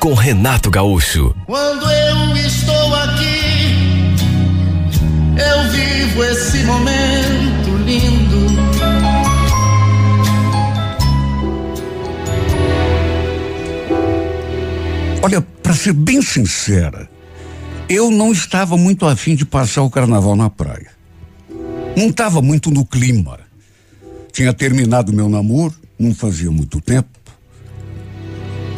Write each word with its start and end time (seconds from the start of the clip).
com 0.00 0.14
Renato 0.14 0.70
Gaúcho. 0.70 1.34
Quando 1.46 1.90
eu 1.90 2.36
estou 2.36 2.94
aqui, 2.94 4.14
eu 5.36 5.70
vivo 5.72 6.24
esse 6.24 6.64
momento 6.64 7.76
lindo. 7.84 8.38
Olha, 15.22 15.40
para 15.40 15.74
ser 15.74 15.92
bem 15.92 16.22
sincera, 16.22 17.10
eu 17.88 18.10
não 18.10 18.30
estava 18.30 18.76
muito 18.76 19.04
afim 19.04 19.34
de 19.34 19.44
passar 19.44 19.82
o 19.82 19.90
carnaval 19.90 20.36
na 20.36 20.48
praia. 20.48 20.90
Não 21.96 22.08
estava 22.08 22.40
muito 22.40 22.70
no 22.70 22.84
clima. 22.86 23.40
Tinha 24.32 24.52
terminado 24.52 25.12
meu 25.12 25.28
namoro, 25.28 25.74
não 25.98 26.14
fazia 26.14 26.50
muito 26.50 26.80
tempo. 26.80 27.17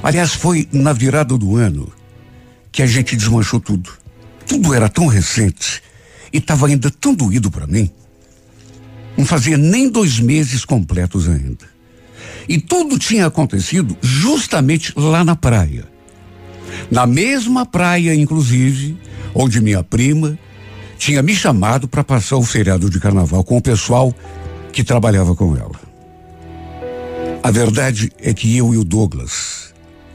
Aliás, 0.03 0.33
foi 0.33 0.67
na 0.73 0.93
virada 0.93 1.37
do 1.37 1.57
ano 1.57 1.93
que 2.73 2.83
a 2.83 2.87
gente 2.87 3.17
desmanchou 3.17 3.61
tudo. 3.61 3.91
Tudo 4.47 4.75
era 4.75 4.89
tão 4.89 5.07
recente 5.07 5.83
e 6.33 6.39
estava 6.39 6.67
ainda 6.67 6.91
tão 6.91 7.15
doído 7.15 7.51
para 7.51 7.67
mim. 7.67 7.91
Não 9.17 9.27
fazia 9.27 9.59
nem 9.59 9.89
dois 9.89 10.19
meses 10.19 10.65
completos 10.65 11.29
ainda. 11.29 11.69
E 12.49 12.59
tudo 12.59 12.99
tinha 12.99 13.27
acontecido 13.27 13.97
justamente 14.01 14.93
lá 14.97 15.23
na 15.23 15.37
praia. 15.37 15.87
Na 16.91 17.07
mesma 17.07 17.67
praia, 17.67 18.15
inclusive, 18.15 18.97
onde 19.35 19.61
minha 19.61 19.83
prima 19.83 20.39
tinha 20.99 21.23
me 21.23 21.35
chamado 21.35 21.87
para 21.87 22.05
passar 22.05 22.37
o 22.37 22.43
feriado 22.43 22.89
de 22.91 23.01
carnaval 23.01 23.45
com 23.45 23.57
o 23.57 23.63
pessoal 23.63 24.15
que 24.73 24.85
trabalhava 24.85 25.35
com 25.35 25.57
ela. 25.57 25.81
A 27.43 27.51
verdade 27.51 28.13
é 28.19 28.35
que 28.35 28.57
eu 28.57 28.75
e 28.75 28.77
o 28.77 28.85
Douglas, 28.85 29.70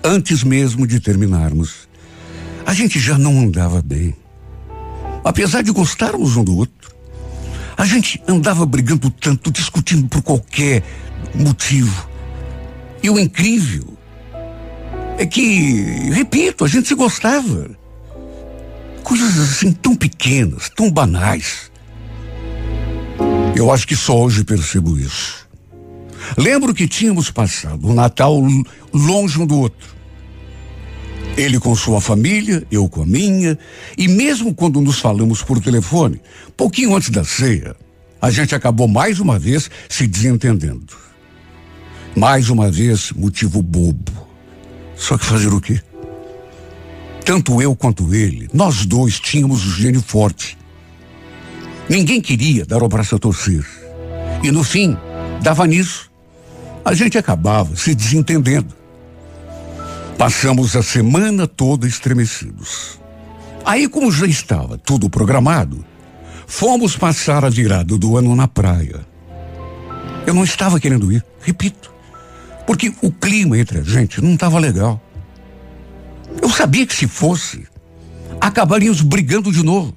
antes 0.05 0.43
mesmo 0.43 0.85
de 0.85 0.99
terminarmos, 0.99 1.89
a 2.65 2.73
gente 2.73 2.99
já 2.99 3.17
não 3.17 3.39
andava 3.39 3.81
bem. 3.81 4.15
Apesar 5.23 5.63
de 5.63 5.71
gostarmos 5.71 6.37
um 6.37 6.43
do 6.43 6.55
outro, 6.55 6.95
a 7.75 7.85
gente 7.85 8.21
andava 8.27 8.65
brigando 8.65 9.09
tanto, 9.09 9.51
discutindo 9.51 10.07
por 10.07 10.21
qualquer 10.21 10.83
motivo. 11.33 12.07
E 13.01 13.09
o 13.09 13.19
incrível 13.19 13.97
é 15.17 15.25
que, 15.25 16.11
repito, 16.11 16.63
a 16.63 16.67
gente 16.67 16.87
se 16.87 16.95
gostava. 16.95 17.69
Coisas 19.03 19.37
assim 19.39 19.71
tão 19.71 19.95
pequenas, 19.95 20.69
tão 20.69 20.91
banais. 20.91 21.71
Eu 23.55 23.71
acho 23.71 23.87
que 23.87 23.95
só 23.95 24.19
hoje 24.19 24.43
percebo 24.43 24.97
isso. 24.97 25.44
Lembro 26.37 26.73
que 26.73 26.87
tínhamos 26.87 27.29
passado 27.31 27.87
o 27.87 27.93
Natal 27.93 28.41
longe 28.93 29.39
um 29.39 29.45
do 29.45 29.57
outro. 29.57 29.95
Ele 31.37 31.59
com 31.59 31.75
sua 31.75 31.99
família, 31.99 32.65
eu 32.71 32.87
com 32.87 33.01
a 33.01 33.05
minha, 33.05 33.57
e 33.97 34.07
mesmo 34.07 34.53
quando 34.53 34.79
nos 34.79 34.99
falamos 34.99 35.43
por 35.43 35.61
telefone, 35.61 36.21
pouquinho 36.55 36.95
antes 36.95 37.09
da 37.09 37.25
ceia, 37.25 37.75
a 38.21 38.31
gente 38.31 38.55
acabou 38.55 38.87
mais 38.87 39.19
uma 39.19 39.37
vez 39.37 39.69
se 39.89 40.07
desentendendo. 40.07 40.95
Mais 42.15 42.49
uma 42.49 42.71
vez, 42.71 43.11
motivo 43.11 43.61
bobo. 43.61 44.13
Só 44.95 45.17
que 45.17 45.25
fazer 45.25 45.53
o 45.53 45.59
quê? 45.59 45.81
Tanto 47.25 47.61
eu 47.61 47.75
quanto 47.75 48.13
ele, 48.15 48.47
nós 48.53 48.85
dois 48.85 49.19
tínhamos 49.19 49.65
o 49.65 49.71
gênio 49.71 50.01
forte. 50.01 50.57
Ninguém 51.89 52.21
queria 52.21 52.65
dar 52.65 52.81
o 52.81 52.87
braço 52.87 53.15
a 53.15 53.19
torcer. 53.19 53.65
E 54.41 54.51
no 54.51 54.63
fim, 54.63 54.97
dava 55.41 55.67
nisso. 55.67 56.09
A 56.85 56.93
gente 56.93 57.17
acabava 57.17 57.75
se 57.75 57.95
desentendendo. 57.95 58.71
Passamos 60.19 60.75
a 60.75 60.83
semana 60.83 61.47
toda 61.47 61.87
estremecidos. 61.87 62.99
Aí, 63.65 63.89
como 63.89 64.11
já 64.11 64.27
estava 64.27 64.77
tudo 64.77 65.09
programado, 65.09 65.83
fomos 66.45 66.95
passar 66.95 67.43
a 67.43 67.49
virada 67.49 67.97
do 67.97 68.15
ano 68.15 68.35
na 68.35 68.47
praia. 68.47 69.03
Eu 70.27 70.35
não 70.35 70.43
estava 70.43 70.79
querendo 70.79 71.11
ir, 71.11 71.25
repito, 71.41 71.91
porque 72.67 72.93
o 73.01 73.11
clima 73.11 73.57
entre 73.57 73.79
a 73.79 73.83
gente 73.83 74.21
não 74.21 74.35
estava 74.35 74.59
legal. 74.59 75.01
Eu 76.39 76.49
sabia 76.49 76.85
que 76.85 76.93
se 76.93 77.07
fosse, 77.07 77.65
acabaríamos 78.39 79.01
brigando 79.01 79.51
de 79.51 79.63
novo. 79.63 79.95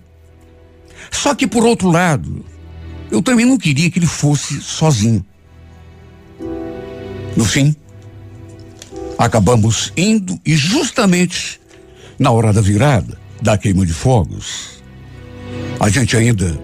Só 1.11 1.35
que, 1.35 1.47
por 1.47 1.67
outro 1.67 1.91
lado, 1.91 2.43
eu 3.11 3.21
também 3.21 3.45
não 3.45 3.59
queria 3.59 3.91
que 3.91 3.99
ele 3.99 4.07
fosse 4.07 4.59
sozinho. 4.63 5.25
No 7.39 7.45
fim, 7.45 7.73
acabamos 9.17 9.93
indo 9.97 10.41
e 10.45 10.57
justamente 10.57 11.61
na 12.19 12.33
hora 12.33 12.53
da 12.53 12.61
virada, 12.61 13.17
da 13.41 13.57
queima 13.57 13.87
de 13.87 13.93
fogos, 13.93 14.83
a 15.79 15.89
gente 15.89 16.17
ainda 16.17 16.61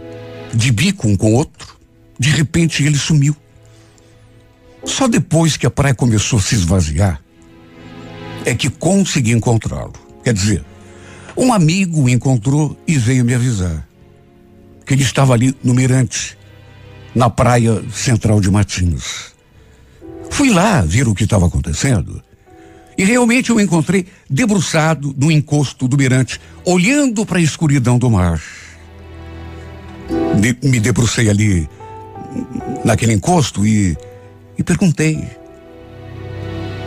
de 0.53 0.73
bico 0.73 1.07
um 1.07 1.17
com 1.17 1.33
o 1.33 1.35
outro, 1.37 1.79
de 2.19 2.29
repente 2.29 2.83
ele 2.83 2.99
sumiu. 2.99 3.37
Só 4.85 5.07
depois 5.07 5.57
que 5.57 5.65
a 5.65 5.71
praia 5.71 5.95
começou 5.95 6.41
a 6.41 6.43
se 6.43 6.57
esvaziar, 6.57 7.23
é 8.45 8.53
que 8.53 8.69
consegui 8.69 9.31
encontrá-lo. 9.31 9.93
Quer 10.25 10.35
dizer, 10.35 10.65
um 11.37 11.53
amigo 11.53 12.03
o 12.03 12.09
encontrou 12.09 12.77
e 12.85 12.99
veio 12.99 13.25
me 13.25 13.33
avisar 13.33 13.89
que 14.85 14.93
ele 14.93 15.05
estava 15.05 15.35
ali 15.35 15.57
no 15.63 15.73
Mirante, 15.73 16.37
na 17.15 17.31
praia 17.31 17.81
central 17.93 18.41
de 18.41 18.51
Matinhos. 18.51 19.34
Fui 20.35 20.51
lá 20.51 20.81
ver 20.81 21.07
o 21.07 21.15
que 21.15 21.23
estava 21.23 21.47
acontecendo 21.47 22.21
e 22.99 23.05
realmente 23.05 23.51
eu 23.51 23.61
encontrei 23.61 24.05
debruçado 24.29 25.15
no 25.17 25.31
encosto 25.31 25.87
do 25.87 25.97
Mirante, 25.97 26.41
olhando 26.65 27.25
para 27.25 27.39
a 27.39 27.41
escuridão 27.41 28.01
do 28.01 28.11
mar. 28.11 28.43
De, 30.41 30.59
me 30.69 30.81
debrucei 30.81 31.31
ali 31.31 31.69
naquele 32.85 33.13
encosto 33.13 33.65
e, 33.65 33.97
e 34.59 34.63
perguntei: 34.65 35.25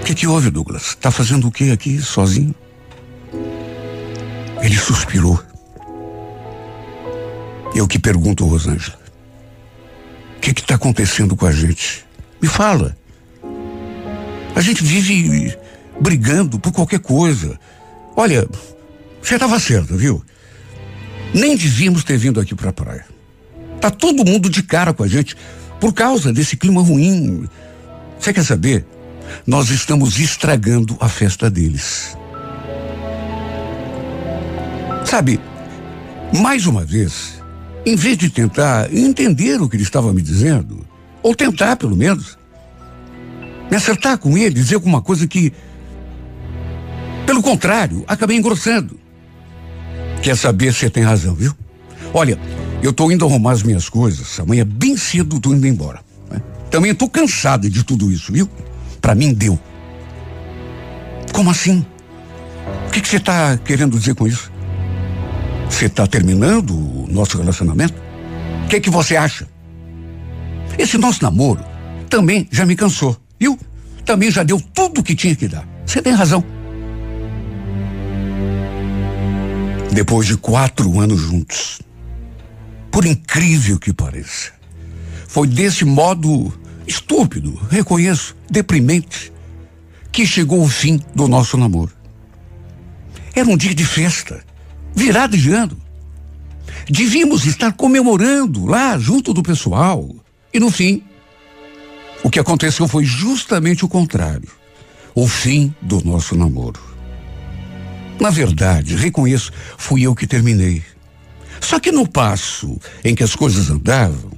O 0.02 0.04
que, 0.04 0.14
que 0.14 0.28
houve, 0.28 0.50
Douglas? 0.50 0.88
Está 0.88 1.10
fazendo 1.10 1.48
o 1.48 1.52
que 1.52 1.72
aqui 1.72 2.02
sozinho? 2.02 2.54
Ele 4.62 4.76
suspirou. 4.76 5.42
Eu 7.74 7.88
que 7.88 7.98
pergunto, 7.98 8.46
Rosângela. 8.46 9.00
O 10.36 10.40
que 10.42 10.52
está 10.52 10.76
acontecendo 10.76 11.34
com 11.34 11.46
a 11.46 11.52
gente? 11.54 12.06
Me 12.42 12.50
fala. 12.50 12.94
A 14.58 14.62
gente 14.62 14.84
vive 14.84 15.56
brigando 16.02 16.58
por 16.58 16.72
qualquer 16.72 16.98
coisa. 16.98 17.60
Olha, 18.16 18.50
você 19.22 19.36
estava 19.36 19.60
certo, 19.60 19.96
viu? 19.96 20.26
Nem 21.32 21.56
devíamos 21.56 22.04
ter 22.04 22.18
vindo 22.18 22.40
aqui 22.40 22.56
para 22.56 22.72
a 22.72 22.74
praia. 22.74 23.06
Tá 23.80 23.92
todo 23.92 24.26
mundo 24.26 24.50
de 24.50 24.64
cara 24.64 24.96
com 24.96 25.04
a 25.04 25.08
gente 25.08 25.36
por 25.80 25.94
causa 25.94 26.34
desse 26.34 26.58
clima 26.58 26.82
ruim. 26.82 27.48
Você 28.20 28.34
quer 28.34 28.44
saber? 28.44 28.84
Nós 29.46 29.70
estamos 29.70 30.18
estragando 30.18 30.98
a 31.00 31.08
festa 31.08 31.52
deles. 31.52 32.18
Sabe, 35.06 35.40
mais 36.34 36.66
uma 36.66 36.84
vez, 36.84 37.44
em 37.86 37.96
vez 37.96 38.18
de 38.18 38.32
tentar 38.32 38.92
entender 38.92 39.62
o 39.62 39.70
que 39.70 39.76
ele 39.76 39.84
estava 39.84 40.12
me 40.12 40.22
dizendo, 40.24 40.84
ou 41.22 41.36
tentar 41.36 41.76
pelo 41.76 41.96
menos, 41.96 42.37
me 43.70 43.78
acertar 43.78 44.18
com 44.18 44.38
ele, 44.38 44.56
dizer 44.56 44.76
alguma 44.76 45.02
coisa 45.02 45.28
que, 45.28 45.54
pelo 47.26 47.42
contrário, 47.42 48.04
acabei 48.08 48.38
engrossando. 48.38 49.00
Quer 50.22 50.36
saber 50.36 50.74
se 50.74 50.90
tem 50.90 51.04
razão, 51.04 51.36
viu? 51.36 51.54
Olha, 52.14 52.40
eu 52.82 52.94
tô 52.94 53.12
indo 53.12 53.26
arrumar 53.26 53.52
as 53.52 53.64
minhas 53.64 53.90
coisas. 53.90 54.40
Amanhã 54.40 54.66
bem 54.66 54.96
cedo 54.96 55.40
tô 55.40 55.54
indo 55.54 55.68
embora. 55.68 56.00
Né? 56.30 56.42
Também 56.70 56.94
tô 56.94 57.10
cansada 57.10 57.70
de 57.70 57.84
tudo 57.84 58.12
isso, 58.12 58.32
viu? 58.32 58.50
Para 59.02 59.16
mim 59.16 59.34
deu. 59.34 59.60
Como 61.34 61.50
assim? 61.50 61.86
O 62.88 62.92
que 62.92 63.08
você 63.08 63.20
tá 63.20 63.58
querendo 63.58 63.98
dizer 63.98 64.16
com 64.16 64.28
isso? 64.28 64.52
Você 65.70 65.88
tá 65.88 66.08
terminando 66.08 66.72
o 66.72 67.08
nosso 67.10 67.38
relacionamento? 67.38 67.94
O 68.66 68.68
que 68.68 68.80
que 68.80 68.90
você 68.90 69.16
acha? 69.16 69.48
Esse 70.78 70.98
nosso 70.98 71.24
namoro 71.24 71.64
também 72.10 72.48
já 72.52 72.66
me 72.66 72.76
cansou, 72.76 73.16
viu? 73.40 73.58
Também 74.06 74.32
já 74.32 74.44
deu 74.44 74.62
tudo 74.74 75.02
o 75.02 75.04
que 75.04 75.16
tinha 75.16 75.36
que 75.36 75.48
dar. 75.48 75.68
Você 75.86 76.02
tem 76.02 76.14
razão. 76.14 76.44
Depois 79.92 80.28
de 80.28 80.38
quatro 80.38 81.00
anos 81.00 81.20
juntos, 81.20 81.82
por 82.92 83.06
incrível 83.06 83.80
que 83.80 83.92
pareça, 83.94 84.52
foi 85.28 85.48
desse 85.48 85.84
modo 85.84 86.54
estúpido, 86.86 87.54
reconheço, 87.70 88.36
deprimente, 88.50 89.32
que 90.12 90.26
chegou 90.26 90.64
o 90.64 90.70
fim 90.70 91.02
do 91.14 91.28
nosso 91.28 91.58
namoro. 91.58 91.92
Era 93.36 93.50
um 93.50 93.58
dia 93.58 93.76
de 93.76 93.86
festa, 93.86 94.44
virada 94.96 95.38
de 95.38 95.52
ano. 95.52 95.78
Devíamos 96.90 97.46
estar 97.46 97.74
comemorando 97.74 98.66
lá 98.66 98.98
junto 98.98 99.34
do 99.34 99.44
pessoal. 99.44 100.10
E 100.54 100.60
no 100.60 100.72
fim, 100.72 101.04
o 102.24 102.30
que 102.30 102.40
aconteceu 102.40 102.88
foi 102.88 103.06
justamente 103.06 103.86
o 103.86 103.88
contrário 103.88 104.50
o 105.20 105.28
fim 105.28 105.74
do 105.82 106.00
nosso 106.06 106.36
namoro. 106.36 106.80
Na 108.20 108.30
verdade, 108.30 108.96
reconheço, 108.96 109.52
fui 109.76 110.04
eu 110.04 110.14
que 110.14 110.28
terminei. 110.28 110.84
Só 111.60 111.80
que 111.80 111.92
no 111.92 112.08
passo 112.08 112.80
em 113.04 113.16
que 113.16 113.24
as 113.24 113.36
coisas 113.36 113.68
andavam, 113.72 114.38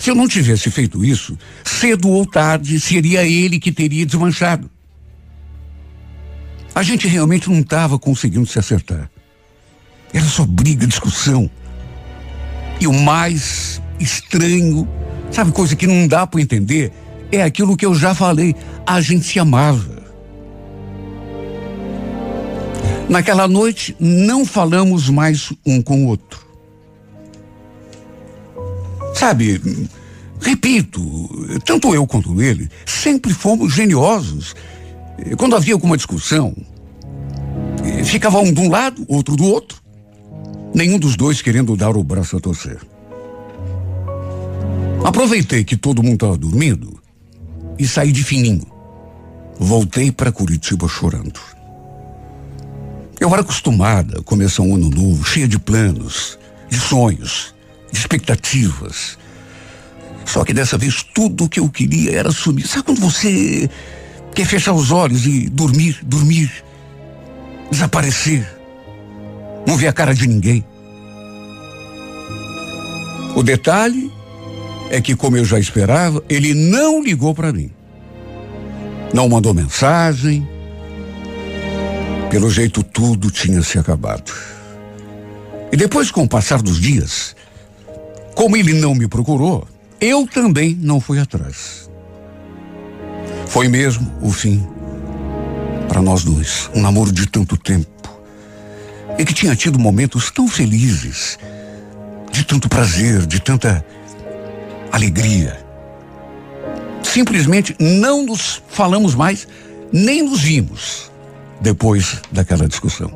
se 0.00 0.10
eu 0.10 0.16
não 0.16 0.26
tivesse 0.26 0.68
feito 0.68 1.04
isso, 1.04 1.38
cedo 1.62 2.08
ou 2.08 2.26
tarde 2.26 2.80
seria 2.80 3.24
ele 3.24 3.60
que 3.60 3.70
teria 3.70 4.04
desmanchado. 4.04 4.68
A 6.74 6.82
gente 6.82 7.06
realmente 7.06 7.48
não 7.48 7.60
estava 7.60 7.96
conseguindo 7.96 8.46
se 8.46 8.58
acertar. 8.58 9.08
Era 10.12 10.24
só 10.24 10.44
briga, 10.44 10.88
discussão. 10.88 11.48
E 12.80 12.88
o 12.88 12.92
mais 12.92 13.80
estranho, 14.00 14.88
sabe, 15.30 15.52
coisa 15.52 15.76
que 15.76 15.86
não 15.86 16.08
dá 16.08 16.26
para 16.26 16.40
entender, 16.40 16.92
é 17.30 17.42
aquilo 17.42 17.76
que 17.76 17.86
eu 17.86 17.94
já 17.94 18.14
falei. 18.14 18.54
A 18.86 19.00
gente 19.00 19.24
se 19.24 19.38
amava. 19.38 19.96
Naquela 23.08 23.46
noite, 23.46 23.94
não 24.00 24.44
falamos 24.44 25.08
mais 25.08 25.52
um 25.64 25.80
com 25.80 26.04
o 26.04 26.08
outro. 26.08 26.44
Sabe, 29.14 29.60
repito, 30.40 31.00
tanto 31.64 31.94
eu 31.94 32.06
quanto 32.06 32.40
ele 32.42 32.68
sempre 32.84 33.32
fomos 33.32 33.72
geniosos. 33.72 34.54
Quando 35.38 35.56
havia 35.56 35.74
alguma 35.74 35.96
discussão, 35.96 36.54
ficava 38.04 38.40
um 38.40 38.52
de 38.52 38.60
um 38.60 38.68
lado, 38.68 39.04
outro 39.08 39.36
do 39.36 39.44
outro. 39.44 39.80
Nenhum 40.74 40.98
dos 40.98 41.16
dois 41.16 41.40
querendo 41.40 41.76
dar 41.76 41.96
o 41.96 42.04
braço 42.04 42.36
a 42.36 42.40
torcer. 42.40 42.78
Aproveitei 45.04 45.64
que 45.64 45.76
todo 45.76 46.02
mundo 46.02 46.14
estava 46.14 46.36
dormindo 46.36 47.00
e 47.78 47.86
saí 47.86 48.12
de 48.12 48.22
fininho. 48.22 48.66
Voltei 49.58 50.12
para 50.12 50.32
Curitiba 50.32 50.86
chorando. 50.86 51.40
Eu 53.18 53.32
era 53.32 53.40
acostumada 53.40 54.20
a 54.20 54.22
começar 54.22 54.62
um 54.62 54.74
ano 54.74 54.90
novo, 54.90 55.24
cheia 55.24 55.48
de 55.48 55.58
planos, 55.58 56.38
de 56.68 56.78
sonhos, 56.78 57.54
de 57.90 57.98
expectativas. 57.98 59.18
Só 60.26 60.44
que 60.44 60.52
dessa 60.52 60.76
vez 60.76 61.02
tudo 61.02 61.44
o 61.44 61.48
que 61.48 61.60
eu 61.60 61.68
queria 61.70 62.18
era 62.18 62.30
sumir. 62.30 62.66
Sabe 62.66 62.84
quando 62.84 63.00
você 63.00 63.70
quer 64.34 64.44
fechar 64.44 64.74
os 64.74 64.90
olhos 64.90 65.24
e 65.24 65.48
dormir, 65.48 65.98
dormir, 66.02 66.52
desaparecer, 67.70 68.46
não 69.66 69.76
ver 69.76 69.88
a 69.88 69.92
cara 69.92 70.14
de 70.14 70.26
ninguém? 70.26 70.64
O 73.34 73.42
detalhe 73.42 74.12
é 74.90 75.00
que, 75.00 75.16
como 75.16 75.36
eu 75.36 75.44
já 75.44 75.58
esperava, 75.58 76.22
ele 76.28 76.54
não 76.54 77.02
ligou 77.02 77.34
para 77.34 77.52
mim. 77.52 77.70
Não 79.12 79.28
mandou 79.28 79.54
mensagem, 79.54 80.46
pelo 82.30 82.50
jeito, 82.50 82.82
tudo 82.82 83.30
tinha 83.30 83.62
se 83.62 83.78
acabado. 83.78 84.32
E 85.72 85.76
depois, 85.76 86.10
com 86.10 86.24
o 86.24 86.28
passar 86.28 86.60
dos 86.60 86.80
dias, 86.80 87.34
como 88.34 88.56
ele 88.56 88.74
não 88.74 88.94
me 88.94 89.08
procurou, 89.08 89.66
eu 90.00 90.26
também 90.26 90.76
não 90.80 91.00
fui 91.00 91.18
atrás. 91.18 91.90
Foi 93.46 93.68
mesmo 93.68 94.12
o 94.20 94.30
fim 94.30 94.66
para 95.88 96.02
nós 96.02 96.24
dois. 96.24 96.68
Um 96.74 96.82
namoro 96.82 97.12
de 97.12 97.26
tanto 97.26 97.56
tempo. 97.56 97.88
E 99.18 99.24
que 99.24 99.32
tinha 99.32 99.56
tido 99.56 99.78
momentos 99.78 100.30
tão 100.30 100.46
felizes, 100.46 101.38
de 102.30 102.44
tanto 102.44 102.68
prazer, 102.68 103.24
de 103.24 103.40
tanta 103.40 103.84
alegria. 104.96 105.64
Simplesmente 107.02 107.76
não 107.78 108.24
nos 108.24 108.62
falamos 108.68 109.14
mais, 109.14 109.46
nem 109.92 110.22
nos 110.22 110.40
vimos 110.40 111.10
depois 111.60 112.20
daquela 112.30 112.68
discussão. 112.68 113.10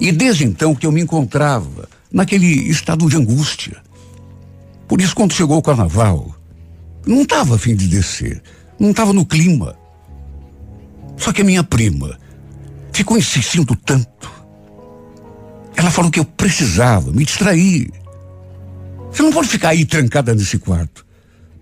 E 0.00 0.12
desde 0.12 0.44
então 0.44 0.74
que 0.74 0.86
eu 0.86 0.92
me 0.92 1.00
encontrava 1.00 1.88
naquele 2.12 2.46
estado 2.46 3.08
de 3.08 3.16
angústia. 3.16 3.82
Por 4.86 5.00
isso, 5.00 5.14
quando 5.14 5.32
chegou 5.32 5.56
o 5.56 5.62
carnaval, 5.62 6.34
não 7.06 7.22
estava 7.22 7.54
a 7.54 7.58
fim 7.58 7.74
de 7.74 7.88
descer, 7.88 8.42
não 8.78 8.90
estava 8.90 9.12
no 9.12 9.24
clima. 9.24 9.76
Só 11.16 11.32
que 11.32 11.42
a 11.42 11.44
minha 11.44 11.64
prima 11.64 12.18
ficou 12.92 13.16
insistindo 13.16 13.74
tanto. 13.74 14.30
Ela 15.74 15.90
falou 15.90 16.10
que 16.10 16.20
eu 16.20 16.24
precisava 16.24 17.10
me 17.12 17.24
distrair. 17.24 17.90
Você 19.10 19.22
não 19.22 19.32
pode 19.32 19.48
ficar 19.48 19.70
aí 19.70 19.84
trancada 19.84 20.34
nesse 20.34 20.58
quarto. 20.58 21.01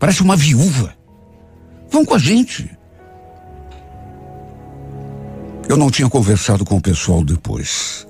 Parece 0.01 0.23
uma 0.23 0.35
viúva. 0.35 0.97
Vão 1.91 2.07
com 2.07 2.15
a 2.15 2.19
gente. 2.19 2.71
Eu 5.69 5.77
não 5.77 5.91
tinha 5.91 6.09
conversado 6.09 6.65
com 6.65 6.79
o 6.79 6.81
pessoal 6.81 7.23
depois. 7.23 8.09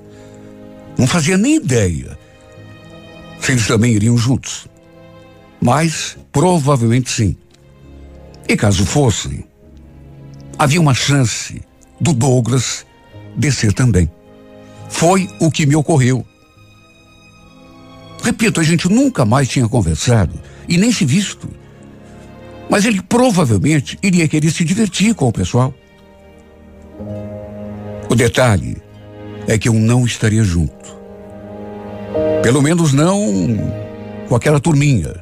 Não 0.97 1.07
fazia 1.07 1.37
nem 1.37 1.57
ideia 1.57 2.17
se 3.41 3.53
eles 3.53 3.67
também 3.67 3.93
iriam 3.93 4.17
juntos. 4.17 4.69
Mas 5.61 6.17
provavelmente 6.31 7.11
sim. 7.11 7.37
E 8.49 8.57
caso 8.57 8.87
fossem, 8.87 9.45
havia 10.59 10.81
uma 10.81 10.95
chance 10.95 11.61
do 12.01 12.13
Douglas 12.13 12.87
descer 13.37 13.73
também. 13.73 14.09
Foi 14.89 15.29
o 15.41 15.51
que 15.51 15.67
me 15.67 15.75
ocorreu. 15.75 16.25
Repito, 18.23 18.61
a 18.61 18.63
gente 18.63 18.89
nunca 18.89 19.25
mais 19.25 19.49
tinha 19.49 19.69
conversado 19.69 20.39
e 20.69 20.77
nem 20.77 20.93
se 20.93 21.05
visto. 21.05 21.60
Mas 22.71 22.85
ele 22.85 23.03
provavelmente 23.03 23.99
iria 24.01 24.29
querer 24.29 24.51
se 24.51 24.65
divertir 24.65 25.15
com 25.15 25.27
o 25.29 25.33
pessoal. 25.33 25.75
O 28.09 28.15
detalhe 28.15 28.77
é 29.49 29.59
que 29.59 29.69
eu 29.69 29.75
não 29.75 30.07
estaria 30.07 30.45
junto. 30.45 30.97
Pelo 32.43 32.63
menos 32.63 32.93
não 32.93 33.19
com 34.29 34.37
aquela 34.37 34.61
turminha. 34.61 35.15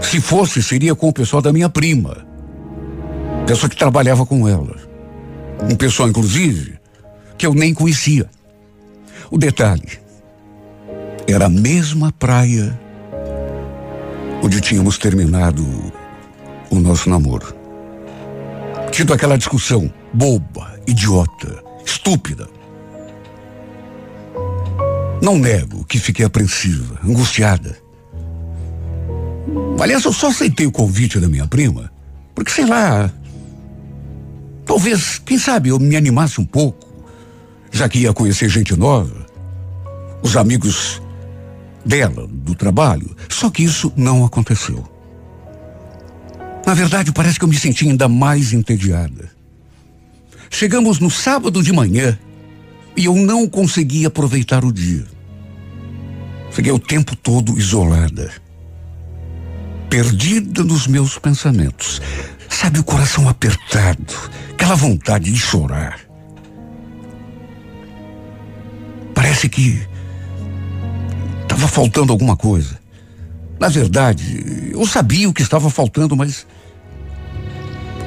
Se 0.00 0.20
fosse, 0.20 0.62
seria 0.62 0.94
com 0.94 1.08
o 1.08 1.12
pessoal 1.12 1.42
da 1.42 1.52
minha 1.52 1.68
prima. 1.68 2.24
Pessoa 3.46 3.68
que 3.68 3.76
trabalhava 3.76 4.24
com 4.24 4.48
ela. 4.48 4.76
Um 5.68 5.74
pessoal, 5.74 6.08
inclusive, 6.08 6.78
que 7.36 7.44
eu 7.44 7.52
nem 7.52 7.74
conhecia. 7.74 8.30
O 9.30 9.36
detalhe 9.36 9.98
era 11.26 11.46
a 11.46 11.50
mesma 11.50 12.12
praia 12.12 12.78
onde 14.42 14.60
tínhamos 14.60 14.96
terminado 14.98 15.64
o 16.70 16.78
nosso 16.78 17.08
namoro. 17.08 17.54
Tido 18.90 19.12
aquela 19.12 19.38
discussão 19.38 19.92
boba, 20.12 20.78
idiota, 20.86 21.62
estúpida. 21.84 22.48
Não 25.22 25.36
nego 25.36 25.84
que 25.84 25.98
fiquei 25.98 26.24
apreensiva, 26.24 26.98
angustiada. 27.04 27.76
Aliás, 29.80 30.04
eu 30.04 30.12
só 30.12 30.28
aceitei 30.28 30.66
o 30.66 30.72
convite 30.72 31.18
da 31.18 31.28
minha 31.28 31.46
prima, 31.46 31.92
porque 32.34 32.50
sei 32.50 32.66
lá. 32.66 33.10
Talvez, 34.64 35.18
quem 35.18 35.38
sabe, 35.38 35.70
eu 35.70 35.78
me 35.78 35.96
animasse 35.96 36.40
um 36.40 36.44
pouco, 36.44 36.86
já 37.70 37.88
que 37.88 38.00
ia 38.00 38.12
conhecer 38.12 38.48
gente 38.48 38.76
nova, 38.76 39.26
os 40.22 40.36
amigos 40.36 41.00
dela, 41.84 42.26
do 42.28 42.54
trabalho. 42.54 43.16
Só 43.28 43.50
que 43.50 43.64
isso 43.64 43.92
não 43.96 44.24
aconteceu. 44.24 44.86
Na 46.68 46.74
verdade, 46.74 47.12
parece 47.12 47.38
que 47.38 47.46
eu 47.46 47.48
me 47.48 47.56
senti 47.56 47.88
ainda 47.88 48.10
mais 48.10 48.52
entediada. 48.52 49.30
Chegamos 50.50 50.98
no 50.98 51.10
sábado 51.10 51.62
de 51.62 51.72
manhã 51.72 52.18
e 52.94 53.06
eu 53.06 53.14
não 53.14 53.48
consegui 53.48 54.04
aproveitar 54.04 54.62
o 54.66 54.70
dia. 54.70 55.06
Fiquei 56.50 56.70
o 56.70 56.78
tempo 56.78 57.16
todo 57.16 57.58
isolada, 57.58 58.30
perdida 59.88 60.62
nos 60.62 60.86
meus 60.86 61.18
pensamentos. 61.18 62.02
Sabe, 62.50 62.80
o 62.80 62.84
coração 62.84 63.26
apertado, 63.30 64.14
aquela 64.52 64.74
vontade 64.74 65.32
de 65.32 65.38
chorar. 65.38 65.98
Parece 69.14 69.48
que 69.48 69.88
estava 71.44 71.66
faltando 71.66 72.12
alguma 72.12 72.36
coisa. 72.36 72.78
Na 73.58 73.68
verdade, 73.68 74.70
eu 74.70 74.86
sabia 74.86 75.30
o 75.30 75.32
que 75.32 75.40
estava 75.40 75.70
faltando, 75.70 76.14
mas. 76.14 76.46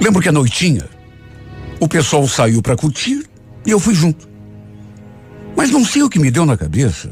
Lembro 0.02 0.20
que 0.20 0.30
a 0.30 0.32
noitinha 0.32 0.90
o 1.80 1.88
pessoal 1.88 2.28
saiu 2.28 2.62
para 2.62 2.76
curtir 2.76 3.24
e 3.66 3.70
eu 3.70 3.80
fui 3.80 3.94
junto. 3.94 4.28
Mas 5.56 5.70
não 5.70 5.86
sei 5.86 6.02
o 6.02 6.10
que 6.10 6.18
me 6.18 6.32
deu 6.32 6.46
na 6.46 6.58
cabeça. 6.58 7.12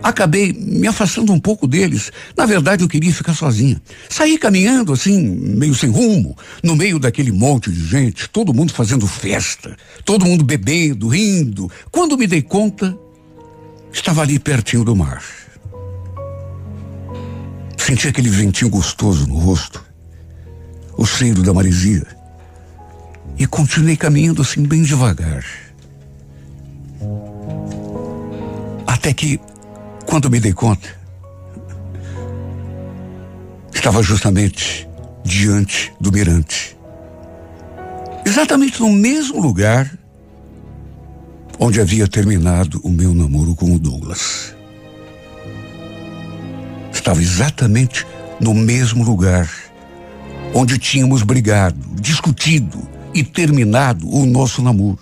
Acabei 0.00 0.52
me 0.52 0.86
afastando 0.86 1.32
um 1.32 1.40
pouco 1.40 1.66
deles. 1.66 2.12
Na 2.36 2.46
verdade, 2.46 2.84
eu 2.84 2.88
queria 2.88 3.12
ficar 3.12 3.34
sozinha. 3.34 3.82
Saí 4.08 4.38
caminhando 4.38 4.92
assim, 4.92 5.20
meio 5.20 5.74
sem 5.74 5.90
rumo, 5.90 6.36
no 6.62 6.76
meio 6.76 7.00
daquele 7.00 7.32
monte 7.32 7.70
de 7.70 7.84
gente, 7.84 8.28
todo 8.30 8.54
mundo 8.54 8.72
fazendo 8.72 9.06
festa, 9.08 9.76
todo 10.04 10.24
mundo 10.24 10.44
bebendo, 10.44 11.08
rindo. 11.08 11.68
Quando 11.90 12.16
me 12.16 12.28
dei 12.28 12.42
conta, 12.42 12.96
estava 13.92 14.22
ali 14.22 14.38
pertinho 14.38 14.84
do 14.84 14.94
mar. 14.94 15.22
Senti 17.76 18.06
aquele 18.06 18.28
ventinho 18.28 18.70
gostoso 18.70 19.26
no 19.26 19.36
rosto, 19.36 19.82
o 20.98 21.06
cheiro 21.06 21.42
da 21.44 21.54
maresia. 21.54 22.04
E 23.38 23.46
continuei 23.46 23.96
caminhando 23.96 24.42
assim 24.42 24.64
bem 24.64 24.82
devagar. 24.82 25.44
Até 28.84 29.14
que 29.14 29.40
quando 30.04 30.28
me 30.28 30.40
dei 30.40 30.52
conta, 30.52 30.88
estava 33.72 34.02
justamente 34.02 34.88
diante 35.24 35.92
do 36.00 36.10
mirante. 36.10 36.76
Exatamente 38.26 38.80
no 38.80 38.92
mesmo 38.92 39.40
lugar 39.40 39.96
onde 41.60 41.80
havia 41.80 42.08
terminado 42.08 42.80
o 42.82 42.90
meu 42.90 43.14
namoro 43.14 43.54
com 43.54 43.72
o 43.72 43.78
Douglas. 43.78 44.54
Estava 46.92 47.22
exatamente 47.22 48.04
no 48.40 48.52
mesmo 48.52 49.04
lugar 49.04 49.48
onde 50.54 50.78
tínhamos 50.78 51.22
brigado, 51.22 51.78
discutido 52.00 52.78
e 53.14 53.22
terminado 53.22 54.08
o 54.08 54.26
nosso 54.26 54.62
namoro. 54.62 54.98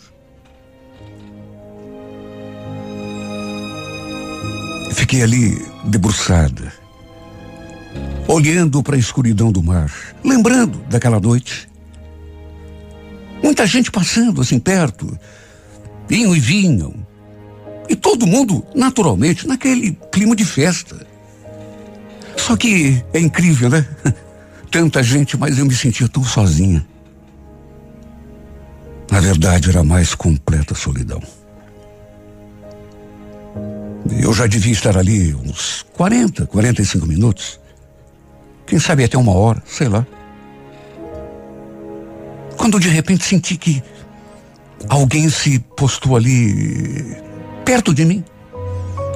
Fiquei 4.93 5.23
ali 5.23 5.63
debruçada, 5.85 6.73
olhando 8.27 8.83
para 8.83 8.97
a 8.97 8.99
escuridão 8.99 9.53
do 9.53 9.63
mar, 9.63 9.93
lembrando 10.25 10.79
daquela 10.89 11.21
noite. 11.21 11.69
Muita 13.43 13.67
gente 13.67 13.91
passando 13.91 14.41
assim 14.41 14.59
perto, 14.59 15.19
vinham 16.09 16.35
e 16.35 16.41
vinham. 16.41 16.95
E 17.89 17.95
todo 17.95 18.27
mundo, 18.27 18.67
naturalmente, 18.75 19.47
naquele 19.47 19.97
clima 20.11 20.35
de 20.35 20.45
festa. 20.45 21.07
Só 22.37 22.57
que 22.57 23.05
é 23.13 23.21
incrível, 23.21 23.71
né? 23.71 23.87
Tanta 24.77 25.03
gente, 25.03 25.39
mas 25.39 25.59
eu 25.59 25.65
me 25.65 25.75
sentia 25.75 26.07
tão 26.07 26.23
sozinha. 26.23 26.87
Na 29.11 29.21
verdade, 29.21 29.71
era 29.71 29.81
a 29.81 29.83
mais 29.83 30.15
completa 30.15 30.75
solidão. 30.75 31.23
Eu 34.21 34.35
já 34.35 34.47
devia 34.47 34.75
estar 34.75 34.99
ali 34.99 35.35
uns 35.35 35.87
40, 35.95 36.47
45 36.47 37.07
minutos. 37.07 37.59
Quem 38.67 38.79
sabe 38.79 39.03
até 39.03 39.17
uma 39.17 39.33
hora, 39.33 39.63
sei 39.65 39.89
lá. 39.89 40.07
Quando 42.59 42.79
de 42.79 42.91
repente 42.91 43.25
senti 43.25 43.57
que 43.57 43.83
alguém 44.91 45.31
se 45.31 45.59
postou 45.59 46.17
ali 46.17 47.17
perto 47.65 47.95
de 47.95 48.05
mim 48.05 48.23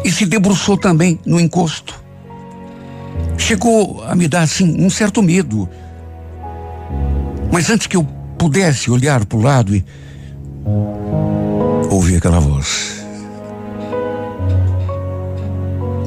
e 0.03 0.11
se 0.11 0.25
debruçou 0.25 0.79
também 0.79 1.21
no 1.27 1.39
encosto. 1.39 2.00
Chegou 3.41 4.05
a 4.05 4.15
me 4.15 4.29
dar 4.29 4.43
assim 4.43 4.77
um 4.79 4.89
certo 4.89 5.23
medo. 5.23 5.69
Mas 7.51 7.69
antes 7.69 7.87
que 7.87 7.97
eu 7.97 8.05
pudesse 8.39 8.91
olhar 8.91 9.25
para 9.25 9.39
o 9.39 9.43
lado 9.43 9.75
e 9.75 9.85
ouvi 11.91 12.17
aquela 12.17 12.39
voz. 12.39 13.05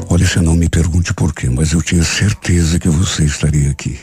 Olha, 0.10 0.26
você 0.26 0.40
não 0.40 0.56
me 0.56 0.70
pergunte 0.70 1.14
por 1.14 1.34
quê, 1.34 1.50
mas 1.50 1.74
eu 1.74 1.82
tinha 1.82 2.04
certeza 2.04 2.80
que 2.80 2.88
você 2.88 3.26
estaria 3.26 3.72
aqui. 3.72 4.00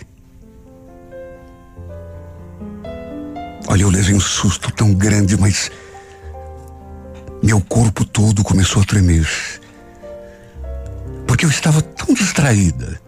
Olha, 3.69 3.83
eu 3.83 3.91
levei 3.91 4.15
um 4.15 4.21
susto 4.21 4.73
tão 4.73 4.93
grande, 4.93 5.39
mas 5.39 5.71
meu 7.43 7.61
corpo 7.61 8.05
todo 8.05 8.43
começou 8.43 8.83
a 8.83 8.85
tremer. 8.85 9.27
Porque 11.27 11.47
eu 11.47 11.51
estava 11.51 11.81
tão 11.81 12.13
distraída. 12.13 13.01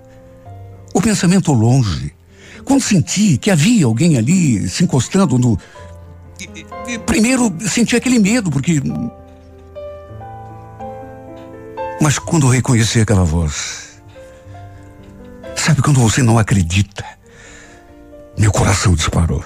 O 0.95 1.01
pensamento 1.01 1.53
longe. 1.53 2.15
Quando 2.65 2.83
senti 2.83 3.37
que 3.39 3.51
havia 3.51 3.87
alguém 3.87 4.17
ali 4.17 4.69
se 4.69 4.85
encostando 4.85 5.39
no. 5.39 5.59
Primeiro 7.07 7.53
senti 7.61 7.97
aquele 7.97 8.19
medo, 8.19 8.51
porque 8.51 8.81
mas 12.03 12.19
quando 12.19 12.49
reconheci 12.49 13.01
aquela 13.01 13.23
voz, 13.23 14.03
sabe 15.55 15.81
quando 15.81 16.01
você 16.01 16.21
não 16.21 16.37
acredita? 16.37 17.05
Meu 18.37 18.51
coração 18.51 18.93
disparou. 18.93 19.45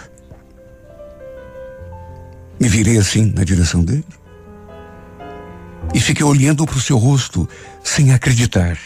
Me 2.58 2.66
virei 2.66 2.96
assim 2.96 3.30
na 3.36 3.44
direção 3.44 3.84
dele 3.84 4.06
e 5.92 6.00
fiquei 6.00 6.24
olhando 6.24 6.64
para 6.64 6.78
o 6.78 6.80
seu 6.80 6.96
rosto 6.96 7.46
sem 7.84 8.14
acreditar. 8.14 8.78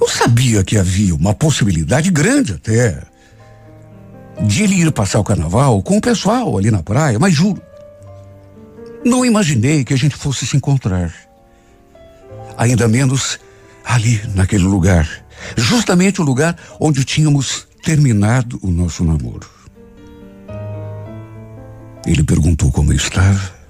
Eu 0.00 0.08
sabia 0.08 0.64
que 0.64 0.78
havia 0.78 1.14
uma 1.14 1.34
possibilidade 1.34 2.10
grande 2.10 2.54
até 2.54 3.02
de 4.42 4.62
ele 4.62 4.74
ir 4.76 4.90
passar 4.92 5.20
o 5.20 5.24
carnaval 5.24 5.82
com 5.82 5.98
o 5.98 6.00
pessoal 6.00 6.56
ali 6.56 6.70
na 6.70 6.82
praia, 6.82 7.18
mas 7.18 7.34
juro, 7.34 7.60
não 9.04 9.24
imaginei 9.24 9.84
que 9.84 9.92
a 9.92 9.98
gente 9.98 10.16
fosse 10.16 10.46
se 10.46 10.56
encontrar 10.56 11.12
ainda 12.56 12.88
menos 12.88 13.38
ali 13.84 14.20
naquele 14.34 14.64
lugar, 14.64 15.08
justamente 15.56 16.20
o 16.20 16.24
lugar 16.24 16.56
onde 16.78 17.04
tínhamos 17.04 17.66
terminado 17.82 18.58
o 18.62 18.70
nosso 18.70 19.04
namoro. 19.04 19.48
Ele 22.06 22.22
perguntou 22.22 22.72
como 22.72 22.92
eu 22.92 22.96
estava. 22.96 23.60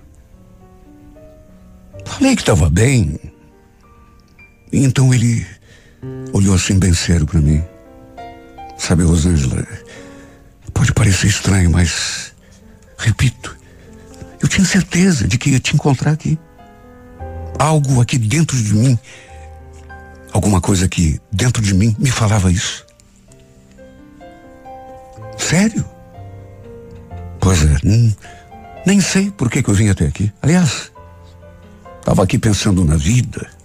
Falei 2.05 2.35
que 2.35 2.43
estava 2.43 2.69
bem. 2.69 3.19
Então 4.73 5.13
ele 5.13 5.47
olhou 6.33 6.55
assim 6.55 6.79
bem 6.79 6.93
sério 6.95 7.27
para 7.27 7.41
mim. 7.41 7.63
Sabe, 8.79 9.03
Rosângela, 9.03 9.67
pode 10.73 10.93
parecer 10.93 11.27
estranho, 11.27 11.71
mas 11.71 12.33
repito, 12.97 13.57
eu 14.43 14.49
tinha 14.49 14.67
certeza 14.67 15.29
de 15.29 15.37
que 15.37 15.51
ia 15.51 15.61
te 15.61 15.75
encontrar 15.75 16.13
aqui 16.13 16.39
algo 17.59 18.01
aqui 18.01 18.17
dentro 18.17 18.57
de 18.57 18.75
mim, 18.75 18.99
alguma 20.33 20.61
coisa 20.61 20.87
aqui 20.87 21.21
dentro 21.31 21.63
de 21.63 21.75
mim 21.75 21.95
me 21.99 22.11
falava 22.11 22.51
isso. 22.51 22.87
Sério? 25.37 25.85
Pois 27.39 27.63
é, 27.63 27.77
hum, 27.85 28.13
nem 28.87 29.01
sei 29.01 29.31
por 29.31 29.51
que, 29.51 29.63
que 29.63 29.69
eu 29.69 29.75
vim 29.75 29.89
até 29.89 30.07
aqui. 30.07 30.33
Aliás, 30.41 30.91
estava 31.99 32.23
aqui 32.23 32.39
pensando 32.39 32.85
na 32.85 32.97
vida 32.97 33.60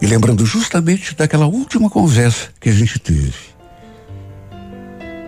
e 0.00 0.06
lembrando 0.06 0.46
justamente 0.46 1.14
daquela 1.14 1.46
última 1.46 1.90
conversa 1.90 2.48
que 2.58 2.68
a 2.68 2.72
gente 2.72 2.98
teve. 2.98 3.34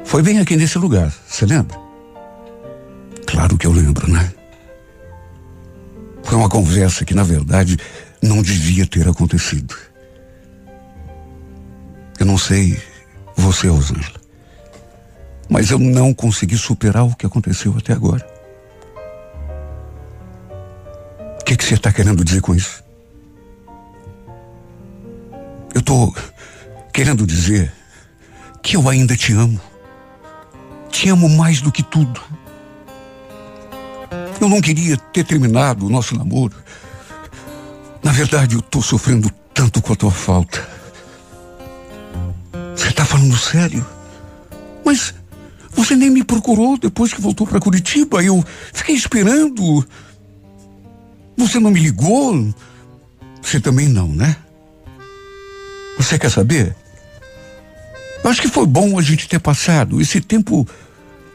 Foi 0.04 0.22
bem 0.22 0.38
aqui 0.38 0.56
nesse 0.56 0.78
lugar, 0.78 1.12
você 1.26 1.46
lembra? 1.46 1.78
Claro 3.26 3.56
que 3.56 3.66
eu 3.66 3.72
lembro, 3.72 4.10
né? 4.10 4.32
Foi 6.22 6.36
uma 6.36 6.48
conversa 6.48 7.04
que, 7.04 7.14
na 7.14 7.22
verdade, 7.22 7.76
não 8.22 8.42
devia 8.42 8.86
ter 8.86 9.08
acontecido. 9.08 9.74
Eu 12.18 12.26
não 12.26 12.38
sei 12.38 12.80
você, 13.36 13.68
Rosângela, 13.68 14.20
mas 15.48 15.70
eu 15.70 15.78
não 15.78 16.14
consegui 16.14 16.56
superar 16.56 17.04
o 17.04 17.14
que 17.14 17.26
aconteceu 17.26 17.74
até 17.76 17.92
agora. 17.92 18.26
O 21.40 21.44
que, 21.44 21.56
que 21.56 21.64
você 21.64 21.74
está 21.74 21.92
querendo 21.92 22.24
dizer 22.24 22.40
com 22.40 22.54
isso? 22.54 22.81
Eu 25.74 25.80
estou 25.80 26.14
querendo 26.92 27.26
dizer 27.26 27.72
que 28.62 28.76
eu 28.76 28.88
ainda 28.88 29.16
te 29.16 29.32
amo. 29.32 29.60
Te 30.90 31.08
amo 31.08 31.28
mais 31.28 31.60
do 31.60 31.72
que 31.72 31.82
tudo. 31.82 32.20
Eu 34.40 34.48
não 34.48 34.60
queria 34.60 34.96
ter 34.96 35.24
terminado 35.24 35.86
o 35.86 35.90
nosso 35.90 36.16
namoro. 36.16 36.54
Na 38.02 38.12
verdade, 38.12 38.54
eu 38.54 38.60
estou 38.60 38.82
sofrendo 38.82 39.30
tanto 39.54 39.80
com 39.80 39.92
a 39.92 39.96
tua 39.96 40.10
falta. 40.10 40.68
Você 42.76 42.88
está 42.88 43.04
falando 43.04 43.36
sério? 43.36 43.86
Mas 44.84 45.14
você 45.70 45.94
nem 45.96 46.10
me 46.10 46.22
procurou 46.22 46.76
depois 46.76 47.14
que 47.14 47.20
voltou 47.20 47.46
para 47.46 47.60
Curitiba. 47.60 48.22
Eu 48.22 48.44
fiquei 48.72 48.94
esperando. 48.94 49.86
Você 51.36 51.58
não 51.58 51.70
me 51.70 51.80
ligou? 51.80 52.52
Você 53.40 53.58
também 53.58 53.88
não, 53.88 54.08
né? 54.08 54.36
Você 56.02 56.18
quer 56.18 56.30
saber? 56.30 56.74
Eu 58.24 58.28
acho 58.28 58.42
que 58.42 58.48
foi 58.48 58.66
bom 58.66 58.98
a 58.98 59.02
gente 59.02 59.28
ter 59.28 59.38
passado 59.38 60.00
esse 60.00 60.20
tempo 60.20 60.68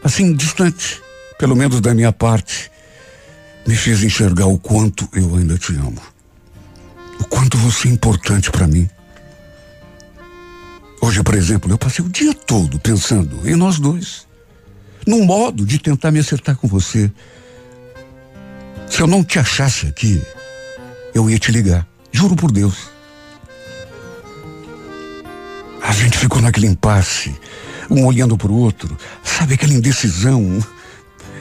assim 0.04 0.34
distante, 0.34 1.02
pelo 1.40 1.56
menos 1.56 1.80
da 1.80 1.94
minha 1.94 2.12
parte. 2.12 2.70
me 3.66 3.76
fez 3.76 4.04
enxergar 4.04 4.46
o 4.46 4.58
quanto 4.58 5.08
eu 5.14 5.36
ainda 5.36 5.58
te 5.58 5.74
amo. 5.74 6.02
O 7.20 7.24
quanto 7.24 7.58
você 7.58 7.88
é 7.88 7.92
importante 7.92 8.52
para 8.52 8.68
mim. 8.68 8.90
Hoje, 11.02 11.24
por 11.24 11.36
exemplo, 11.36 11.72
eu 11.72 11.78
passei 11.78 12.04
o 12.04 12.10
dia 12.10 12.34
todo 12.34 12.78
pensando 12.78 13.50
em 13.50 13.56
nós 13.56 13.80
dois. 13.80 14.28
Num 15.08 15.26
modo 15.26 15.66
de 15.66 15.80
tentar 15.80 16.12
me 16.12 16.20
acertar 16.20 16.58
com 16.58 16.68
você. 16.68 17.10
Se 18.90 19.02
eu 19.02 19.08
não 19.08 19.24
te 19.24 19.40
achasse 19.40 19.88
aqui, 19.88 20.22
eu 21.14 21.30
ia 21.30 21.40
te 21.40 21.52
ligar. 21.52 21.88
Juro 22.12 22.36
por 22.36 22.52
Deus. 22.52 22.97
A 25.88 25.94
gente 25.94 26.18
ficou 26.18 26.42
naquele 26.42 26.68
impasse, 26.68 27.34
um 27.90 28.06
olhando 28.06 28.38
para 28.38 28.52
o 28.52 28.60
outro, 28.60 28.98
sabe 29.24 29.54
aquela 29.54 29.74
indecisão. 29.74 30.62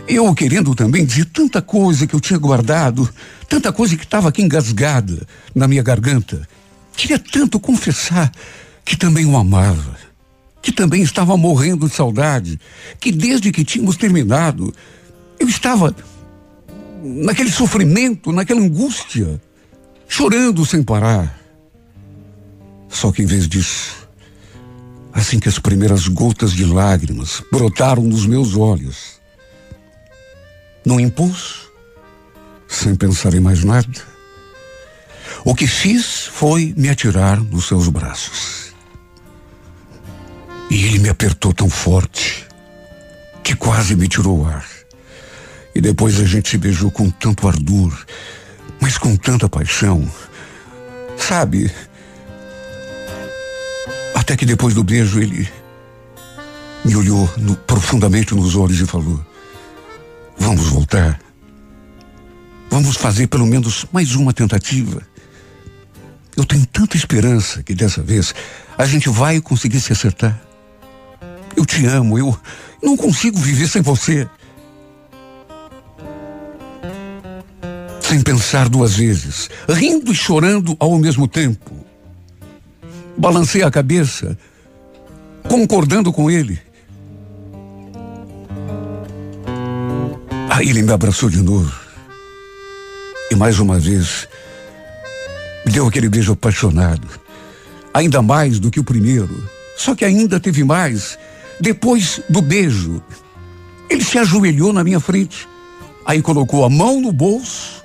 Eu 0.06 0.32
querendo 0.36 0.72
também 0.72 1.04
dizer 1.04 1.24
tanta 1.24 1.60
coisa 1.60 2.06
que 2.06 2.14
eu 2.14 2.20
tinha 2.20 2.38
guardado, 2.38 3.12
tanta 3.48 3.72
coisa 3.72 3.96
que 3.96 4.04
estava 4.04 4.28
aqui 4.28 4.40
engasgada 4.42 5.26
na 5.52 5.66
minha 5.66 5.82
garganta. 5.82 6.48
Queria 6.96 7.18
tanto 7.18 7.58
confessar 7.58 8.30
que 8.84 8.96
também 8.96 9.26
o 9.26 9.36
amava, 9.36 9.96
que 10.62 10.70
também 10.70 11.02
estava 11.02 11.36
morrendo 11.36 11.88
de 11.88 11.94
saudade, 11.96 12.60
que 13.00 13.10
desde 13.10 13.50
que 13.50 13.64
tínhamos 13.64 13.96
terminado, 13.96 14.72
eu 15.40 15.48
estava 15.48 15.92
naquele 17.02 17.50
sofrimento, 17.50 18.30
naquela 18.30 18.60
angústia, 18.60 19.40
chorando 20.06 20.64
sem 20.64 20.84
parar. 20.84 21.36
Só 22.88 23.10
que 23.10 23.24
em 23.24 23.26
vez 23.26 23.48
disso, 23.48 24.05
assim 25.16 25.40
que 25.40 25.49
as 25.49 25.58
primeiras 25.58 26.06
gotas 26.08 26.52
de 26.52 26.66
lágrimas 26.66 27.42
brotaram 27.50 28.02
nos 28.02 28.26
meus 28.26 28.54
olhos, 28.54 29.18
num 30.85 31.00
impulso, 31.00 31.73
sem 32.68 32.94
pensar 32.94 33.32
em 33.32 33.40
mais 33.40 33.64
nada, 33.64 33.88
o 35.42 35.54
que 35.54 35.66
fiz 35.66 36.26
foi 36.26 36.75
me 36.76 36.90
atirar 36.90 37.40
nos 37.40 37.66
seus 37.66 37.88
braços. 37.88 38.75
E 40.68 40.85
ele 40.85 40.99
me 40.99 41.08
apertou 41.08 41.52
tão 41.54 41.70
forte 41.70 42.46
que 43.42 43.56
quase 43.56 43.96
me 43.96 44.08
tirou 44.08 44.40
o 44.40 44.46
ar. 44.46 44.66
E 45.75 45.80
depois 45.80 46.20
a 46.20 46.25
gente 46.25 46.50
se 46.50 46.58
beijou 46.58 46.90
com 46.90 47.08
tanto 47.08 47.49
ardor, 47.49 47.96
mas 48.80 48.99
com 48.99 49.16
tanta 49.16 49.49
paixão. 49.49 50.11
Sabe? 51.16 51.70
Até 54.26 54.37
que 54.37 54.45
depois 54.45 54.75
do 54.75 54.83
beijo 54.83 55.21
ele 55.21 55.49
me 56.85 56.97
olhou 56.97 57.33
no, 57.37 57.54
profundamente 57.59 58.35
nos 58.35 58.56
olhos 58.56 58.80
e 58.80 58.85
falou: 58.85 59.25
Vamos 60.37 60.66
voltar. 60.66 61.21
Vamos 62.68 62.97
fazer 62.97 63.28
pelo 63.28 63.47
menos 63.47 63.87
mais 63.92 64.16
uma 64.16 64.33
tentativa. 64.33 65.00
Eu 66.37 66.45
tenho 66.45 66.66
tanta 66.66 66.97
esperança 66.97 67.62
que 67.62 67.73
dessa 67.73 68.02
vez 68.02 68.35
a 68.76 68.85
gente 68.85 69.09
vai 69.09 69.40
conseguir 69.40 69.80
se 69.80 69.92
acertar. 69.92 70.37
Eu 71.56 71.64
te 71.64 71.87
amo, 71.87 72.18
eu 72.18 72.37
não 72.83 72.97
consigo 72.97 73.38
viver 73.38 73.68
sem 73.68 73.80
você. 73.80 74.28
Sem 78.00 78.21
pensar 78.23 78.68
duas 78.68 78.97
vezes, 78.97 79.49
rindo 79.68 80.11
e 80.11 80.16
chorando 80.16 80.76
ao 80.80 80.99
mesmo 80.99 81.28
tempo. 81.28 81.86
Balancei 83.18 83.62
a 83.62 83.70
cabeça, 83.70 84.37
concordando 85.49 86.12
com 86.12 86.30
ele. 86.30 86.61
Aí 90.50 90.68
ele 90.68 90.82
me 90.82 90.92
abraçou 90.92 91.28
de 91.28 91.42
novo. 91.42 91.73
E 93.30 93.35
mais 93.35 93.58
uma 93.58 93.78
vez, 93.78 94.28
me 95.64 95.73
deu 95.73 95.87
aquele 95.87 96.08
beijo 96.08 96.32
apaixonado. 96.32 97.08
Ainda 97.92 98.22
mais 98.22 98.59
do 98.59 98.70
que 98.70 98.81
o 98.81 98.85
primeiro. 98.85 99.48
Só 99.76 99.94
que 99.94 100.05
ainda 100.05 100.38
teve 100.38 100.64
mais 100.64 101.18
depois 101.61 102.20
do 102.29 102.42
beijo, 102.42 103.02
ele 103.88 104.05
se 104.05 104.18
ajoelhou 104.18 104.72
na 104.72 104.85
minha 104.85 105.00
frente. 105.00 105.48
Aí 106.05 106.20
colocou 106.20 106.64
a 106.64 106.70
mão 106.70 107.00
no 107.00 107.12
bolso, 107.12 107.83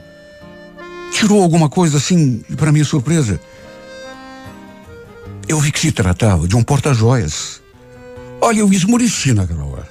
tirou 1.12 1.41
alguma 1.41 1.70
coisa 1.70 1.98
assim, 1.98 2.44
para 2.58 2.72
minha 2.72 2.86
surpresa. 2.86 3.39
Eu 5.52 5.60
vi 5.60 5.70
que 5.70 5.82
se 5.82 5.92
tratava 5.92 6.48
de 6.48 6.56
um 6.56 6.64
porta-joias. 6.64 7.62
Olha, 8.40 8.60
eu 8.60 8.72
esmoreci 8.72 9.34
naquela 9.34 9.66
hora. 9.66 9.90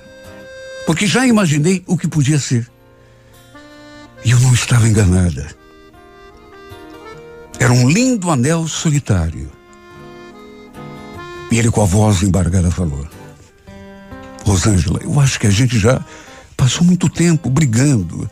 Porque 0.86 1.06
já 1.06 1.26
imaginei 1.26 1.84
o 1.86 1.98
que 1.98 2.08
podia 2.08 2.38
ser. 2.38 2.66
E 4.24 4.30
eu 4.30 4.40
não 4.40 4.54
estava 4.54 4.88
enganada. 4.88 5.54
Era 7.58 7.74
um 7.74 7.90
lindo 7.90 8.30
anel 8.30 8.66
solitário. 8.66 9.52
E 11.50 11.58
ele, 11.58 11.70
com 11.70 11.82
a 11.82 11.84
voz 11.84 12.22
embargada, 12.22 12.70
falou: 12.70 13.06
Rosângela, 14.46 14.98
eu 15.02 15.20
acho 15.20 15.38
que 15.38 15.46
a 15.46 15.50
gente 15.50 15.78
já 15.78 16.02
passou 16.56 16.86
muito 16.86 17.06
tempo 17.06 17.50
brigando, 17.50 18.30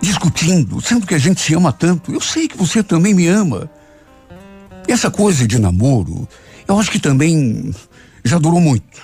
discutindo, 0.00 0.80
sendo 0.80 1.04
que 1.04 1.16
a 1.16 1.18
gente 1.18 1.40
se 1.40 1.52
ama 1.52 1.72
tanto. 1.72 2.12
Eu 2.12 2.20
sei 2.20 2.46
que 2.46 2.56
você 2.56 2.80
também 2.80 3.12
me 3.12 3.26
ama. 3.26 3.68
Essa 4.92 5.10
coisa 5.10 5.46
de 5.46 5.58
namoro, 5.58 6.28
eu 6.66 6.78
acho 6.78 6.90
que 6.90 6.98
também 6.98 7.72
já 8.24 8.38
durou 8.38 8.60
muito. 8.60 9.00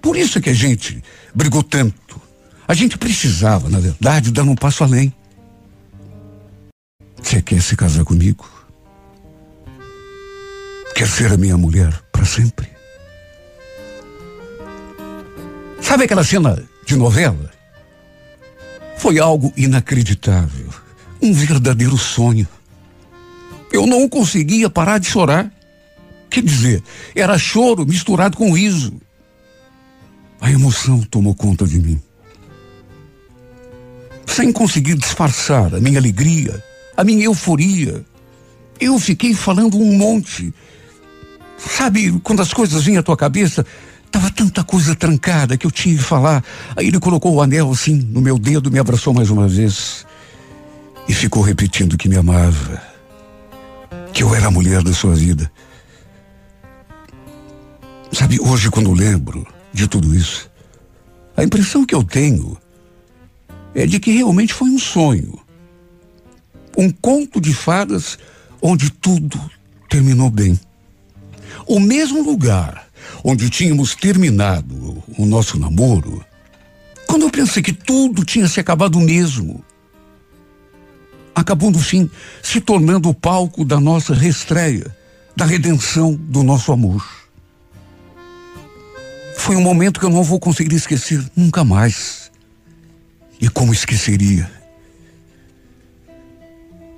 Por 0.00 0.16
isso 0.16 0.40
que 0.40 0.48
a 0.48 0.54
gente 0.54 1.02
brigou 1.34 1.62
tanto. 1.62 2.20
A 2.68 2.72
gente 2.72 2.96
precisava, 2.96 3.68
na 3.68 3.80
verdade, 3.80 4.30
dar 4.30 4.44
um 4.44 4.54
passo 4.54 4.84
além. 4.84 5.12
Você 7.20 7.42
quer 7.42 7.60
se 7.60 7.76
casar 7.76 8.04
comigo? 8.04 8.48
Quer 10.94 11.08
ser 11.08 11.32
a 11.32 11.36
minha 11.36 11.58
mulher 11.58 11.92
para 12.12 12.24
sempre? 12.24 12.68
Sabe 15.82 16.04
aquela 16.04 16.22
cena 16.22 16.62
de 16.86 16.94
novela? 16.94 17.50
Foi 18.96 19.18
algo 19.18 19.52
inacreditável. 19.56 20.68
Um 21.20 21.32
verdadeiro 21.32 21.98
sonho. 21.98 22.46
Eu 23.76 23.86
não 23.86 24.08
conseguia 24.08 24.70
parar 24.70 24.96
de 24.96 25.06
chorar. 25.06 25.52
Quer 26.30 26.42
dizer, 26.42 26.82
era 27.14 27.36
choro 27.36 27.84
misturado 27.84 28.34
com 28.34 28.52
riso. 28.52 28.94
A 30.40 30.50
emoção 30.50 31.02
tomou 31.02 31.34
conta 31.34 31.66
de 31.66 31.78
mim. 31.78 32.00
Sem 34.26 34.50
conseguir 34.50 34.96
disfarçar 34.96 35.74
a 35.74 35.78
minha 35.78 35.98
alegria, 35.98 36.64
a 36.96 37.04
minha 37.04 37.26
euforia, 37.26 38.02
eu 38.80 38.98
fiquei 38.98 39.34
falando 39.34 39.76
um 39.76 39.94
monte. 39.94 40.54
Sabe, 41.58 42.18
quando 42.22 42.40
as 42.40 42.54
coisas 42.54 42.82
vêm 42.82 42.96
à 42.96 43.02
tua 43.02 43.16
cabeça, 43.16 43.64
Tava 44.10 44.30
tanta 44.30 44.64
coisa 44.64 44.94
trancada 44.94 45.58
que 45.58 45.66
eu 45.66 45.70
tinha 45.70 45.94
que 45.94 46.02
falar. 46.02 46.42
Aí 46.74 46.86
ele 46.86 46.98
colocou 46.98 47.34
o 47.34 47.42
anel 47.42 47.70
assim 47.70 47.94
no 47.94 48.22
meu 48.22 48.38
dedo, 48.38 48.70
me 48.70 48.78
abraçou 48.78 49.12
mais 49.12 49.28
uma 49.28 49.46
vez 49.46 50.06
e 51.06 51.12
ficou 51.12 51.42
repetindo 51.42 51.98
que 51.98 52.08
me 52.08 52.16
amava, 52.16 52.80
que 54.16 54.22
eu 54.22 54.34
era 54.34 54.46
a 54.46 54.50
mulher 54.50 54.82
da 54.82 54.94
sua 54.94 55.14
vida. 55.14 55.52
Sabe, 58.10 58.40
hoje 58.40 58.70
quando 58.70 58.90
lembro 58.94 59.46
de 59.74 59.86
tudo 59.86 60.14
isso, 60.14 60.50
a 61.36 61.44
impressão 61.44 61.84
que 61.84 61.94
eu 61.94 62.02
tenho 62.02 62.56
é 63.74 63.84
de 63.86 64.00
que 64.00 64.10
realmente 64.12 64.54
foi 64.54 64.70
um 64.70 64.78
sonho. 64.78 65.38
Um 66.78 66.90
conto 66.90 67.42
de 67.42 67.52
fadas 67.52 68.18
onde 68.62 68.88
tudo 68.88 69.38
terminou 69.86 70.30
bem. 70.30 70.58
O 71.66 71.78
mesmo 71.78 72.22
lugar 72.22 72.86
onde 73.22 73.50
tínhamos 73.50 73.94
terminado 73.94 75.04
o 75.18 75.26
nosso 75.26 75.58
namoro, 75.58 76.24
quando 77.06 77.26
eu 77.26 77.30
pensei 77.30 77.62
que 77.62 77.74
tudo 77.74 78.24
tinha 78.24 78.48
se 78.48 78.58
acabado 78.60 78.98
mesmo, 78.98 79.62
acabou 81.36 81.70
no 81.70 81.78
fim 81.78 82.10
se 82.42 82.62
tornando 82.62 83.10
o 83.10 83.14
palco 83.14 83.62
da 83.62 83.78
nossa 83.78 84.14
reestreia, 84.14 84.86
da 85.36 85.44
redenção 85.44 86.14
do 86.14 86.42
nosso 86.42 86.72
amor. 86.72 87.06
Foi 89.36 89.54
um 89.54 89.60
momento 89.60 90.00
que 90.00 90.06
eu 90.06 90.10
não 90.10 90.24
vou 90.24 90.40
conseguir 90.40 90.74
esquecer 90.74 91.22
nunca 91.36 91.62
mais. 91.62 92.32
E 93.38 93.50
como 93.50 93.74
esqueceria? 93.74 94.50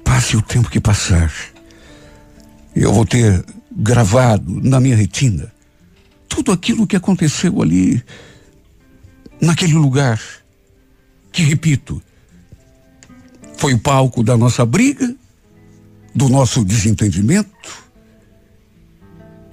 Passe 0.04 0.36
o 0.36 0.42
tempo 0.42 0.70
que 0.70 0.80
passar, 0.80 1.34
eu 2.76 2.92
vou 2.92 3.04
ter 3.04 3.44
gravado 3.72 4.60
na 4.62 4.78
minha 4.78 4.94
retina 4.94 5.52
tudo 6.28 6.52
aquilo 6.52 6.86
que 6.86 6.94
aconteceu 6.94 7.60
ali, 7.60 8.02
naquele 9.40 9.74
lugar, 9.74 10.20
que 11.32 11.42
repito, 11.42 12.00
foi 13.58 13.74
o 13.74 13.78
palco 13.78 14.22
da 14.22 14.36
nossa 14.36 14.64
briga, 14.64 15.14
do 16.14 16.28
nosso 16.28 16.64
desentendimento 16.64 17.50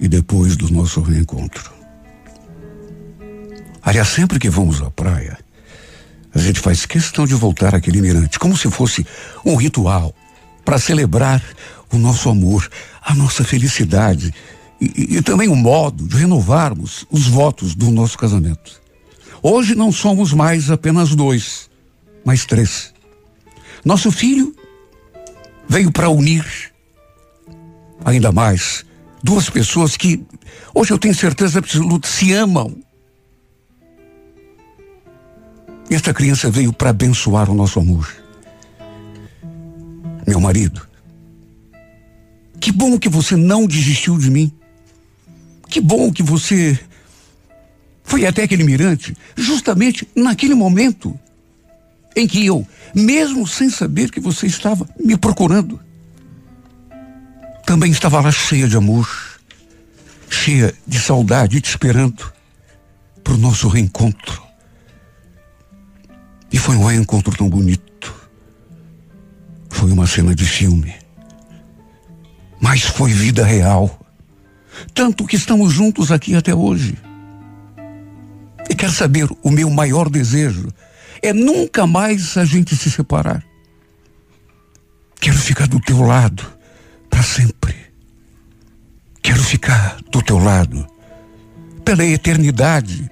e 0.00 0.08
depois 0.08 0.56
do 0.56 0.70
nosso 0.70 1.00
reencontro. 1.00 1.72
Aliás, 3.82 4.08
sempre 4.08 4.38
que 4.38 4.48
vamos 4.48 4.80
à 4.80 4.90
praia, 4.90 5.38
A 6.36 6.38
gente 6.38 6.60
faz 6.60 6.84
questão 6.84 7.26
de 7.26 7.34
voltar 7.34 7.74
àquele 7.74 8.02
mirante, 8.02 8.38
como 8.38 8.54
se 8.54 8.70
fosse 8.70 9.06
um 9.42 9.56
ritual 9.56 10.14
para 10.66 10.78
celebrar 10.78 11.42
o 11.90 11.96
nosso 11.96 12.28
amor, 12.28 12.68
a 13.02 13.14
nossa 13.14 13.42
felicidade 13.42 14.34
e, 14.78 15.16
e, 15.16 15.22
também 15.22 15.48
o 15.48 15.56
modo 15.56 16.06
de 16.06 16.14
renovarmos 16.14 17.06
os 17.10 17.26
votos 17.26 17.74
do 17.74 17.90
nosso 17.90 18.18
casamento. 18.18 18.82
Hoje 19.42 19.74
não 19.74 19.90
somos 19.90 20.34
mais 20.34 20.70
apenas 20.70 21.14
dois, 21.14 21.70
mas 22.22 22.44
três. 22.44 22.92
Nosso 23.86 24.10
filho 24.10 24.52
veio 25.68 25.92
para 25.92 26.10
unir 26.10 26.44
ainda 28.04 28.32
mais 28.32 28.84
duas 29.22 29.48
pessoas 29.48 29.96
que 29.96 30.26
hoje 30.74 30.92
eu 30.92 30.98
tenho 30.98 31.14
certeza 31.14 31.60
absoluta 31.60 32.08
se 32.08 32.32
amam. 32.32 32.76
E 35.88 35.94
esta 35.94 36.12
criança 36.12 36.50
veio 36.50 36.72
para 36.72 36.90
abençoar 36.90 37.48
o 37.48 37.54
nosso 37.54 37.78
amor. 37.78 38.12
Meu 40.26 40.40
marido, 40.40 40.84
que 42.58 42.72
bom 42.72 42.98
que 42.98 43.08
você 43.08 43.36
não 43.36 43.68
desistiu 43.68 44.18
de 44.18 44.28
mim. 44.28 44.52
Que 45.68 45.80
bom 45.80 46.12
que 46.12 46.24
você 46.24 46.76
foi 48.02 48.26
até 48.26 48.42
aquele 48.42 48.64
mirante, 48.64 49.16
justamente 49.36 50.08
naquele 50.16 50.56
momento 50.56 51.16
em 52.16 52.26
que 52.26 52.46
eu, 52.46 52.66
mesmo 52.94 53.46
sem 53.46 53.68
saber 53.68 54.10
que 54.10 54.18
você 54.18 54.46
estava 54.46 54.88
me 54.98 55.18
procurando, 55.18 55.78
também 57.66 57.92
estava 57.92 58.20
lá 58.20 58.32
cheia 58.32 58.66
de 58.66 58.76
amor, 58.76 59.06
cheia 60.30 60.74
de 60.86 60.98
saudade, 60.98 61.60
te 61.60 61.68
esperando 61.68 62.32
para 63.22 63.34
o 63.34 63.38
nosso 63.38 63.68
reencontro. 63.68 64.42
E 66.50 66.56
foi 66.56 66.76
um 66.76 66.86
reencontro 66.86 67.36
tão 67.36 67.50
bonito. 67.50 68.14
Foi 69.68 69.90
uma 69.92 70.06
cena 70.06 70.34
de 70.34 70.46
filme. 70.46 70.94
Mas 72.58 72.82
foi 72.82 73.12
vida 73.12 73.44
real. 73.44 74.00
Tanto 74.94 75.26
que 75.26 75.36
estamos 75.36 75.72
juntos 75.72 76.10
aqui 76.10 76.34
até 76.34 76.54
hoje. 76.54 76.96
E 78.70 78.74
quer 78.74 78.90
saber, 78.90 79.28
o 79.42 79.50
meu 79.50 79.68
maior 79.68 80.08
desejo 80.08 80.72
é 81.22 81.32
nunca 81.32 81.86
mais 81.86 82.36
a 82.36 82.44
gente 82.44 82.76
se 82.76 82.90
separar. 82.90 83.44
Quero 85.20 85.38
ficar 85.38 85.66
do 85.66 85.80
teu 85.80 86.02
lado 86.02 86.44
para 87.08 87.22
sempre. 87.22 87.74
Quero 89.22 89.42
ficar 89.42 89.96
do 90.10 90.22
teu 90.22 90.38
lado 90.38 90.86
pela 91.84 92.04
eternidade. 92.04 93.10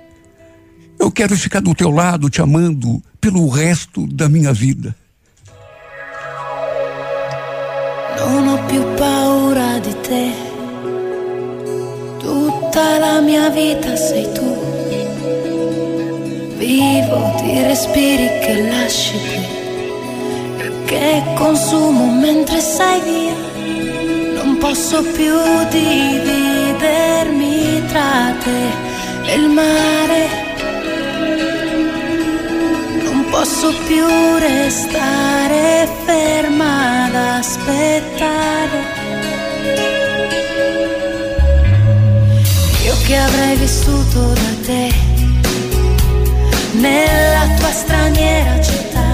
Eu 0.99 1.11
quero 1.11 1.37
ficar 1.37 1.61
do 1.61 1.75
teu 1.75 1.91
lado 1.91 2.31
te 2.31 2.41
amando 2.41 3.03
pelo 3.21 3.49
resto 3.49 4.07
da 4.07 4.29
minha 4.29 4.53
vida. 4.53 4.95
Non 8.17 8.49
ho 8.49 8.59
più 8.67 8.83
paura 8.97 9.79
di 9.81 9.95
te. 10.03 10.33
Tutta 12.21 12.99
la 12.99 13.21
mia 13.21 13.51
vita 13.51 13.97
sei 13.97 14.33
tu. 14.33 14.54
Vivo 16.67 17.35
di 17.43 17.63
respiri 17.63 18.27
che 18.41 18.55
lasci 18.71 19.19
qui. 19.29 19.47
Che 20.87 21.23
consumo 21.35 22.11
mentre 22.11 22.59
sei 22.61 23.01
via. 23.03 23.37
Non 24.43 24.57
posso 24.57 25.03
più 25.03 25.37
dividermi 25.69 27.23
tra 27.87 28.35
te 28.43 29.31
e 29.31 29.35
il 29.35 29.49
mare 29.51 30.45
posso 33.31 33.75
più 33.87 34.07
restare 34.39 35.89
ferma 36.07 37.05
ad 37.05 37.15
aspettare. 37.15 38.79
Io 42.85 42.95
che 43.07 43.17
avrei 43.17 43.57
vissuto 43.57 44.21
da 44.29 44.55
te 44.65 45.04
nella 46.85 47.45
tua 47.57 47.73
straniera 47.73 48.61
città, 48.61 49.07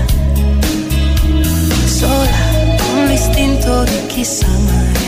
sola 1.87 2.43
con 2.83 3.05
l'istinto 3.07 3.85
di 3.85 4.07
chi 4.09 4.25
sa 4.25 4.47
amare, 4.47 5.05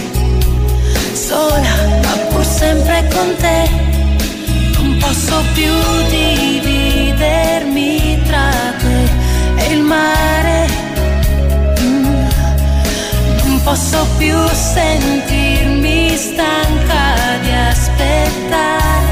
sola 1.13 1.75
ma 2.05 2.15
pur 2.29 2.45
sempre 2.45 3.09
con 3.13 3.35
te, 3.43 3.69
non 4.77 4.97
posso 5.01 5.43
più 5.55 5.73
dividermi 6.19 7.91
tra 8.27 8.51
te 8.83 9.01
e 9.63 9.73
il 9.75 9.83
mare. 9.83 10.59
Mm. 11.81 12.27
Non 13.45 13.61
posso 13.65 14.07
più 14.19 14.37
sentirmi 14.49 16.17
stanca 16.17 17.03
di 17.43 17.51
aspettare. 17.71 19.12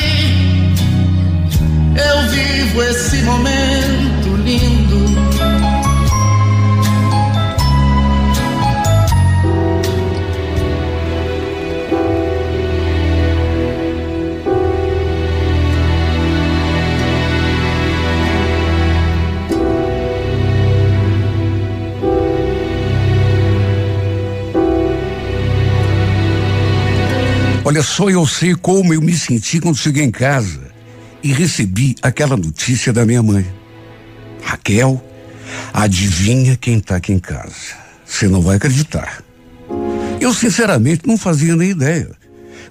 eu 1.95 2.29
vivo 2.29 2.83
esse 2.83 3.21
momento 3.23 4.35
lindo. 4.43 5.11
Olha 27.63 27.81
só, 27.83 28.09
eu 28.09 28.27
sei 28.27 28.53
como 28.53 28.93
eu 28.93 29.01
me 29.01 29.13
senti 29.13 29.61
quando 29.61 29.77
cheguei 29.77 30.03
em 30.03 30.11
casa 30.11 30.70
e 31.23 31.31
recebi 31.31 31.95
aquela 32.01 32.35
notícia 32.35 32.91
da 32.91 33.05
minha 33.05 33.21
mãe. 33.21 33.45
Raquel, 34.43 35.03
adivinha 35.73 36.57
quem 36.57 36.77
está 36.77 36.95
aqui 36.95 37.13
em 37.13 37.19
casa? 37.19 37.79
Você 38.05 38.27
não 38.27 38.41
vai 38.41 38.57
acreditar. 38.57 39.23
Eu 40.19 40.33
sinceramente 40.33 41.07
não 41.07 41.17
fazia 41.17 41.55
nem 41.55 41.71
ideia. 41.71 42.11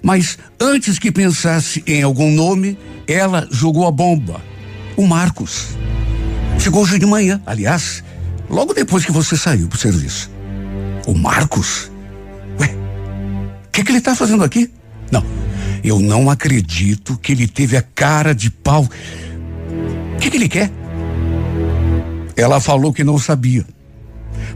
Mas 0.01 0.37
antes 0.59 0.97
que 0.97 1.11
pensasse 1.11 1.83
em 1.85 2.01
algum 2.01 2.31
nome, 2.31 2.77
ela 3.07 3.47
jogou 3.51 3.87
a 3.87 3.91
bomba. 3.91 4.41
O 4.95 5.05
Marcos. 5.05 5.77
Chegou 6.59 6.83
hoje 6.83 6.99
de 6.99 7.05
manhã, 7.05 7.41
aliás, 7.45 8.03
logo 8.49 8.73
depois 8.73 9.05
que 9.05 9.11
você 9.11 9.35
saiu 9.35 9.67
pro 9.67 9.77
serviço. 9.77 10.29
O 11.07 11.13
Marcos? 11.13 11.91
Ué, 12.59 12.67
o 12.67 13.71
que, 13.71 13.83
que 13.83 13.91
ele 13.91 13.97
está 13.97 14.15
fazendo 14.15 14.43
aqui? 14.43 14.71
Não, 15.11 15.25
eu 15.83 15.99
não 15.99 16.29
acredito 16.29 17.17
que 17.17 17.31
ele 17.31 17.47
teve 17.47 17.75
a 17.75 17.81
cara 17.81 18.33
de 18.33 18.49
pau. 18.49 18.87
O 20.15 20.19
que, 20.19 20.29
que 20.29 20.37
ele 20.37 20.49
quer? 20.49 20.71
Ela 22.35 22.59
falou 22.59 22.93
que 22.93 23.03
não 23.03 23.17
sabia, 23.17 23.65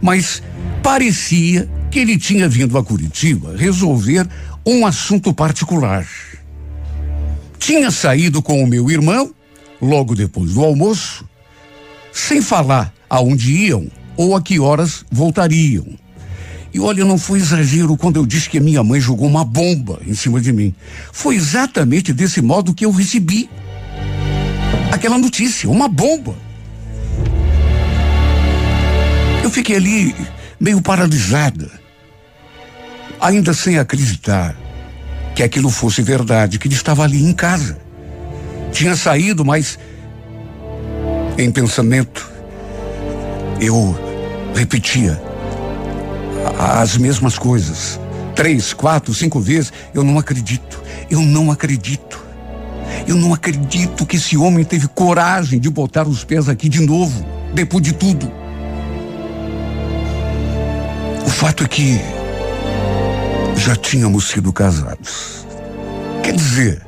mas 0.01 0.41
parecia 0.81 1.69
que 1.91 1.99
ele 1.99 2.17
tinha 2.17 2.47
vindo 2.47 2.77
a 2.77 2.83
Curitiba 2.83 3.55
resolver 3.55 4.27
um 4.65 4.85
assunto 4.85 5.33
particular. 5.33 6.07
Tinha 7.59 7.89
saído 7.91 8.41
com 8.41 8.63
o 8.63 8.67
meu 8.67 8.89
irmão, 8.89 9.33
logo 9.81 10.15
depois 10.15 10.53
do 10.53 10.63
almoço, 10.63 11.27
sem 12.11 12.41
falar 12.41 12.93
aonde 13.09 13.51
iam 13.51 13.87
ou 14.17 14.35
a 14.35 14.41
que 14.41 14.59
horas 14.59 15.05
voltariam. 15.11 15.85
E 16.75 16.79
olha, 16.81 17.05
não 17.05 17.17
foi 17.17 17.39
exagero 17.39 17.95
quando 17.95 18.17
eu 18.17 18.25
disse 18.25 18.49
que 18.49 18.59
minha 18.59 18.83
mãe 18.83 18.99
jogou 18.99 19.29
uma 19.29 19.45
bomba 19.45 19.97
em 20.05 20.13
cima 20.13 20.41
de 20.41 20.51
mim. 20.51 20.75
Foi 21.13 21.33
exatamente 21.33 22.11
desse 22.11 22.41
modo 22.41 22.73
que 22.73 22.85
eu 22.85 22.91
recebi 22.91 23.49
aquela 24.91 25.17
notícia, 25.17 25.69
uma 25.69 25.87
bomba. 25.87 26.35
Eu 29.41 29.49
fiquei 29.49 29.77
ali 29.77 30.13
meio 30.59 30.81
paralisada, 30.81 31.71
ainda 33.21 33.53
sem 33.53 33.79
acreditar 33.79 34.53
que 35.33 35.43
aquilo 35.43 35.69
fosse 35.69 36.01
verdade, 36.01 36.59
que 36.59 36.67
ele 36.67 36.75
estava 36.75 37.03
ali 37.03 37.23
em 37.23 37.31
casa. 37.31 37.79
Tinha 38.73 38.97
saído, 38.97 39.45
mas 39.45 39.79
em 41.37 41.49
pensamento 41.49 42.29
eu 43.61 43.97
repetia 44.53 45.34
as 46.59 46.97
mesmas 46.97 47.37
coisas. 47.37 47.99
Três, 48.35 48.73
quatro, 48.73 49.13
cinco 49.13 49.39
vezes. 49.39 49.71
Eu 49.93 50.03
não 50.03 50.17
acredito. 50.19 50.81
Eu 51.09 51.21
não 51.21 51.51
acredito. 51.51 52.23
Eu 53.07 53.15
não 53.15 53.33
acredito 53.33 54.05
que 54.05 54.17
esse 54.17 54.37
homem 54.37 54.63
teve 54.63 54.87
coragem 54.87 55.59
de 55.59 55.69
botar 55.69 56.07
os 56.07 56.23
pés 56.23 56.49
aqui 56.49 56.67
de 56.67 56.81
novo, 56.81 57.25
depois 57.53 57.83
de 57.83 57.93
tudo. 57.93 58.31
O 61.25 61.29
fato 61.29 61.63
é 61.63 61.67
que 61.67 61.99
já 63.57 63.75
tínhamos 63.75 64.29
sido 64.29 64.51
casados. 64.51 65.45
Quer 66.23 66.33
dizer, 66.33 66.85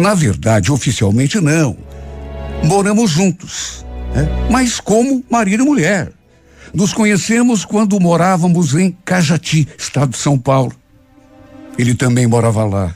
na 0.00 0.14
verdade, 0.14 0.70
oficialmente 0.70 1.40
não. 1.40 1.76
Moramos 2.62 3.10
juntos, 3.10 3.84
né? 4.14 4.28
mas 4.50 4.80
como 4.80 5.24
marido 5.30 5.62
e 5.64 5.66
mulher. 5.66 6.12
Nos 6.74 6.92
conhecemos 6.92 7.64
quando 7.64 8.00
morávamos 8.00 8.74
em 8.74 8.90
Cajati, 9.04 9.68
estado 9.78 10.10
de 10.10 10.18
São 10.18 10.36
Paulo. 10.36 10.72
Ele 11.78 11.94
também 11.94 12.26
morava 12.26 12.64
lá. 12.64 12.92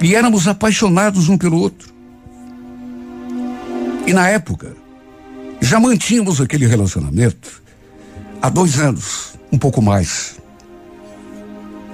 E 0.00 0.16
éramos 0.16 0.48
apaixonados 0.48 1.28
um 1.28 1.38
pelo 1.38 1.58
outro. 1.58 1.92
E 4.04 4.12
na 4.12 4.28
época, 4.28 4.74
já 5.60 5.78
mantínhamos 5.78 6.40
aquele 6.40 6.66
relacionamento 6.66 7.62
há 8.42 8.48
dois 8.48 8.80
anos, 8.80 9.34
um 9.52 9.56
pouco 9.56 9.80
mais. 9.80 10.36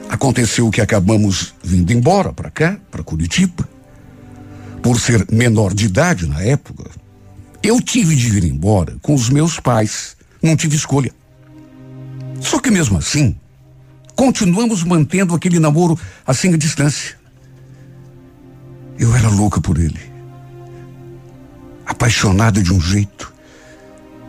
Aconteceu 0.08 0.70
que 0.70 0.80
acabamos 0.80 1.54
vindo 1.62 1.92
embora 1.92 2.32
para 2.32 2.50
cá, 2.50 2.78
para 2.90 3.02
Curitiba. 3.02 3.68
Por 4.82 4.98
ser 4.98 5.26
menor 5.30 5.74
de 5.74 5.84
idade 5.84 6.26
na 6.26 6.40
época, 6.40 6.90
eu 7.62 7.78
tive 7.82 8.16
de 8.16 8.30
vir 8.30 8.44
embora 8.44 8.96
com 9.02 9.12
os 9.12 9.28
meus 9.28 9.60
pais. 9.60 10.17
Não 10.42 10.56
tive 10.56 10.76
escolha. 10.76 11.12
Só 12.40 12.58
que 12.58 12.70
mesmo 12.70 12.98
assim, 12.98 13.36
continuamos 14.14 14.84
mantendo 14.84 15.34
aquele 15.34 15.58
namoro 15.58 15.98
assim 16.26 16.54
à 16.54 16.56
distância. 16.56 17.16
Eu 18.98 19.14
era 19.14 19.28
louca 19.28 19.60
por 19.60 19.78
ele. 19.78 20.00
Apaixonada 21.86 22.62
de 22.62 22.72
um 22.72 22.80
jeito 22.80 23.32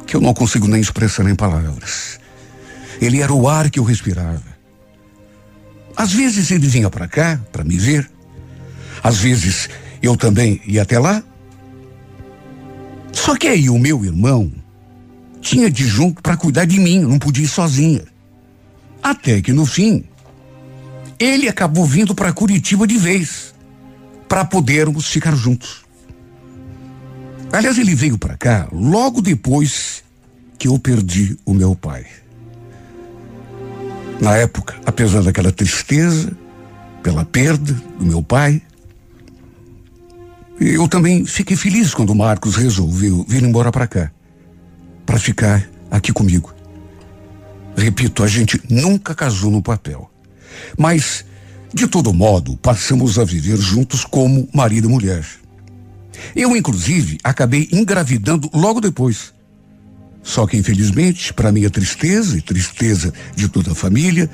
que 0.06 0.16
eu 0.16 0.22
não 0.22 0.34
consigo 0.34 0.68
nem 0.68 0.82
expressar 0.82 1.30
em 1.30 1.36
palavras. 1.36 2.20
Ele 3.02 3.22
era 3.22 3.34
o 3.34 3.48
ar 3.48 3.70
que 3.70 3.80
eu 3.80 3.84
respirava. 3.84 4.44
Às 5.96 6.14
vezes 6.14 6.50
ele 6.52 6.68
vinha 6.68 6.90
para 6.90 7.08
cá 7.08 7.40
para 7.52 7.64
me 7.64 7.78
ver. 7.78 8.10
Às 9.04 9.20
vezes 9.20 9.70
eu 10.02 10.16
também 10.16 10.62
ia 10.66 10.82
até 10.82 10.98
lá. 10.98 11.24
Só 13.12 13.36
que 13.36 13.48
aí 13.48 13.70
o 13.70 13.78
meu 13.78 14.04
irmão 14.04 14.52
tinha 15.50 15.68
de 15.68 15.84
junto 15.84 16.22
para 16.22 16.38
cuidar 16.38 16.66
de 16.66 16.80
mim, 16.80 17.00
não 17.00 17.18
podia 17.18 17.44
ir 17.44 17.48
sozinha. 17.48 18.04
Até 19.02 19.42
que 19.42 19.52
no 19.52 19.66
fim, 19.66 20.04
ele 21.18 21.50
acabou 21.50 21.86
vindo 21.86 22.14
para 22.14 22.32
Curitiba 22.32 22.86
de 22.86 23.00
vez, 23.00 23.56
para 24.28 24.46
podermos 24.46 25.08
ficar 25.08 25.36
juntos. 25.36 25.84
Aliás, 27.52 27.80
ele 27.80 27.96
veio 27.96 28.16
para 28.16 28.38
cá 28.38 28.68
logo 28.72 29.24
depois 29.24 30.04
que 30.60 30.68
eu 30.68 30.78
perdi 30.78 31.36
o 31.44 31.52
meu 31.52 31.76
pai. 31.76 32.06
Na 34.22 34.38
época, 34.38 34.76
apesar 34.86 35.24
daquela 35.24 35.52
tristeza 35.52 36.32
pela 37.02 37.26
perda 37.26 37.74
do 37.98 38.06
meu 38.06 38.22
pai, 38.22 38.62
eu 40.62 40.88
também 40.88 41.26
fiquei 41.26 41.58
feliz 41.58 41.92
quando 41.92 42.12
o 42.12 42.16
Marcos 42.16 42.56
resolveu 42.56 43.26
vir 43.28 43.42
embora 43.42 43.72
para 43.72 43.88
cá, 43.88 44.12
para 45.10 45.18
ficar 45.18 45.68
aqui 45.90 46.14
comigo. 46.14 46.54
Repito, 47.76 48.24
a 48.24 48.28
gente 48.28 48.62
nunca 48.70 49.16
casou 49.16 49.50
no 49.50 49.60
papel, 49.60 50.08
mas 50.78 51.26
de 51.74 51.88
todo 51.88 52.14
modo 52.14 52.56
passamos 52.58 53.18
a 53.18 53.24
viver 53.24 53.58
juntos 53.58 54.06
como 54.06 54.48
marido 54.54 54.88
e 54.88 54.92
mulher. 54.92 55.26
Eu, 56.36 56.56
inclusive, 56.56 57.18
acabei 57.24 57.68
engravidando 57.72 58.52
logo 58.54 58.80
depois. 58.80 59.34
Só 60.22 60.46
que, 60.46 60.58
infelizmente, 60.58 61.34
para 61.34 61.52
minha 61.52 61.72
tristeza 61.72 62.38
e 62.38 62.42
tristeza 62.42 63.12
de 63.36 63.50
toda 63.50 63.72
a 63.72 63.76
família, 63.76 64.30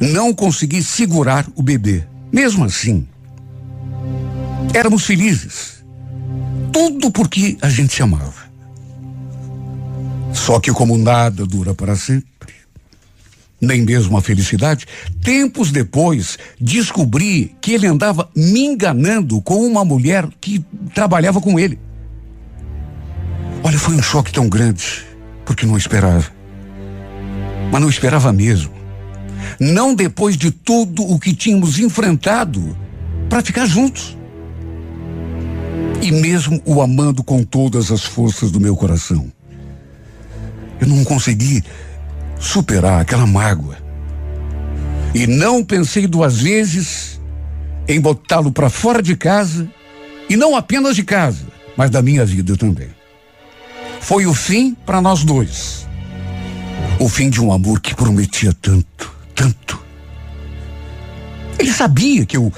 não 0.00 0.34
consegui 0.34 0.82
segurar 0.82 1.46
o 1.54 1.62
bebê. 1.62 2.02
Mesmo 2.32 2.64
assim, 2.64 3.06
éramos 4.74 5.06
felizes. 5.06 5.84
Tudo 6.72 7.08
porque 7.12 7.56
a 7.62 7.68
gente 7.68 7.94
se 7.94 8.02
amava. 8.02 8.37
Só 10.38 10.60
que, 10.60 10.72
como 10.72 10.96
nada 10.96 11.44
dura 11.44 11.74
para 11.74 11.96
sempre, 11.96 12.54
nem 13.60 13.82
mesmo 13.82 14.16
a 14.16 14.22
felicidade, 14.22 14.86
tempos 15.22 15.70
depois 15.70 16.38
descobri 16.60 17.54
que 17.60 17.72
ele 17.72 17.86
andava 17.86 18.30
me 18.34 18.60
enganando 18.64 19.42
com 19.42 19.66
uma 19.66 19.84
mulher 19.84 20.26
que 20.40 20.64
trabalhava 20.94 21.40
com 21.40 21.58
ele. 21.58 21.78
Olha, 23.62 23.78
foi 23.78 23.96
um 23.96 24.02
choque 24.02 24.32
tão 24.32 24.48
grande, 24.48 25.04
porque 25.44 25.66
não 25.66 25.76
esperava. 25.76 26.30
Mas 27.70 27.80
não 27.82 27.88
esperava 27.88 28.32
mesmo. 28.32 28.72
Não 29.58 29.94
depois 29.94 30.36
de 30.36 30.50
tudo 30.50 31.02
o 31.02 31.18
que 31.18 31.34
tínhamos 31.34 31.78
enfrentado 31.78 32.76
para 33.28 33.42
ficar 33.42 33.66
juntos. 33.66 34.16
E 36.00 36.12
mesmo 36.12 36.62
o 36.64 36.80
amando 36.80 37.24
com 37.24 37.42
todas 37.42 37.90
as 37.90 38.04
forças 38.04 38.52
do 38.52 38.60
meu 38.60 38.76
coração. 38.76 39.30
Eu 40.80 40.86
não 40.86 41.04
consegui 41.04 41.62
superar 42.38 43.00
aquela 43.00 43.26
mágoa. 43.26 43.76
E 45.14 45.26
não 45.26 45.64
pensei 45.64 46.06
duas 46.06 46.40
vezes 46.40 47.20
em 47.88 48.00
botá-lo 48.00 48.52
para 48.52 48.68
fora 48.68 49.02
de 49.02 49.16
casa, 49.16 49.68
e 50.28 50.36
não 50.36 50.54
apenas 50.54 50.94
de 50.94 51.02
casa, 51.02 51.46
mas 51.76 51.90
da 51.90 52.02
minha 52.02 52.24
vida 52.24 52.56
também. 52.56 52.90
Foi 54.00 54.26
o 54.26 54.34
fim 54.34 54.76
para 54.86 55.00
nós 55.00 55.24
dois. 55.24 55.88
O 56.98 57.08
fim 57.08 57.30
de 57.30 57.40
um 57.40 57.52
amor 57.52 57.80
que 57.80 57.94
prometia 57.94 58.52
tanto, 58.52 59.10
tanto. 59.34 59.82
Ele 61.58 61.72
sabia 61.72 62.26
que 62.26 62.36
eu 62.36 62.52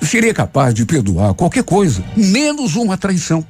seria 0.00 0.32
capaz 0.32 0.72
de 0.72 0.86
perdoar 0.86 1.34
qualquer 1.34 1.64
coisa, 1.64 2.02
menos 2.16 2.76
uma 2.76 2.96
traição. 2.96 3.44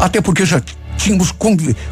Até 0.00 0.20
porque 0.20 0.44
já 0.44 0.60
tínhamos 0.96 1.32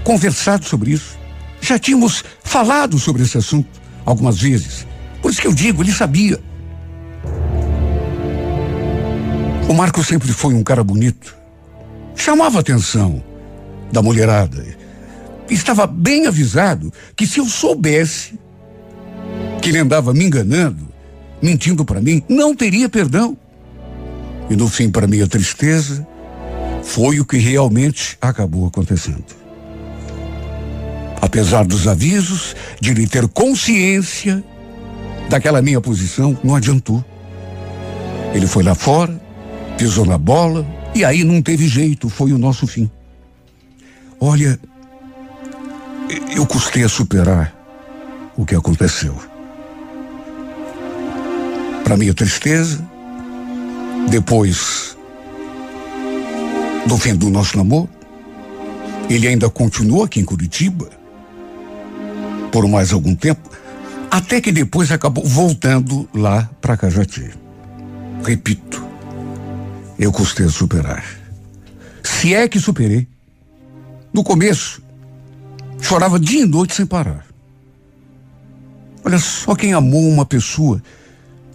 conversado 0.04 0.64
sobre 0.64 0.92
isso. 0.92 1.18
Já 1.60 1.78
tínhamos 1.78 2.24
falado 2.42 2.98
sobre 2.98 3.22
esse 3.22 3.38
assunto 3.38 3.80
algumas 4.04 4.40
vezes. 4.40 4.86
Por 5.20 5.30
isso 5.30 5.40
que 5.40 5.46
eu 5.46 5.54
digo, 5.54 5.82
ele 5.82 5.92
sabia. 5.92 6.38
O 9.68 9.74
Marco 9.74 10.02
sempre 10.02 10.32
foi 10.32 10.54
um 10.54 10.62
cara 10.62 10.82
bonito. 10.82 11.36
Chamava 12.16 12.58
a 12.58 12.60
atenção 12.60 13.22
da 13.92 14.02
mulherada. 14.02 14.64
Estava 15.48 15.86
bem 15.86 16.26
avisado 16.26 16.92
que 17.16 17.26
se 17.26 17.38
eu 17.38 17.46
soubesse 17.46 18.38
que 19.60 19.68
ele 19.68 19.78
andava 19.78 20.12
me 20.12 20.24
enganando, 20.24 20.88
mentindo 21.40 21.84
para 21.84 22.00
mim, 22.00 22.22
não 22.28 22.54
teria 22.54 22.88
perdão. 22.88 23.36
E 24.50 24.56
no 24.56 24.68
fim, 24.68 24.90
para 24.90 25.06
minha 25.06 25.26
tristeza, 25.26 26.06
foi 26.82 27.20
o 27.20 27.24
que 27.24 27.38
realmente 27.38 28.16
acabou 28.20 28.66
acontecendo. 28.66 29.24
Apesar 31.20 31.64
dos 31.64 31.86
avisos, 31.86 32.56
de 32.80 32.90
ele 32.90 33.06
ter 33.06 33.28
consciência 33.28 34.42
daquela 35.28 35.62
minha 35.62 35.80
posição, 35.80 36.36
não 36.42 36.56
adiantou. 36.56 37.04
Ele 38.34 38.46
foi 38.46 38.62
lá 38.62 38.74
fora, 38.74 39.20
pisou 39.78 40.04
na 40.04 40.18
bola, 40.18 40.66
e 40.94 41.04
aí 41.04 41.22
não 41.24 41.40
teve 41.40 41.68
jeito, 41.68 42.08
foi 42.08 42.32
o 42.32 42.38
nosso 42.38 42.66
fim. 42.66 42.90
Olha, 44.20 44.58
eu 46.34 46.44
custei 46.46 46.84
a 46.84 46.88
superar 46.88 47.54
o 48.36 48.44
que 48.44 48.54
aconteceu. 48.54 49.16
Para 51.84 51.96
minha 51.96 52.14
tristeza, 52.14 52.84
depois 54.08 54.96
do 56.86 56.98
fim 56.98 57.14
do 57.14 57.30
nosso 57.30 57.56
namoro, 57.56 57.88
ele 59.08 59.28
ainda 59.28 59.48
continuou 59.48 60.04
aqui 60.04 60.20
em 60.20 60.24
Curitiba 60.24 60.88
por 62.52 62.68
mais 62.68 62.92
algum 62.92 63.14
tempo, 63.14 63.50
até 64.10 64.40
que 64.40 64.52
depois 64.52 64.92
acabou 64.92 65.24
voltando 65.24 66.06
lá 66.14 66.50
para 66.60 66.76
Cajati. 66.76 67.30
Repito, 68.22 68.84
eu 69.98 70.12
custei 70.12 70.46
a 70.46 70.50
superar. 70.50 71.02
Se 72.02 72.34
é 72.34 72.46
que 72.46 72.60
superei. 72.60 73.08
No 74.12 74.22
começo, 74.22 74.82
chorava 75.80 76.20
dia 76.20 76.42
e 76.42 76.46
noite 76.46 76.74
sem 76.74 76.84
parar. 76.84 77.24
Olha 79.02 79.18
só 79.18 79.54
quem 79.54 79.72
amou 79.72 80.06
uma 80.06 80.26
pessoa 80.26 80.82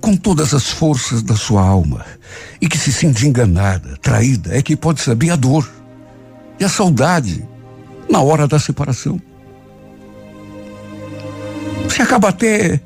com 0.02 0.16
todas 0.16 0.54
as 0.54 0.70
forças 0.70 1.22
da 1.22 1.36
sua 1.36 1.62
alma 1.62 2.06
e 2.62 2.68
que 2.68 2.78
se 2.78 2.92
sente 2.92 3.28
enganada, 3.28 3.98
traída, 3.98 4.58
é 4.58 4.62
que 4.62 4.76
pode 4.76 5.02
saber 5.02 5.32
a 5.32 5.36
dor 5.36 5.70
e 6.60 6.64
a 6.64 6.70
saudade 6.70 7.48
na 8.10 8.22
hora 8.22 8.48
da 8.48 8.60
separação. 8.60 9.22
Você 11.84 12.02
acaba 12.02 12.30
até 12.30 12.80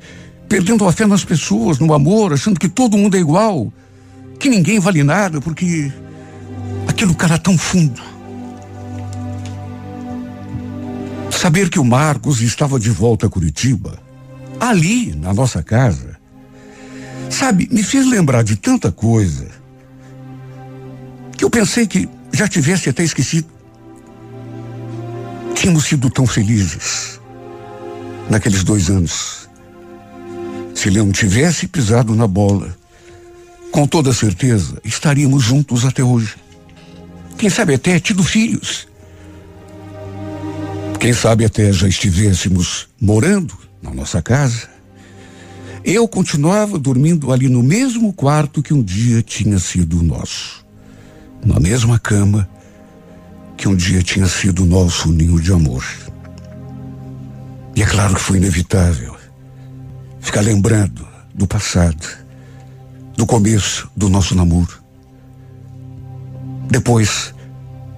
perdendo 0.48 0.86
a 0.86 0.92
fé 0.92 1.06
nas 1.06 1.24
pessoas, 1.24 1.78
no 1.78 1.94
amor, 1.94 2.32
achando 2.32 2.58
que 2.58 2.68
todo 2.68 2.98
mundo 2.98 3.16
é 3.16 3.20
igual, 3.20 3.72
que 4.38 4.48
ninguém 4.48 4.78
vale 4.78 5.02
nada, 5.02 5.40
porque 5.40 5.92
aquilo 6.86 7.14
cara 7.14 7.38
tão 7.38 7.56
fundo. 7.56 8.02
Saber 11.30 11.70
que 11.70 11.78
o 11.78 11.84
Marcos 11.84 12.40
estava 12.40 12.78
de 12.78 12.90
volta 12.90 13.26
a 13.26 13.30
Curitiba, 13.30 13.98
ali 14.60 15.14
na 15.14 15.32
nossa 15.32 15.62
casa, 15.62 16.11
sabe, 17.42 17.68
me 17.72 17.82
fez 17.82 18.06
lembrar 18.06 18.44
de 18.44 18.54
tanta 18.54 18.92
coisa 18.92 19.48
que 21.36 21.44
eu 21.44 21.50
pensei 21.50 21.88
que 21.88 22.08
já 22.32 22.46
tivesse 22.46 22.88
até 22.88 23.02
esquecido. 23.02 23.48
Tínhamos 25.52 25.86
sido 25.86 26.08
tão 26.08 26.24
felizes 26.24 27.20
naqueles 28.30 28.62
dois 28.62 28.88
anos. 28.88 29.48
Se 30.72 30.86
ele 30.86 31.00
não 31.00 31.10
tivesse 31.10 31.66
pisado 31.66 32.14
na 32.14 32.28
bola, 32.28 32.76
com 33.72 33.88
toda 33.88 34.12
certeza 34.12 34.80
estaríamos 34.84 35.42
juntos 35.42 35.84
até 35.84 36.04
hoje. 36.04 36.36
Quem 37.36 37.50
sabe 37.50 37.74
até 37.74 37.98
tido 37.98 38.22
filhos. 38.22 38.86
Quem 41.00 41.12
sabe 41.12 41.44
até 41.44 41.72
já 41.72 41.88
estivéssemos 41.88 42.88
morando 43.00 43.58
na 43.82 43.92
nossa 43.92 44.22
casa. 44.22 44.71
Eu 45.84 46.06
continuava 46.06 46.78
dormindo 46.78 47.32
ali 47.32 47.48
no 47.48 47.62
mesmo 47.62 48.12
quarto 48.12 48.62
que 48.62 48.72
um 48.72 48.82
dia 48.82 49.20
tinha 49.20 49.58
sido 49.58 50.02
nosso. 50.02 50.64
Na 51.44 51.58
mesma 51.58 51.98
cama 51.98 52.48
que 53.56 53.66
um 53.66 53.74
dia 53.74 54.00
tinha 54.00 54.26
sido 54.26 54.64
nosso 54.64 55.10
ninho 55.10 55.40
de 55.40 55.52
amor. 55.52 55.84
E 57.74 57.82
é 57.82 57.86
claro 57.86 58.14
que 58.14 58.20
foi 58.20 58.36
inevitável 58.36 59.16
ficar 60.20 60.40
lembrando 60.40 61.06
do 61.34 61.46
passado, 61.48 62.06
do 63.16 63.26
começo 63.26 63.90
do 63.96 64.08
nosso 64.08 64.36
namoro. 64.36 64.80
Depois, 66.70 67.34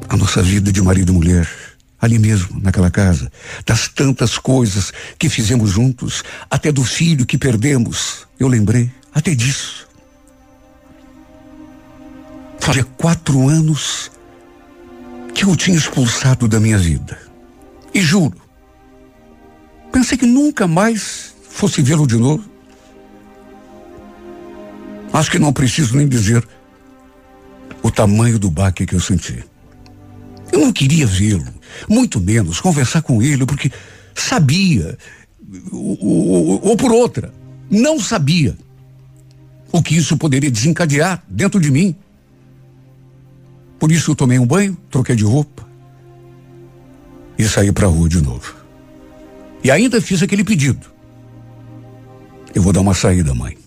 a 0.09 0.17
nossa 0.17 0.43
vida 0.43 0.73
de 0.73 0.83
marido 0.83 1.13
e 1.13 1.15
mulher, 1.15 1.49
ali 2.05 2.19
mesmo, 2.19 2.61
naquela 2.61 2.91
casa, 2.91 3.31
das 3.67 3.89
tantas 3.89 4.39
coisas 4.39 4.93
que 5.19 5.29
fizemos 5.29 5.71
juntos, 5.71 6.23
até 6.51 6.71
do 6.71 6.85
filho 6.85 7.27
que 7.27 7.39
perdemos, 7.39 8.27
eu 8.39 8.49
lembrei 8.49 8.91
até 9.15 9.35
disso. 9.35 9.89
Fazia 12.59 12.85
quatro 12.85 13.49
anos 13.49 14.11
que 15.35 15.45
eu 15.45 15.57
tinha 15.57 15.77
expulsado 15.77 16.49
da 16.49 16.61
minha 16.61 16.79
vida. 16.79 17.19
E 17.93 18.01
juro, 18.01 18.45
Pensei 19.95 20.19
que 20.19 20.27
nunca 20.27 20.67
mais 20.67 21.33
fosse 21.49 21.81
vê-lo 21.81 22.05
de 22.05 22.17
novo. 22.17 22.45
Acho 25.13 25.31
que 25.31 25.39
não 25.39 25.53
preciso 25.53 25.97
nem 25.97 26.09
dizer 26.09 26.45
o 27.81 27.93
tamanho 27.93 28.37
do 28.37 28.51
baque 28.51 28.87
que 28.87 28.97
eu 28.97 28.99
senti. 28.99 29.45
Eu 30.51 30.59
não 30.59 30.73
queria 30.73 31.07
vê-lo, 31.07 31.47
muito 31.89 32.21
menos 32.21 32.61
conversar 32.61 33.03
com 33.03 33.23
ele, 33.23 33.47
porque 33.47 33.71
sabia, 34.15 34.99
ou, 35.71 35.99
ou, 36.01 36.69
ou 36.69 36.77
por 36.77 36.93
outra, 36.93 37.33
não 37.71 37.99
sabia 37.99 38.57
o 39.73 39.83
que 39.83 39.97
isso 39.97 40.17
poderia 40.17 40.51
desencadear 40.51 41.23
dentro 41.29 41.61
de 41.61 41.71
mim. 41.71 41.95
Por 43.79 43.91
isso 43.91 44.13
eu 44.13 44.15
tomei 44.15 44.39
um 44.39 44.47
banho, 44.47 44.77
troquei 44.91 45.17
de 45.17 45.25
roupa 45.25 45.67
e 47.37 47.45
saí 47.45 47.73
para 47.73 47.87
a 47.87 47.91
rua 47.91 48.09
de 48.09 48.23
novo. 48.23 48.55
E 49.63 49.71
ainda 49.71 50.01
fiz 50.01 50.23
aquele 50.23 50.45
pedido. 50.45 50.87
Eu 52.55 52.63
vou 52.63 52.73
dar 52.73 52.81
uma 52.81 52.95
saída, 52.95 53.35
mãe. 53.35 53.59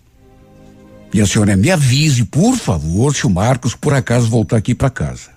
E 1.13 1.19
a 1.19 1.25
senhora 1.25 1.55
me 1.57 1.71
avise, 1.71 2.23
por 2.23 2.55
favor, 2.55 3.13
se 3.13 3.25
o 3.25 3.29
Marcos 3.29 3.75
por 3.75 3.93
acaso 3.93 4.29
voltar 4.29 4.57
aqui 4.57 4.73
para 4.73 4.89
casa. 4.89 5.36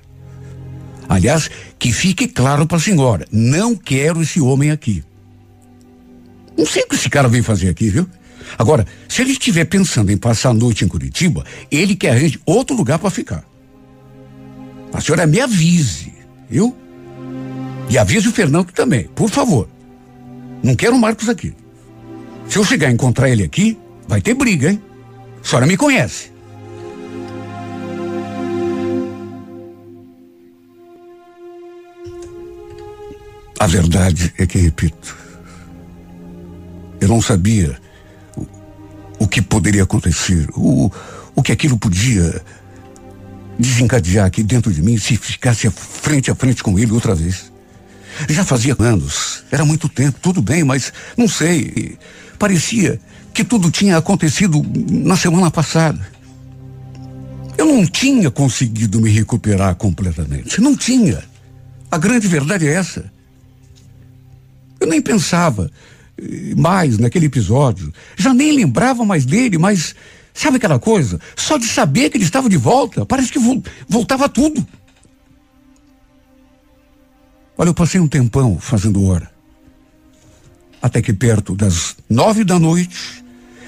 Aliás, 1.11 1.51
que 1.77 1.93
fique 1.93 2.29
claro 2.29 2.65
para 2.65 2.77
a 2.77 2.81
senhora, 2.81 3.27
não 3.33 3.75
quero 3.75 4.23
esse 4.23 4.41
homem 4.41 4.71
aqui. 4.71 5.03
Não 6.57 6.65
sei 6.65 6.85
o 6.85 6.87
que 6.87 6.95
esse 6.95 7.11
cara 7.11 7.27
vem 7.27 7.43
fazer 7.43 7.69
aqui, 7.69 7.91
viu? 7.91 8.09
Agora, 8.57 8.87
se 9.09 9.21
ele 9.21 9.33
estiver 9.33 9.65
pensando 9.65 10.13
em 10.13 10.17
passar 10.17 10.51
a 10.51 10.55
noite 10.55 10.85
em 10.85 10.89
Curitiba, 10.89 11.45
ele 11.69 11.97
quer 11.97 12.17
outro 12.47 12.77
lugar 12.77 13.01
para 13.01 13.11
ficar. 13.11 13.45
A 14.93 15.01
senhora 15.01 15.27
me 15.27 15.41
avise, 15.41 16.13
viu? 16.49 16.77
E 17.89 17.99
avise 17.99 18.29
o 18.29 18.33
Fernando 18.33 18.71
também, 18.71 19.09
por 19.13 19.29
favor. 19.29 19.69
Não 20.63 20.77
quero 20.77 20.95
o 20.95 21.01
Marcos 21.01 21.29
aqui. 21.29 21.53
Se 22.49 22.57
eu 22.57 22.65
chegar 22.65 22.87
a 22.87 22.93
encontrar 22.93 23.29
ele 23.29 23.43
aqui, 23.43 23.77
vai 24.07 24.21
ter 24.21 24.35
briga, 24.35 24.71
hein? 24.71 24.81
A 25.43 25.49
senhora 25.49 25.67
me 25.67 25.77
conhece. 25.77 26.30
A 33.61 33.67
verdade 33.67 34.33
é 34.39 34.47
que, 34.47 34.57
repito, 34.57 35.15
eu 36.99 37.07
não 37.07 37.21
sabia 37.21 37.79
o, 38.35 38.47
o 39.19 39.29
que 39.29 39.43
poderia 39.43 39.83
acontecer, 39.83 40.49
o, 40.55 40.91
o 41.35 41.43
que 41.43 41.53
aquilo 41.53 41.77
podia 41.77 42.43
desencadear 43.59 44.25
aqui 44.25 44.43
dentro 44.43 44.73
de 44.73 44.81
mim 44.81 44.97
se 44.97 45.15
ficasse 45.15 45.69
frente 45.69 46.31
a 46.31 46.35
frente 46.35 46.63
com 46.63 46.79
ele 46.79 46.91
outra 46.91 47.15
vez. 47.15 47.53
Já 48.31 48.47
fazia 48.47 48.75
anos, 48.79 49.45
era 49.51 49.63
muito 49.63 49.91
tempo, 49.91 50.19
tudo 50.23 50.41
bem, 50.41 50.65
mas 50.65 50.91
não 51.15 51.29
sei. 51.29 51.99
Parecia 52.39 52.99
que 53.35 53.45
tudo 53.45 53.71
tinha 53.71 53.99
acontecido 53.99 54.65
na 54.91 55.19
semana 55.19 55.51
passada. 55.51 56.01
Eu 57.59 57.67
não 57.67 57.87
tinha 57.87 58.31
conseguido 58.31 59.03
me 59.03 59.11
recuperar 59.11 59.75
completamente. 59.75 60.63
Não 60.63 60.75
tinha. 60.75 61.23
A 61.91 61.99
grande 61.99 62.27
verdade 62.27 62.67
é 62.67 62.73
essa. 62.73 63.20
Eu 64.81 64.87
nem 64.87 65.01
pensava 65.01 65.71
eh, 66.19 66.55
mais 66.57 66.99
naquele 66.99 67.27
episódio. 67.27 67.93
Já 68.17 68.35
nem 68.35 68.57
lembrava 68.57 69.05
mais 69.05 69.25
dele, 69.27 69.59
mas 69.59 69.95
sabe 70.35 70.57
aquela 70.57 70.79
coisa? 70.79 71.21
Só 71.37 71.59
de 71.59 71.67
saber 71.67 72.11
que 72.11 72.17
ele 72.17 72.25
estava 72.25 72.49
de 72.49 72.57
volta, 72.57 73.05
parece 73.05 73.31
que 73.31 73.39
voltava 73.87 74.29
tudo. 74.29 74.67
Olha, 77.57 77.69
eu 77.69 77.75
passei 77.75 78.01
um 78.01 78.09
tempão 78.09 78.59
fazendo 78.59 79.05
hora. 79.05 79.31
Até 80.81 81.03
que 81.03 81.13
perto 81.13 81.55
das 81.55 81.95
nove 82.09 82.43
da 82.43 82.59
noite, 82.59 83.23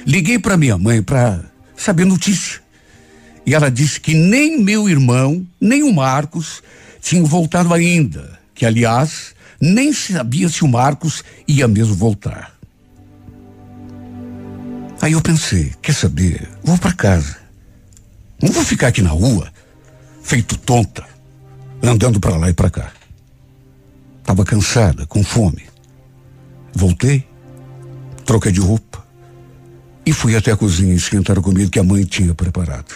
liguei 0.06 0.38
para 0.38 0.56
minha 0.56 0.78
mãe 0.78 1.02
para 1.02 1.44
saber 1.76 2.06
notícia. 2.06 2.62
E 3.44 3.54
ela 3.54 3.70
disse 3.70 4.00
que 4.00 4.14
nem 4.14 4.58
meu 4.58 4.88
irmão, 4.88 5.46
nem 5.60 5.82
o 5.82 5.92
Marcos 5.92 6.62
tinham 7.02 7.26
voltado 7.26 7.74
ainda. 7.74 8.38
Que, 8.54 8.64
aliás, 8.64 9.34
nem 9.64 9.92
sabia 9.92 10.48
se 10.48 10.64
o 10.64 10.68
Marcos 10.68 11.22
ia 11.46 11.68
mesmo 11.68 11.94
voltar. 11.94 12.52
Aí 15.00 15.12
eu 15.12 15.22
pensei, 15.22 15.72
quer 15.80 15.94
saber? 15.94 16.48
Vou 16.64 16.76
para 16.76 16.92
casa. 16.92 17.36
Não 18.42 18.50
vou 18.50 18.64
ficar 18.64 18.88
aqui 18.88 19.00
na 19.00 19.10
rua, 19.10 19.52
feito 20.20 20.58
tonta, 20.58 21.04
andando 21.80 22.18
para 22.18 22.36
lá 22.36 22.50
e 22.50 22.52
para 22.52 22.70
cá. 22.70 22.92
Estava 24.18 24.44
cansada, 24.44 25.06
com 25.06 25.22
fome. 25.22 25.62
Voltei, 26.74 27.24
troquei 28.24 28.50
de 28.50 28.60
roupa 28.60 29.06
e 30.04 30.12
fui 30.12 30.34
até 30.34 30.50
a 30.50 30.56
cozinha 30.56 30.92
esquentar 30.92 31.38
a 31.38 31.42
comida 31.42 31.70
que 31.70 31.78
a 31.78 31.84
mãe 31.84 32.02
tinha 32.02 32.34
preparado. 32.34 32.92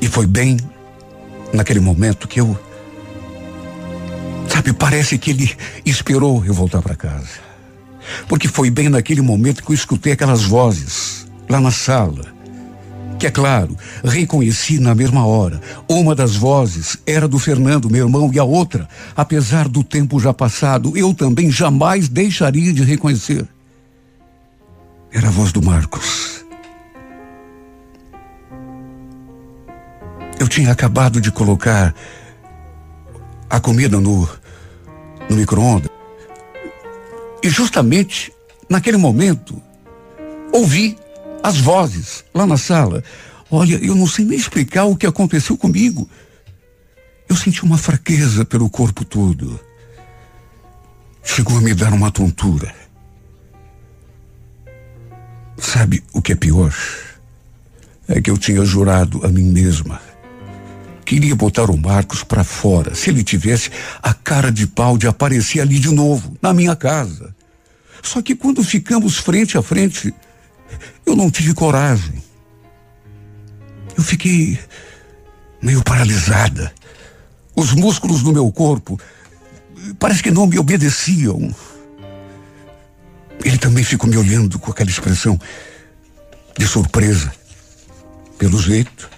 E 0.00 0.08
foi 0.08 0.26
bem 0.26 0.56
naquele 1.52 1.78
momento 1.78 2.26
que 2.26 2.40
eu, 2.40 2.58
Sabe, 4.58 4.72
parece 4.72 5.16
que 5.18 5.30
ele 5.30 5.56
esperou 5.86 6.44
eu 6.44 6.52
voltar 6.52 6.82
para 6.82 6.96
casa. 6.96 7.28
Porque 8.26 8.48
foi 8.48 8.70
bem 8.70 8.88
naquele 8.88 9.20
momento 9.20 9.62
que 9.62 9.70
eu 9.70 9.74
escutei 9.74 10.14
aquelas 10.14 10.42
vozes 10.42 11.28
lá 11.48 11.60
na 11.60 11.70
sala. 11.70 12.26
Que 13.20 13.28
é 13.28 13.30
claro, 13.30 13.76
reconheci 14.02 14.80
na 14.80 14.96
mesma 14.96 15.24
hora. 15.24 15.60
Uma 15.88 16.12
das 16.12 16.34
vozes 16.34 16.98
era 17.06 17.28
do 17.28 17.38
Fernando, 17.38 17.88
meu 17.88 18.06
irmão, 18.06 18.32
e 18.34 18.38
a 18.40 18.42
outra, 18.42 18.88
apesar 19.16 19.68
do 19.68 19.84
tempo 19.84 20.18
já 20.18 20.34
passado, 20.34 20.96
eu 20.96 21.14
também 21.14 21.52
jamais 21.52 22.08
deixaria 22.08 22.72
de 22.72 22.82
reconhecer. 22.82 23.46
Era 25.12 25.28
a 25.28 25.30
voz 25.30 25.52
do 25.52 25.62
Marcos. 25.62 26.44
Eu 30.40 30.48
tinha 30.48 30.72
acabado 30.72 31.20
de 31.20 31.30
colocar 31.30 31.94
a 33.48 33.60
comida 33.60 34.00
no, 34.00 34.28
no 35.28 35.36
micro-ondas. 35.36 35.90
E 37.42 37.48
justamente 37.48 38.32
naquele 38.68 38.96
momento, 38.96 39.60
ouvi 40.52 40.96
as 41.42 41.58
vozes 41.58 42.24
lá 42.34 42.46
na 42.46 42.56
sala. 42.56 43.02
Olha, 43.50 43.76
eu 43.76 43.94
não 43.94 44.06
sei 44.06 44.24
nem 44.24 44.38
explicar 44.38 44.84
o 44.84 44.96
que 44.96 45.06
aconteceu 45.06 45.56
comigo. 45.56 46.08
Eu 47.28 47.36
senti 47.36 47.62
uma 47.62 47.78
fraqueza 47.78 48.44
pelo 48.44 48.68
corpo 48.68 49.04
todo. 49.04 49.58
Chegou 51.22 51.58
a 51.58 51.60
me 51.60 51.74
dar 51.74 51.92
uma 51.92 52.10
tontura. 52.10 52.74
Sabe 55.56 56.02
o 56.12 56.22
que 56.22 56.32
é 56.32 56.36
pior? 56.36 56.74
É 58.06 58.20
que 58.20 58.30
eu 58.30 58.38
tinha 58.38 58.64
jurado 58.64 59.24
a 59.24 59.28
mim 59.28 59.44
mesma 59.44 60.00
Queria 61.08 61.34
botar 61.34 61.70
o 61.70 61.76
Marcos 61.78 62.22
para 62.22 62.44
fora, 62.44 62.94
se 62.94 63.08
ele 63.08 63.24
tivesse 63.24 63.70
a 64.02 64.12
cara 64.12 64.52
de 64.52 64.66
pau 64.66 64.98
de 64.98 65.06
aparecer 65.06 65.58
ali 65.58 65.78
de 65.78 65.88
novo, 65.88 66.36
na 66.42 66.52
minha 66.52 66.76
casa. 66.76 67.34
Só 68.02 68.20
que 68.20 68.34
quando 68.34 68.62
ficamos 68.62 69.16
frente 69.16 69.56
a 69.56 69.62
frente, 69.62 70.14
eu 71.06 71.16
não 71.16 71.30
tive 71.30 71.54
coragem. 71.54 72.22
Eu 73.96 74.02
fiquei 74.02 74.58
meio 75.62 75.82
paralisada. 75.82 76.74
Os 77.56 77.72
músculos 77.72 78.22
do 78.22 78.30
meu 78.30 78.52
corpo 78.52 79.00
parece 79.98 80.22
que 80.22 80.30
não 80.30 80.46
me 80.46 80.58
obedeciam. 80.58 81.54
Ele 83.42 83.56
também 83.56 83.82
ficou 83.82 84.10
me 84.10 84.18
olhando 84.18 84.58
com 84.58 84.70
aquela 84.70 84.90
expressão 84.90 85.40
de 86.58 86.66
surpresa. 86.66 87.32
Pelo 88.36 88.60
jeito, 88.60 89.08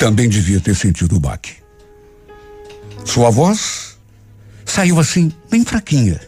também 0.00 0.30
devia 0.30 0.58
ter 0.58 0.74
sentido 0.74 1.16
o 1.16 1.20
baque. 1.20 1.52
Sua 3.04 3.28
voz 3.28 3.98
saiu 4.64 4.98
assim, 4.98 5.30
bem 5.50 5.62
fraquinha. 5.62 6.18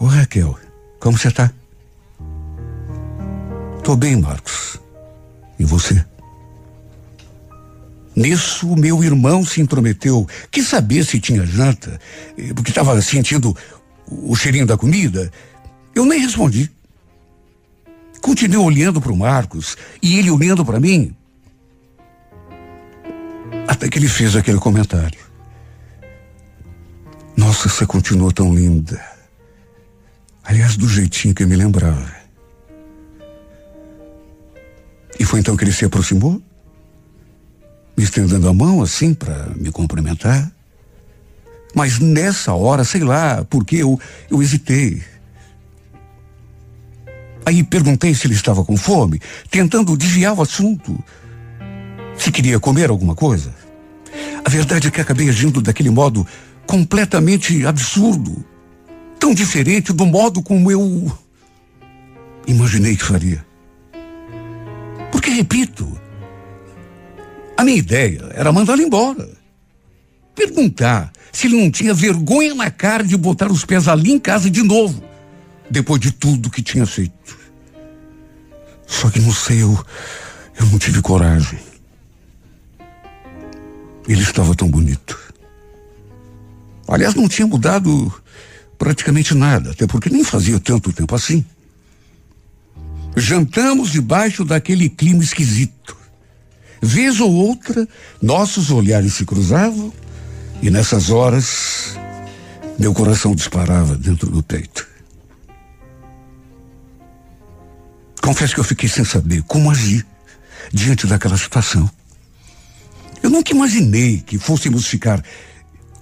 Ô 0.00 0.06
Raquel, 0.06 0.58
como 0.98 1.18
você 1.18 1.30
tá? 1.30 1.52
Tô 3.84 3.94
bem, 3.94 4.16
Marcos. 4.16 4.80
E 5.58 5.66
você? 5.66 6.02
Nisso, 8.16 8.74
meu 8.74 9.04
irmão 9.04 9.44
se 9.44 9.60
intrometeu. 9.60 10.26
Quis 10.50 10.66
saber 10.66 11.04
se 11.04 11.20
tinha 11.20 11.44
janta, 11.44 12.00
eh, 12.38 12.54
porque 12.54 12.70
estava 12.70 12.98
sentindo 13.02 13.54
o 14.06 14.34
cheirinho 14.34 14.66
da 14.66 14.78
comida. 14.78 15.30
Eu 15.94 16.06
nem 16.06 16.20
respondi. 16.20 16.70
Continuei 18.22 18.64
olhando 18.64 18.98
para 18.98 19.12
o 19.12 19.16
Marcos 19.16 19.76
e 20.02 20.18
ele 20.18 20.30
olhando 20.30 20.64
para 20.64 20.80
mim. 20.80 21.14
Até 23.76 23.90
que 23.90 23.98
ele 23.98 24.08
fez 24.08 24.34
aquele 24.34 24.56
comentário. 24.56 25.18
Nossa, 27.36 27.68
você 27.68 27.84
continuou 27.84 28.32
tão 28.32 28.54
linda. 28.54 28.98
Aliás, 30.42 30.78
do 30.78 30.88
jeitinho 30.88 31.34
que 31.34 31.42
eu 31.42 31.46
me 31.46 31.56
lembrava. 31.56 32.10
E 35.20 35.26
foi 35.26 35.40
então 35.40 35.54
que 35.58 35.64
ele 35.64 35.72
se 35.72 35.84
aproximou, 35.84 36.40
me 37.94 38.02
estendendo 38.02 38.48
a 38.48 38.54
mão 38.54 38.82
assim 38.82 39.12
para 39.12 39.50
me 39.54 39.70
cumprimentar. 39.70 40.50
Mas 41.74 41.98
nessa 41.98 42.54
hora, 42.54 42.82
sei 42.82 43.02
lá, 43.02 43.44
porque 43.44 43.76
eu, 43.76 44.00
eu 44.30 44.42
hesitei. 44.42 45.02
Aí 47.44 47.62
perguntei 47.62 48.14
se 48.14 48.26
ele 48.26 48.34
estava 48.34 48.64
com 48.64 48.74
fome, 48.74 49.20
tentando 49.50 49.94
desviar 49.98 50.32
o 50.32 50.40
assunto 50.40 50.98
se 52.16 52.32
queria 52.32 52.58
comer 52.58 52.88
alguma 52.88 53.14
coisa. 53.14 53.65
A 54.44 54.48
verdade 54.50 54.88
é 54.88 54.90
que 54.90 55.00
acabei 55.00 55.28
agindo 55.28 55.60
daquele 55.60 55.90
modo 55.90 56.26
completamente 56.66 57.64
absurdo, 57.64 58.44
tão 59.18 59.32
diferente 59.32 59.92
do 59.92 60.04
modo 60.06 60.42
como 60.42 60.70
eu 60.70 61.10
imaginei 62.46 62.96
que 62.96 63.04
faria. 63.04 63.44
Porque, 65.10 65.30
repito, 65.30 65.98
a 67.56 67.64
minha 67.64 67.78
ideia 67.78 68.28
era 68.34 68.52
mandá-lo 68.52 68.82
embora. 68.82 69.28
Perguntar 70.34 71.12
se 71.32 71.46
ele 71.46 71.60
não 71.60 71.70
tinha 71.70 71.94
vergonha 71.94 72.54
na 72.54 72.70
cara 72.70 73.02
de 73.02 73.16
botar 73.16 73.50
os 73.50 73.64
pés 73.64 73.88
ali 73.88 74.12
em 74.12 74.18
casa 74.18 74.50
de 74.50 74.62
novo, 74.62 75.02
depois 75.70 76.00
de 76.00 76.10
tudo 76.10 76.50
que 76.50 76.62
tinha 76.62 76.86
feito. 76.86 77.38
Só 78.86 79.10
que 79.10 79.18
não 79.20 79.32
sei, 79.32 79.62
eu, 79.62 79.84
eu 80.58 80.66
não 80.66 80.78
tive 80.78 81.02
coragem. 81.02 81.58
Ele 84.08 84.22
estava 84.22 84.54
tão 84.54 84.68
bonito. 84.68 85.18
Aliás, 86.88 87.14
não 87.14 87.28
tinha 87.28 87.46
mudado 87.46 88.12
praticamente 88.78 89.34
nada, 89.34 89.72
até 89.72 89.86
porque 89.86 90.10
nem 90.10 90.22
fazia 90.22 90.60
tanto 90.60 90.92
tempo 90.92 91.14
assim. 91.14 91.44
Jantamos 93.16 93.90
debaixo 93.90 94.44
daquele 94.44 94.88
clima 94.88 95.24
esquisito. 95.24 95.96
Vez 96.80 97.20
ou 97.20 97.32
outra, 97.32 97.88
nossos 98.20 98.70
olhares 98.70 99.14
se 99.14 99.24
cruzavam 99.24 99.92
e 100.62 100.70
nessas 100.70 101.10
horas 101.10 101.96
meu 102.78 102.92
coração 102.92 103.34
disparava 103.34 103.96
dentro 103.96 104.30
do 104.30 104.42
peito. 104.42 104.86
Confesso 108.22 108.54
que 108.54 108.60
eu 108.60 108.64
fiquei 108.64 108.88
sem 108.88 109.04
saber 109.04 109.42
como 109.44 109.70
agir 109.70 110.06
diante 110.72 111.06
daquela 111.06 111.38
situação. 111.38 111.90
Eu 113.26 113.30
nunca 113.30 113.50
imaginei 113.50 114.22
que 114.24 114.38
fôssemos 114.38 114.86
ficar 114.86 115.20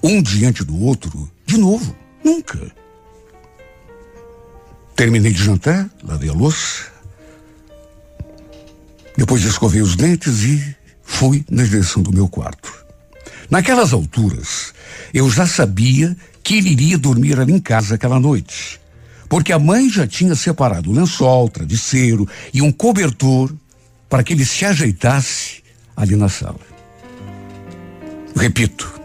um 0.03 0.20
diante 0.20 0.62
do 0.62 0.79
outro 0.79 1.27
de 1.47 1.57
novo. 1.57 1.97
Nunca. 2.22 2.70
Terminei 4.95 5.33
de 5.33 5.43
jantar, 5.43 5.89
lavei 6.03 6.29
a 6.29 6.35
louça. 6.35 6.85
Depois 9.16 9.43
escovei 9.43 9.81
os 9.81 9.97
dentes 9.97 10.43
e 10.43 10.77
fui 11.03 11.43
na 11.49 11.62
direção 11.62 12.03
do 12.03 12.12
meu 12.12 12.29
quarto. 12.29 12.70
Naquelas 13.49 13.95
alturas, 13.95 14.75
eu 15.14 15.31
já 15.31 15.47
sabia 15.47 16.14
que 16.43 16.59
ele 16.59 16.72
iria 16.72 16.99
dormir 16.99 17.41
ali 17.41 17.55
em 17.55 17.59
casa 17.59 17.95
aquela 17.95 18.20
noite. 18.20 18.79
Porque 19.31 19.51
a 19.51 19.59
mãe 19.59 19.89
já 19.89 20.07
tinha 20.07 20.35
separado 20.35 20.91
o 20.91 20.93
lençol, 20.93 21.49
travesseiro 21.49 22.29
e 22.53 22.61
um 22.61 22.70
cobertor 22.70 23.51
para 24.11 24.22
que 24.22 24.35
ele 24.35 24.45
se 24.45 24.66
ajeitasse 24.66 25.62
ali 25.97 26.16
na 26.16 26.29
sala. 26.29 26.74
Repito, 28.37 29.01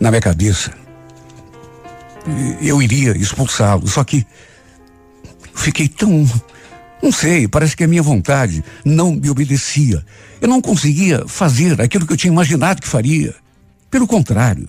na 0.00 0.10
minha 0.10 0.20
cabeça, 0.20 0.72
eu 2.60 2.82
iria 2.82 3.16
expulsá-lo, 3.16 3.86
só 3.86 4.04
que 4.04 4.26
fiquei 5.54 5.88
tão. 5.88 6.28
Não 7.02 7.12
sei, 7.12 7.46
parece 7.46 7.76
que 7.76 7.84
a 7.84 7.88
minha 7.88 8.02
vontade 8.02 8.64
não 8.84 9.12
me 9.12 9.30
obedecia. 9.30 10.04
Eu 10.40 10.48
não 10.48 10.60
conseguia 10.60 11.26
fazer 11.28 11.80
aquilo 11.80 12.06
que 12.06 12.12
eu 12.12 12.16
tinha 12.16 12.32
imaginado 12.32 12.82
que 12.82 12.88
faria. 12.88 13.34
Pelo 13.90 14.06
contrário. 14.06 14.68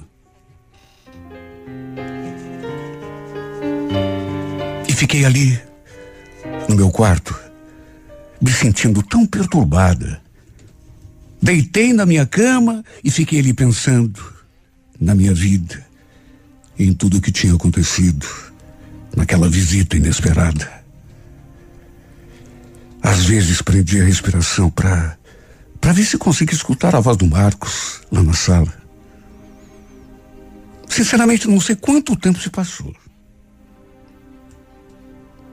E 4.87 4.93
fiquei 4.93 5.25
ali, 5.25 5.59
no 6.67 6.75
meu 6.75 6.89
quarto, 6.91 7.37
me 8.41 8.51
sentindo 8.51 9.01
tão 9.03 9.25
perturbada 9.25 10.21
Deitei 11.41 11.93
na 11.93 12.05
minha 12.05 12.25
cama 12.25 12.83
e 13.03 13.09
fiquei 13.09 13.39
ali 13.39 13.53
pensando 13.53 14.21
na 14.99 15.15
minha 15.15 15.33
vida, 15.33 15.85
em 16.77 16.93
tudo 16.93 17.17
o 17.17 17.21
que 17.21 17.31
tinha 17.31 17.53
acontecido, 17.53 18.27
naquela 19.15 19.49
visita 19.49 19.95
inesperada. 19.95 20.69
Às 23.01 23.25
vezes 23.25 23.61
prendi 23.61 24.01
a 24.01 24.03
respiração 24.03 24.69
para 24.69 25.17
para 25.79 25.93
ver 25.93 26.03
se 26.03 26.17
conseguia 26.17 26.53
escutar 26.53 26.93
a 26.93 26.99
voz 26.99 27.15
do 27.15 27.25
Marcos 27.25 28.01
lá 28.11 28.21
na 28.21 28.33
sala. 28.33 28.73
Sinceramente, 30.89 31.47
não 31.47 31.61
sei 31.61 31.75
quanto 31.75 32.17
tempo 32.17 32.37
se 32.39 32.49
passou. 32.49 32.93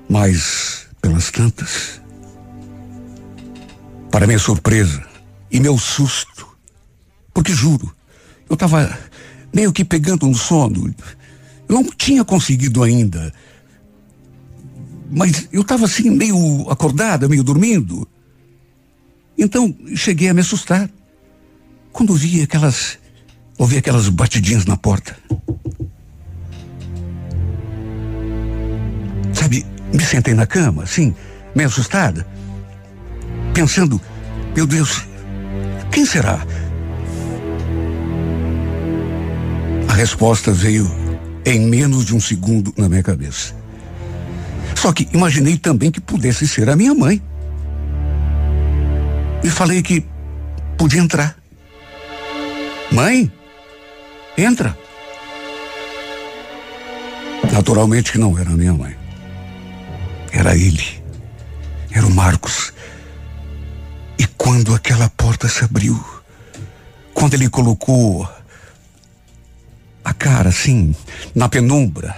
Mas, 0.08 0.88
pelas 1.00 1.30
tantas, 1.30 2.00
para 4.10 4.26
minha 4.26 4.38
surpresa, 4.38 5.05
e 5.50 5.60
meu 5.60 5.78
susto. 5.78 6.46
Porque 7.32 7.52
juro, 7.52 7.94
eu 8.48 8.54
estava 8.54 8.98
meio 9.54 9.72
que 9.72 9.84
pegando 9.84 10.26
no 10.26 10.34
sono. 10.34 10.94
Eu 11.68 11.74
não 11.74 11.84
tinha 11.84 12.24
conseguido 12.24 12.82
ainda. 12.82 13.32
Mas 15.10 15.48
eu 15.52 15.62
estava 15.62 15.84
assim, 15.84 16.10
meio 16.10 16.68
acordada, 16.70 17.28
meio 17.28 17.44
dormindo. 17.44 18.08
Então 19.38 19.74
cheguei 19.94 20.28
a 20.28 20.34
me 20.34 20.40
assustar. 20.40 20.90
Quando 21.92 22.14
vi 22.14 22.42
aquelas. 22.42 22.98
ouvi 23.58 23.76
aquelas 23.78 24.08
batidinhas 24.08 24.64
na 24.64 24.76
porta. 24.76 25.16
Sabe, 29.32 29.66
me 29.92 30.02
sentei 30.02 30.34
na 30.34 30.46
cama, 30.46 30.82
assim, 30.82 31.14
meio 31.54 31.68
assustada, 31.68 32.26
pensando, 33.52 34.00
meu 34.54 34.66
Deus, 34.66 35.02
quem 35.90 36.04
será? 36.04 36.44
A 39.88 39.92
resposta 39.94 40.52
veio 40.52 40.86
em 41.44 41.60
menos 41.60 42.04
de 42.04 42.14
um 42.14 42.20
segundo 42.20 42.74
na 42.76 42.88
minha 42.88 43.02
cabeça. 43.02 43.54
Só 44.74 44.92
que 44.92 45.08
imaginei 45.12 45.56
também 45.56 45.90
que 45.90 46.00
pudesse 46.00 46.46
ser 46.46 46.68
a 46.68 46.76
minha 46.76 46.94
mãe. 46.94 47.22
E 49.42 49.48
falei 49.48 49.82
que 49.82 50.04
podia 50.76 51.00
entrar. 51.00 51.36
Mãe, 52.90 53.30
entra. 54.36 54.76
Naturalmente 57.52 58.12
que 58.12 58.18
não 58.18 58.38
era 58.38 58.50
minha 58.50 58.74
mãe. 58.74 58.94
Era 60.32 60.56
ele. 60.56 61.02
Era 61.90 62.06
o 62.06 62.10
Marcos. 62.10 62.72
E 64.18 64.26
quando 64.26 64.74
aquela 64.74 65.08
porta 65.10 65.48
se 65.48 65.64
abriu, 65.64 66.02
quando 67.12 67.34
ele 67.34 67.48
colocou 67.48 68.28
a 70.04 70.14
cara 70.14 70.48
assim, 70.48 70.94
na 71.34 71.48
penumbra, 71.48 72.16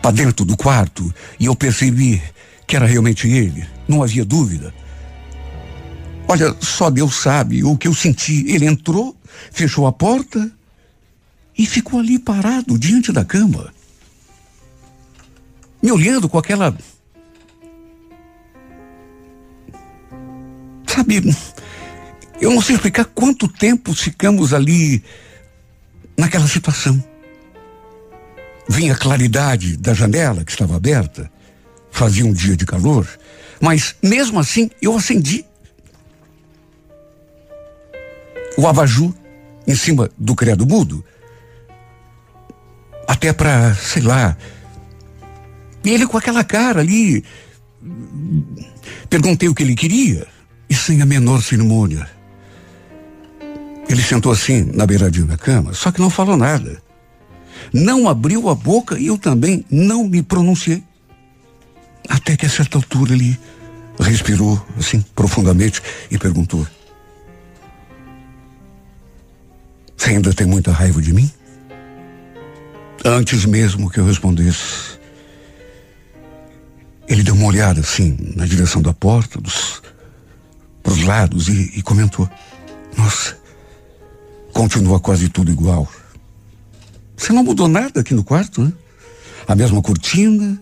para 0.00 0.10
dentro 0.10 0.44
do 0.44 0.56
quarto, 0.56 1.12
e 1.38 1.46
eu 1.46 1.56
percebi 1.56 2.22
que 2.66 2.76
era 2.76 2.86
realmente 2.86 3.28
ele, 3.28 3.66
não 3.88 4.02
havia 4.02 4.24
dúvida. 4.24 4.72
Olha, 6.26 6.54
só 6.60 6.88
Deus 6.88 7.16
sabe 7.16 7.62
o 7.62 7.76
que 7.76 7.86
eu 7.86 7.94
senti. 7.94 8.46
Ele 8.48 8.64
entrou, 8.64 9.14
fechou 9.52 9.86
a 9.86 9.92
porta 9.92 10.50
e 11.56 11.66
ficou 11.66 12.00
ali 12.00 12.18
parado 12.18 12.78
diante 12.78 13.12
da 13.12 13.24
cama 13.24 13.74
me 15.84 15.92
olhando 15.92 16.30
com 16.30 16.38
aquela. 16.38 16.74
Sabe, 20.94 21.20
eu 22.40 22.52
não 22.52 22.62
sei 22.62 22.76
explicar 22.76 23.04
quanto 23.06 23.48
tempo 23.48 23.92
ficamos 23.92 24.54
ali 24.54 25.02
naquela 26.16 26.46
situação. 26.46 27.02
Vinha 28.68 28.92
a 28.92 28.96
claridade 28.96 29.76
da 29.76 29.92
janela 29.92 30.44
que 30.44 30.52
estava 30.52 30.76
aberta, 30.76 31.28
fazia 31.90 32.24
um 32.24 32.32
dia 32.32 32.56
de 32.56 32.64
calor, 32.64 33.08
mas 33.60 33.96
mesmo 34.00 34.38
assim 34.38 34.70
eu 34.80 34.96
acendi 34.96 35.44
o 38.56 38.68
abajur 38.68 39.12
em 39.66 39.74
cima 39.74 40.08
do 40.16 40.36
credo 40.36 40.64
mudo, 40.64 41.04
até 43.08 43.32
para, 43.32 43.74
sei 43.74 44.02
lá, 44.02 44.36
e 45.82 45.90
ele 45.90 46.06
com 46.06 46.16
aquela 46.16 46.44
cara 46.44 46.80
ali. 46.80 47.24
Perguntei 49.10 49.48
o 49.48 49.54
que 49.54 49.64
ele 49.64 49.74
queria 49.74 50.33
sem 50.84 51.00
a 51.00 51.06
menor 51.06 51.42
cerimônia. 51.42 52.08
Ele 53.88 54.02
sentou 54.02 54.32
assim 54.32 54.64
na 54.74 54.86
beiradinha 54.86 55.26
da 55.26 55.36
cama, 55.36 55.72
só 55.72 55.90
que 55.90 56.00
não 56.00 56.10
falou 56.10 56.36
nada. 56.36 56.82
Não 57.72 58.08
abriu 58.08 58.48
a 58.48 58.54
boca 58.54 58.98
e 58.98 59.06
eu 59.06 59.16
também 59.16 59.64
não 59.70 60.06
me 60.06 60.22
pronunciei. 60.22 60.82
Até 62.08 62.36
que 62.36 62.44
a 62.44 62.50
certa 62.50 62.76
altura 62.76 63.14
ele 63.14 63.38
respirou 63.98 64.62
assim 64.78 65.02
profundamente 65.14 65.80
e 66.10 66.18
perguntou: 66.18 66.66
Você 69.96 70.10
ainda 70.10 70.34
tem 70.34 70.46
muita 70.46 70.70
raiva 70.70 71.00
de 71.00 71.14
mim? 71.14 71.30
Antes 73.02 73.46
mesmo 73.46 73.90
que 73.90 74.00
eu 74.00 74.06
respondesse, 74.06 74.98
ele 77.08 77.22
deu 77.22 77.34
uma 77.34 77.46
olhada 77.46 77.80
assim 77.80 78.16
na 78.36 78.44
direção 78.44 78.82
da 78.82 78.92
porta, 78.92 79.40
dos 79.40 79.82
pros 80.84 81.02
lados 81.02 81.48
e, 81.48 81.72
e 81.78 81.82
comentou: 81.82 82.28
Nossa, 82.96 83.36
continua 84.52 85.00
quase 85.00 85.28
tudo 85.28 85.50
igual. 85.50 85.88
Você 87.16 87.32
não 87.32 87.42
mudou 87.42 87.66
nada 87.66 88.00
aqui 88.00 88.14
no 88.14 88.22
quarto, 88.22 88.62
né? 88.62 88.72
A 89.48 89.56
mesma 89.56 89.82
cortina, 89.82 90.60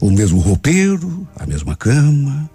o 0.00 0.10
mesmo 0.10 0.38
roupeiro, 0.38 1.28
a 1.36 1.44
mesma 1.44 1.76
cama. 1.76 2.48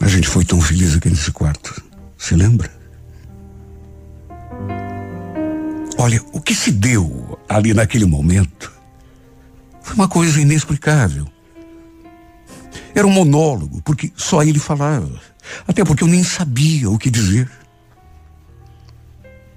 A 0.00 0.08
gente 0.08 0.26
foi 0.26 0.44
tão 0.44 0.60
feliz 0.60 0.96
aqui 0.96 1.08
nesse 1.08 1.30
quarto. 1.30 1.82
Se 2.18 2.34
lembra? 2.34 2.70
Olha, 5.98 6.20
o 6.32 6.40
que 6.40 6.54
se 6.54 6.70
deu 6.72 7.38
ali 7.48 7.72
naquele 7.72 8.04
momento 8.04 8.72
foi 9.82 9.94
uma 9.94 10.08
coisa 10.08 10.40
inexplicável. 10.40 11.26
Era 12.94 13.06
um 13.06 13.10
monólogo, 13.10 13.82
porque 13.82 14.12
só 14.16 14.42
ele 14.42 14.58
falava. 14.58 15.20
Até 15.66 15.84
porque 15.84 16.04
eu 16.04 16.08
nem 16.08 16.22
sabia 16.22 16.90
o 16.90 16.98
que 16.98 17.10
dizer. 17.10 17.50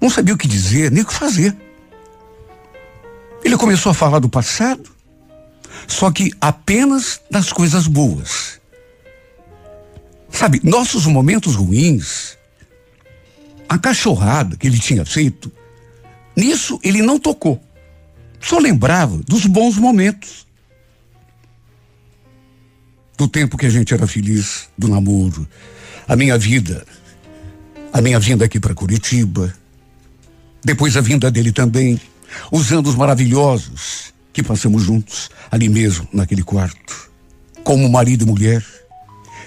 Não 0.00 0.10
sabia 0.10 0.34
o 0.34 0.38
que 0.38 0.46
dizer, 0.46 0.90
nem 0.90 1.02
o 1.02 1.06
que 1.06 1.14
fazer. 1.14 1.56
Ele 3.44 3.56
começou 3.56 3.90
a 3.90 3.94
falar 3.94 4.18
do 4.18 4.28
passado, 4.28 4.90
só 5.86 6.10
que 6.10 6.32
apenas 6.40 7.20
das 7.30 7.52
coisas 7.52 7.86
boas. 7.86 8.60
Sabe, 10.30 10.60
nossos 10.62 11.06
momentos 11.06 11.54
ruins, 11.54 12.36
a 13.68 13.78
cachorrada 13.78 14.56
que 14.56 14.66
ele 14.66 14.78
tinha 14.78 15.04
feito, 15.04 15.50
nisso 16.36 16.78
ele 16.82 17.02
não 17.02 17.18
tocou. 17.18 17.62
Só 18.40 18.58
lembrava 18.58 19.18
dos 19.26 19.46
bons 19.46 19.76
momentos. 19.76 20.47
Do 23.18 23.26
tempo 23.26 23.58
que 23.58 23.66
a 23.66 23.70
gente 23.70 23.92
era 23.92 24.06
feliz, 24.06 24.68
do 24.78 24.86
namoro, 24.86 25.44
a 26.06 26.14
minha 26.14 26.38
vida, 26.38 26.86
a 27.92 28.00
minha 28.00 28.20
vinda 28.20 28.44
aqui 28.44 28.60
para 28.60 28.72
Curitiba, 28.72 29.52
depois 30.64 30.96
a 30.96 31.00
vinda 31.00 31.28
dele 31.28 31.50
também, 31.50 32.00
os 32.52 32.70
anos 32.70 32.94
maravilhosos 32.94 34.14
que 34.32 34.40
passamos 34.40 34.84
juntos, 34.84 35.30
ali 35.50 35.68
mesmo, 35.68 36.06
naquele 36.12 36.44
quarto, 36.44 37.10
como 37.64 37.88
marido 37.88 38.22
e 38.22 38.28
mulher. 38.28 38.64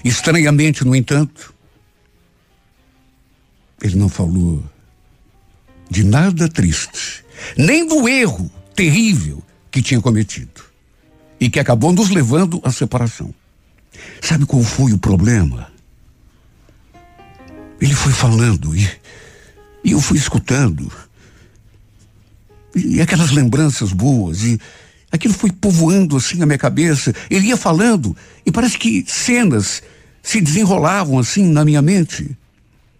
Estranhamente, 0.03 0.83
no 0.83 0.93
entanto, 0.93 1.53
ele 3.81 3.95
não 3.95 4.09
falou 4.09 4.61
de 5.89 6.03
nada 6.03 6.49
triste, 6.49 7.23
nem 7.55 7.87
do 7.87 8.05
erro 8.09 8.51
terrível 8.75 9.41
que 9.71 9.81
tinha 9.81 10.01
cometido 10.01 10.61
e 11.39 11.49
que 11.49 11.59
acabou 11.59 11.93
nos 11.93 12.09
levando 12.09 12.59
à 12.65 12.71
separação. 12.71 13.33
Sabe 14.21 14.45
qual 14.45 14.63
foi 14.63 14.93
o 14.93 14.97
problema? 14.97 15.71
Ele 17.79 17.95
foi 17.95 18.11
falando 18.11 18.75
e, 18.75 18.89
e 19.83 19.91
eu 19.91 19.99
fui 19.99 20.17
escutando. 20.17 20.91
E, 22.75 23.01
aquelas 23.01 23.31
lembranças 23.31 23.91
boas 23.91 24.43
e 24.43 24.59
aquilo 25.11 25.33
foi 25.33 25.51
povoando 25.51 26.15
assim 26.15 26.41
a 26.41 26.45
minha 26.45 26.57
cabeça. 26.57 27.13
Ele 27.29 27.47
ia 27.47 27.57
falando 27.57 28.15
e 28.45 28.51
parece 28.51 28.77
que 28.77 29.03
cenas 29.07 29.81
se 30.21 30.39
desenrolavam 30.39 31.17
assim 31.17 31.45
na 31.45 31.65
minha 31.65 31.81
mente. 31.81 32.37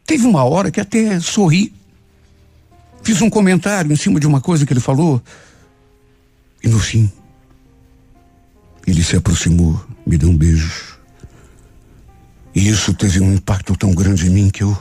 Teve 0.05 0.25
uma 0.25 0.43
hora 0.43 0.71
que 0.71 0.81
até 0.81 1.19
sorri. 1.19 1.73
Fiz 3.03 3.21
um 3.21 3.29
comentário 3.29 3.91
em 3.91 3.95
cima 3.95 4.19
de 4.19 4.27
uma 4.27 4.41
coisa 4.41 4.65
que 4.65 4.73
ele 4.73 4.79
falou. 4.79 5.21
E 6.63 6.67
no 6.67 6.79
fim, 6.79 7.11
ele 8.85 9.03
se 9.03 9.15
aproximou, 9.15 9.83
me 10.05 10.17
deu 10.17 10.29
um 10.29 10.37
beijo. 10.37 10.97
E 12.53 12.67
isso 12.67 12.93
teve 12.93 13.19
um 13.19 13.33
impacto 13.33 13.75
tão 13.77 13.91
grande 13.91 14.27
em 14.27 14.29
mim 14.29 14.49
que 14.49 14.63
eu 14.63 14.77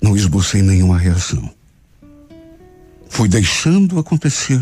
não 0.00 0.16
esbocei 0.16 0.62
nenhuma 0.62 0.98
reação. 0.98 1.52
Fui 3.08 3.28
deixando 3.28 3.98
acontecer 3.98 4.60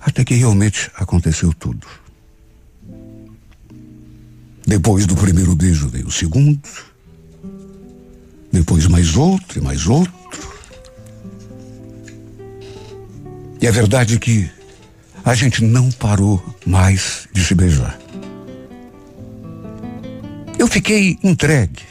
até 0.00 0.24
que 0.24 0.34
realmente 0.34 0.90
aconteceu 0.96 1.52
tudo. 1.52 1.86
Depois 4.66 5.06
do 5.06 5.14
primeiro 5.14 5.54
beijo 5.54 5.88
veio 5.88 6.06
o 6.06 6.12
segundo, 6.12 6.60
depois 8.50 8.86
mais 8.86 9.16
outro 9.16 9.58
e 9.58 9.62
mais 9.62 9.86
outro. 9.86 10.12
E 13.60 13.66
é 13.66 13.70
verdade 13.70 14.18
que 14.18 14.50
a 15.24 15.34
gente 15.34 15.64
não 15.64 15.90
parou 15.90 16.42
mais 16.66 17.28
de 17.32 17.44
se 17.44 17.54
beijar. 17.54 18.03
Eu 20.64 20.68
fiquei 20.68 21.18
entregue, 21.22 21.82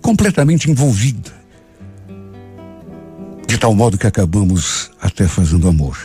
completamente 0.00 0.70
envolvida 0.70 1.44
tal 3.64 3.74
modo 3.74 3.96
que 3.96 4.06
acabamos 4.06 4.90
até 5.00 5.26
fazendo 5.26 5.66
amor. 5.66 5.98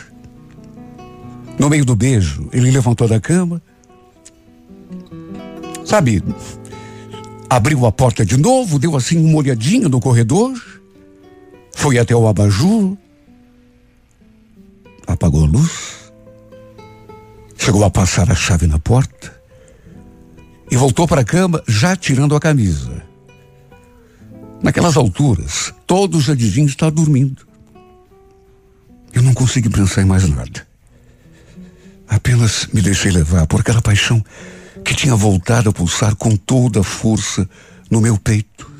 No 1.58 1.68
meio 1.68 1.84
do 1.84 1.94
beijo, 1.94 2.48
ele 2.54 2.70
levantou 2.70 3.06
da 3.06 3.20
cama. 3.20 3.60
Sabe, 5.84 6.24
abriu 7.50 7.84
a 7.84 7.92
porta 7.92 8.24
de 8.24 8.38
novo, 8.38 8.78
deu 8.78 8.96
assim 8.96 9.22
uma 9.22 9.36
olhadinha 9.36 9.90
no 9.90 10.00
corredor, 10.00 10.58
foi 11.76 11.98
até 11.98 12.16
o 12.16 12.26
abajur, 12.26 12.96
apagou 15.06 15.44
a 15.44 15.48
luz, 15.48 16.10
chegou 17.58 17.84
a 17.84 17.90
passar 17.90 18.30
a 18.30 18.34
chave 18.34 18.66
na 18.66 18.78
porta 18.78 19.39
e 20.70 20.76
voltou 20.76 21.06
para 21.06 21.22
a 21.22 21.24
cama 21.24 21.62
já 21.66 21.96
tirando 21.96 22.34
a 22.34 22.40
camisa. 22.40 23.02
Naquelas 24.62 24.96
alturas, 24.96 25.74
todos 25.86 26.24
já 26.24 26.34
deviam 26.34 26.66
estar 26.66 26.90
dormindo. 26.90 27.46
Eu 29.12 29.22
não 29.22 29.34
consegui 29.34 29.68
pensar 29.68 30.02
em 30.02 30.04
mais 30.04 30.28
nada. 30.28 30.66
Apenas 32.08 32.68
me 32.72 32.82
deixei 32.82 33.10
levar 33.10 33.46
por 33.46 33.60
aquela 33.60 33.82
paixão 33.82 34.22
que 34.84 34.94
tinha 34.94 35.14
voltado 35.14 35.70
a 35.70 35.72
pulsar 35.72 36.14
com 36.14 36.36
toda 36.36 36.80
a 36.80 36.84
força 36.84 37.48
no 37.90 38.00
meu 38.00 38.16
peito. 38.18 38.70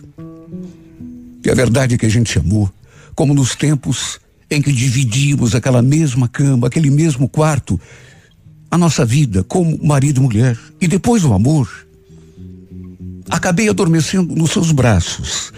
E 1.45 1.51
a 1.51 1.55
verdade 1.55 1.95
é 1.95 1.99
que 1.99 2.07
a 2.07 2.11
gente 2.11 2.39
amou, 2.39 2.71
como 3.15 3.35
nos 3.35 3.55
tempos 3.55 4.21
em 4.51 4.61
que 4.61 4.73
dividimos 4.73 5.55
aquela 5.55 5.81
mesma 5.81 6.29
cama, 6.29 6.67
aquele 6.67 6.91
mesmo 6.91 7.29
quarto, 7.29 7.81
a 8.71 8.79
nossa 8.79 9.05
vida 9.05 9.43
como 9.45 9.79
marido 9.85 10.21
e 10.21 10.23
mulher. 10.23 10.59
E 10.81 10.87
depois 10.87 11.23
do 11.23 11.33
amor, 11.33 11.69
acabei 13.29 13.69
adormecendo 13.69 14.35
nos 14.35 14.53
seus 14.53 14.73
braços, 14.73 15.53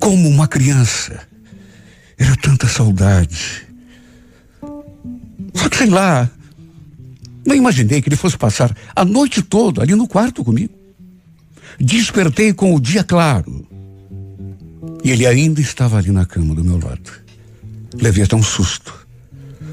como 0.00 0.28
uma 0.28 0.48
criança. 0.48 1.20
Era 2.18 2.34
tanta 2.36 2.66
saudade. 2.66 3.66
Só 5.54 5.68
que 5.68 5.76
sei 5.76 5.90
lá, 5.90 6.30
não 7.46 7.54
imaginei 7.54 8.00
que 8.00 8.08
ele 8.08 8.16
fosse 8.16 8.36
passar 8.36 8.74
a 8.94 9.04
noite 9.04 9.42
toda 9.42 9.82
ali 9.82 9.94
no 9.94 10.08
quarto 10.08 10.42
comigo. 10.42 10.74
Despertei 11.78 12.52
com 12.52 12.74
o 12.74 12.80
dia 12.80 13.04
claro. 13.04 13.66
E 15.04 15.10
ele 15.10 15.26
ainda 15.26 15.60
estava 15.60 15.98
ali 15.98 16.10
na 16.10 16.24
cama 16.24 16.54
do 16.54 16.64
meu 16.64 16.78
lado. 16.78 17.12
Levei 17.94 18.24
até 18.24 18.34
um 18.34 18.42
susto. 18.42 19.06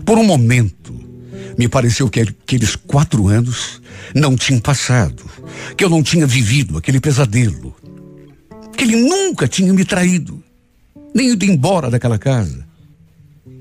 Por 0.05 0.17
um 0.17 0.23
momento, 0.23 0.93
me 1.57 1.67
pareceu 1.67 2.09
que 2.09 2.21
aqueles 2.21 2.75
quatro 2.75 3.27
anos 3.27 3.81
não 4.13 4.35
tinham 4.35 4.59
passado, 4.59 5.23
que 5.77 5.83
eu 5.83 5.89
não 5.89 6.03
tinha 6.03 6.25
vivido 6.25 6.77
aquele 6.77 6.99
pesadelo, 6.99 7.75
que 8.75 8.83
ele 8.83 8.95
nunca 8.95 9.47
tinha 9.47 9.73
me 9.73 9.85
traído, 9.85 10.43
nem 11.13 11.31
ido 11.31 11.45
embora 11.45 11.89
daquela 11.89 12.17
casa, 12.17 12.65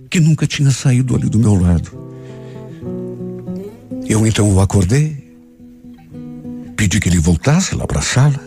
que 0.09 0.21
nunca 0.21 0.47
tinha 0.47 0.71
saído 0.71 1.15
ali 1.15 1.29
do 1.29 1.39
meu 1.39 1.55
lado. 1.55 1.91
Eu 4.07 4.27
então 4.27 4.51
o 4.53 4.61
acordei, 4.61 5.37
pedi 6.77 6.99
que 6.99 7.09
ele 7.09 7.19
voltasse 7.19 7.75
lá 7.75 7.87
para 7.87 8.01
a 8.01 8.03
sala, 8.03 8.41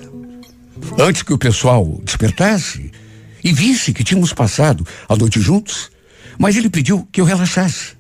antes 1.00 1.24
que 1.24 1.34
o 1.34 1.38
pessoal 1.38 2.00
despertasse 2.04 2.92
e 3.44 3.54
visse 3.54 3.94
que 3.94 4.04
tínhamos 4.04 4.34
passado 4.34 4.86
a 5.08 5.16
noite 5.16 5.40
juntos, 5.40 5.90
mas 6.38 6.56
ele 6.56 6.70
pediu 6.70 7.08
que 7.12 7.22
eu 7.22 7.26
relaxasse 7.26 7.95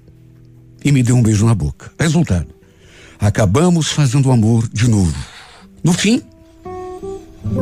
e 0.85 0.91
me 0.91 1.01
deu 1.01 1.15
um 1.15 1.23
beijo 1.23 1.47
na 1.47 1.55
boca. 1.55 1.91
Resultado, 1.99 2.47
acabamos 3.19 3.91
fazendo 3.91 4.31
amor 4.31 4.69
de 4.71 4.87
novo. 4.87 5.15
No 5.83 5.91
fim, 5.91 6.21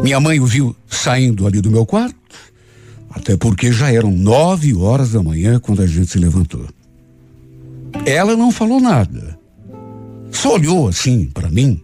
minha 0.04 0.20
mãe 0.20 0.42
o 0.42 0.46
viu 0.46 0.76
saindo 0.90 1.48
ali 1.48 1.62
do 1.62 1.72
meu 1.72 1.86
quarto, 1.86 2.16
até 3.10 3.38
porque 3.38 3.72
já 3.72 3.90
eram 3.92 4.12
nove 4.12 4.76
horas 4.76 5.14
da 5.14 5.24
manhã 5.24 5.58
quando 5.58 5.82
a 5.82 5.88
gente 5.88 6.12
se 6.12 6.20
levantou. 6.20 6.68
Ela 8.06 8.36
não 8.36 8.52
falou 8.52 8.82
nada. 8.82 9.40
Só 10.30 10.56
olhou 10.56 10.90
assim 10.90 11.26
para 11.26 11.50
mim, 11.50 11.82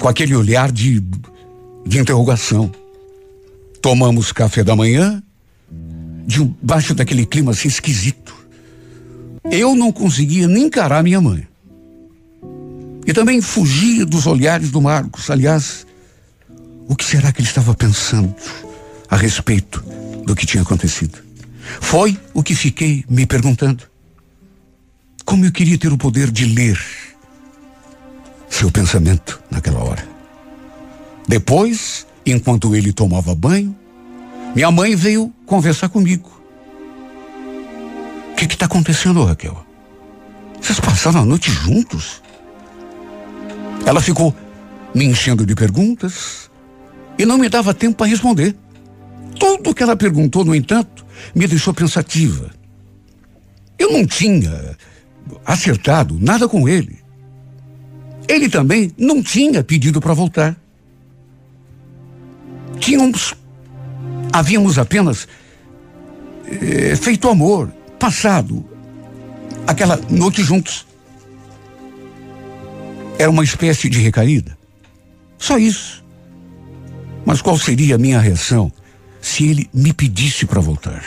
com 0.00 0.08
aquele 0.08 0.34
olhar 0.34 0.72
de, 0.72 1.00
de 1.86 1.98
interrogação. 2.00 2.72
Tomamos 3.80 4.32
café 4.32 4.64
da 4.64 4.74
manhã, 4.74 5.22
debaixo 6.26 6.94
daquele 6.94 7.26
clima 7.26 7.52
assim 7.52 7.68
esquisito. 7.68 8.41
Eu 9.52 9.76
não 9.76 9.92
conseguia 9.92 10.48
nem 10.48 10.64
encarar 10.64 11.02
minha 11.02 11.20
mãe. 11.20 11.46
E 13.06 13.12
também 13.12 13.42
fugia 13.42 14.06
dos 14.06 14.26
olhares 14.26 14.70
do 14.70 14.80
Marcos. 14.80 15.28
Aliás, 15.28 15.86
o 16.88 16.96
que 16.96 17.04
será 17.04 17.30
que 17.30 17.42
ele 17.42 17.48
estava 17.48 17.74
pensando 17.74 18.34
a 19.10 19.16
respeito 19.16 19.84
do 20.24 20.34
que 20.34 20.46
tinha 20.46 20.62
acontecido? 20.62 21.18
Foi 21.82 22.18
o 22.32 22.42
que 22.42 22.54
fiquei 22.54 23.04
me 23.10 23.26
perguntando. 23.26 23.84
Como 25.22 25.44
eu 25.44 25.52
queria 25.52 25.76
ter 25.76 25.92
o 25.92 25.98
poder 25.98 26.30
de 26.30 26.46
ler 26.46 26.80
seu 28.48 28.70
pensamento 28.70 29.38
naquela 29.50 29.84
hora. 29.84 30.08
Depois, 31.28 32.06
enquanto 32.24 32.74
ele 32.74 32.90
tomava 32.90 33.34
banho, 33.34 33.76
minha 34.54 34.70
mãe 34.70 34.96
veio 34.96 35.30
conversar 35.44 35.90
comigo. 35.90 36.41
O 38.42 38.48
que 38.48 38.54
está 38.54 38.66
acontecendo, 38.66 39.22
Raquel? 39.24 39.64
Vocês 40.60 40.80
passaram 40.80 41.20
a 41.20 41.24
noite 41.24 41.48
juntos? 41.48 42.20
Ela 43.86 44.00
ficou 44.00 44.34
me 44.92 45.04
enchendo 45.04 45.46
de 45.46 45.54
perguntas 45.54 46.50
e 47.16 47.24
não 47.24 47.38
me 47.38 47.48
dava 47.48 47.72
tempo 47.72 47.98
para 47.98 48.08
responder. 48.08 48.56
Tudo 49.38 49.72
que 49.72 49.80
ela 49.80 49.94
perguntou, 49.94 50.44
no 50.44 50.56
entanto, 50.56 51.06
me 51.32 51.46
deixou 51.46 51.72
pensativa. 51.72 52.50
Eu 53.78 53.92
não 53.92 54.04
tinha 54.04 54.76
acertado 55.46 56.18
nada 56.20 56.48
com 56.48 56.68
ele. 56.68 56.98
Ele 58.26 58.48
também 58.48 58.92
não 58.98 59.22
tinha 59.22 59.62
pedido 59.62 60.00
para 60.00 60.14
voltar. 60.14 60.56
Tínhamos, 62.80 63.34
havíamos 64.32 64.80
apenas 64.80 65.28
é, 66.44 66.96
feito 66.96 67.28
amor, 67.28 67.72
passado 68.02 68.64
aquela 69.64 69.96
noite 70.10 70.42
juntos. 70.42 70.84
Era 73.16 73.30
uma 73.30 73.44
espécie 73.44 73.88
de 73.88 74.00
recaída. 74.00 74.58
Só 75.38 75.56
isso. 75.56 76.04
Mas 77.24 77.40
qual 77.40 77.56
seria 77.56 77.94
a 77.94 77.98
minha 77.98 78.18
reação 78.18 78.72
se 79.20 79.46
ele 79.46 79.70
me 79.72 79.92
pedisse 79.92 80.44
para 80.46 80.60
voltar? 80.60 81.04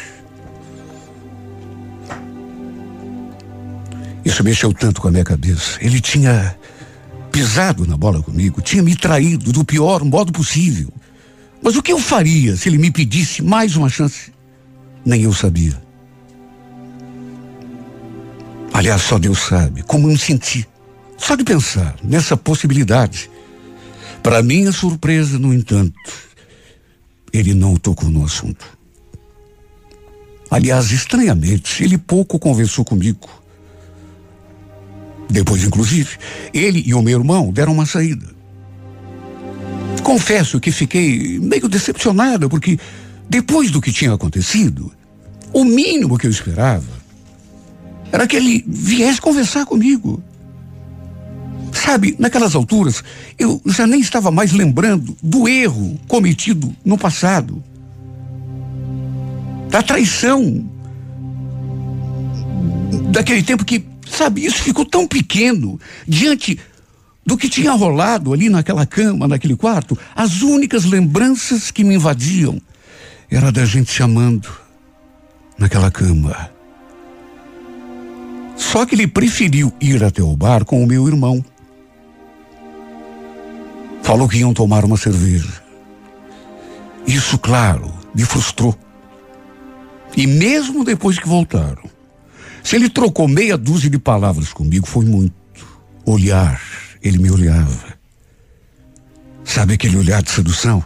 Isso 4.24 4.42
mexeu 4.42 4.74
tanto 4.74 5.02
com 5.02 5.10
a 5.10 5.12
minha 5.12 5.26
cabeça. 5.26 5.78
Ele 5.82 6.00
tinha 6.00 6.58
pisado 7.30 7.86
na 7.86 7.98
bola 7.98 8.24
comigo, 8.24 8.62
tinha 8.62 8.82
me 8.82 8.96
traído 8.96 9.52
do 9.52 9.66
pior 9.66 10.02
modo 10.06 10.32
possível. 10.32 10.94
Mas 11.62 11.76
o 11.76 11.84
que 11.84 11.92
eu 11.92 12.00
faria 12.00 12.56
se 12.56 12.70
ele 12.70 12.78
me 12.78 12.90
pedisse 12.90 13.42
mais 13.42 13.76
uma 13.76 13.90
chance? 13.90 14.32
Nem 15.06 15.24
eu 15.24 15.34
sabia. 15.34 15.85
Aliás, 18.76 19.04
só 19.04 19.18
Deus 19.18 19.40
sabe 19.40 19.84
como 19.84 20.10
me 20.10 20.18
senti. 20.18 20.68
Só 21.18 21.38
de 21.38 21.46
pensar 21.46 21.96
nessa 22.04 22.36
possibilidade. 22.36 23.32
Para 24.22 24.44
minha 24.44 24.70
surpresa, 24.74 25.40
no 25.40 25.54
entanto, 25.54 25.98
ele 27.32 27.54
não 27.54 27.78
tocou 27.78 28.10
no 28.10 28.26
assunto. 28.26 28.66
Aliás, 30.52 30.92
estranhamente, 30.92 31.86
ele 31.86 31.98
pouco 31.98 32.38
conversou 32.38 32.84
comigo. 32.84 33.30
Depois, 35.30 35.64
inclusive, 35.64 36.18
ele 36.54 36.84
e 36.86 36.94
o 36.94 37.02
meu 37.02 37.18
irmão 37.18 37.54
deram 37.54 37.72
uma 37.72 37.86
saída. 37.86 38.28
Confesso 40.04 40.60
que 40.60 40.70
fiquei 40.70 41.40
meio 41.40 41.70
decepcionada, 41.70 42.50
porque 42.50 42.78
depois 43.30 43.72
do 43.72 43.82
que 43.82 43.94
tinha 43.94 44.14
acontecido, 44.14 44.92
o 45.54 45.64
mínimo 45.64 46.18
que 46.18 46.28
eu 46.28 46.32
esperava 46.32 46.95
era 48.12 48.28
que 48.28 48.36
ele 48.36 48.64
viesse 48.68 49.22
conversar 49.22 49.66
comigo. 49.66 50.22
Sabe, 51.72 52.16
naquelas 52.18 52.56
alturas, 52.56 53.04
eu 53.38 53.62
já 53.66 53.86
nem 53.86 54.00
estava 54.00 54.32
mais 54.32 54.52
lembrando 54.52 55.16
do 55.22 55.48
erro 55.48 56.00
cometido 56.08 56.74
no 56.86 56.98
passado, 56.98 57.62
da 59.70 59.82
traição, 59.82 60.66
daquele 63.12 63.44
tempo 63.44 63.66
que 63.66 63.86
Sabe, 64.10 64.46
isso 64.46 64.62
ficou 64.62 64.86
tão 64.86 65.08
pequeno 65.08 65.80
diante 66.08 66.60
do 67.26 67.36
que 67.36 67.50
tinha 67.50 67.72
rolado 67.72 68.32
ali 68.32 68.50
naquela 68.50 68.86
cama, 68.86 69.28
naquele 69.28 69.56
quarto. 69.56 69.98
As 70.16 70.42
únicas 70.42 70.86
lembranças 70.86 71.72
que 71.72 71.84
me 71.84 71.96
invadiam 71.96 72.62
era 73.30 73.52
da 73.52 73.66
gente 73.66 73.92
se 73.92 74.04
amando 74.04 74.48
naquela 75.58 75.90
cama. 75.90 76.50
Só 78.56 78.86
que 78.86 78.96
ele 78.96 79.08
preferiu 79.08 79.72
ir 79.82 80.04
até 80.04 80.22
o 80.22 80.36
bar 80.36 80.64
com 80.66 80.84
o 80.84 80.88
meu 80.88 81.08
irmão. 81.08 81.44
Falou 84.02 84.28
que 84.28 84.38
iam 84.38 84.54
tomar 84.54 84.86
uma 84.86 84.98
cerveja. 84.98 85.64
Isso, 87.08 87.38
claro, 87.38 87.92
me 88.14 88.24
frustrou. 88.24 88.78
E 90.16 90.26
mesmo 90.26 90.84
depois 90.84 91.20
que 91.20 91.28
voltaram, 91.28 91.84
se 92.64 92.76
ele 92.76 92.90
trocou 92.90 93.28
meia 93.28 93.58
dúzia 93.58 93.90
de 93.90 94.00
palavras 94.00 94.54
comigo, 94.54 94.88
foi 94.88 95.06
muito. 95.06 95.36
Olhar, 96.06 96.62
ele 97.02 97.18
me 97.18 97.30
olhava. 97.30 97.96
Sabe 99.44 99.74
aquele 99.74 99.98
olhar 99.98 100.24
de 100.24 100.32
sedução? 100.32 100.84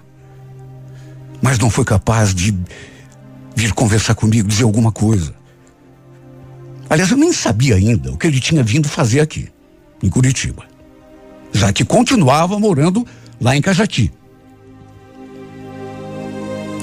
Mas 1.41 1.57
não 1.57 1.69
foi 1.69 1.85
capaz 1.85 2.33
de 2.33 2.53
vir 3.55 3.73
conversar 3.73 4.15
comigo, 4.15 4.47
dizer 4.47 4.63
alguma 4.63 4.91
coisa. 4.91 5.33
Aliás, 6.89 7.11
eu 7.11 7.17
nem 7.17 7.31
sabia 7.31 7.75
ainda 7.75 8.11
o 8.11 8.17
que 8.17 8.25
ele 8.25 8.39
tinha 8.39 8.63
vindo 8.63 8.89
fazer 8.89 9.19
aqui, 9.19 9.47
em 10.01 10.09
Curitiba. 10.09 10.63
Já 11.53 11.71
que 11.71 11.85
continuava 11.85 12.59
morando 12.59 13.05
lá 13.39 13.55
em 13.55 13.61
Cajati. 13.61 14.11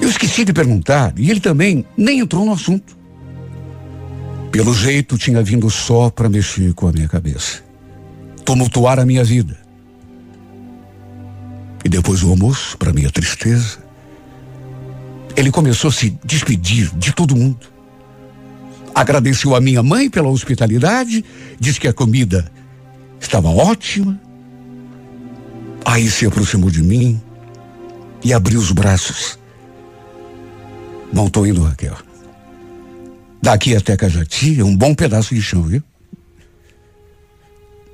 Eu 0.01 0.09
esqueci 0.09 0.45
de 0.45 0.53
perguntar 0.53 1.13
e 1.17 1.31
ele 1.31 1.41
também 1.41 1.85
nem 1.97 2.21
entrou 2.21 2.45
no 2.45 2.53
assunto. 2.53 2.97
Pelo 4.53 4.73
jeito, 4.73 5.19
tinha 5.19 5.43
vindo 5.43 5.69
só 5.69 6.09
para 6.09 6.29
mexer 6.29 6.73
com 6.75 6.87
a 6.87 6.93
minha 6.93 7.09
cabeça, 7.09 7.63
tumultuar 8.45 8.99
a 8.99 9.05
minha 9.05 9.25
vida. 9.25 9.59
E 11.85 11.89
depois 11.89 12.21
do 12.21 12.31
almoço, 12.31 12.79
para 12.79 12.93
minha 12.93 13.11
tristeza, 13.11 13.79
ele 15.37 15.51
começou 15.51 15.89
a 15.89 15.93
se 15.93 16.19
despedir 16.25 16.91
de 16.97 17.13
todo 17.13 17.37
mundo. 17.37 17.76
Agradeceu 18.97 19.55
a 19.55 19.61
minha 19.61 19.83
mãe 19.83 20.09
pela 20.09 20.31
hospitalidade, 20.31 21.23
disse 21.61 21.79
que 21.79 21.87
a 21.87 21.93
comida 21.93 22.51
estava 23.21 23.51
ótima. 23.51 24.19
Aí 25.85 26.11
se 26.11 26.25
aproximou 26.25 26.71
de 26.71 26.83
mim 26.83 27.21
e 28.25 28.33
abriu 28.33 28.59
os 28.59 28.73
braços. 28.73 29.39
Não 31.13 31.27
estou 31.27 31.47
indo, 31.47 31.63
Raquel. 31.63 31.95
Daqui 33.43 33.77
até 33.77 33.99
Cajati 33.99 34.61
é 34.61 34.65
um 34.65 34.75
bom 34.75 34.95
pedaço 34.95 35.35
de 35.35 35.43
chão, 35.43 35.65
viu? 35.65 35.83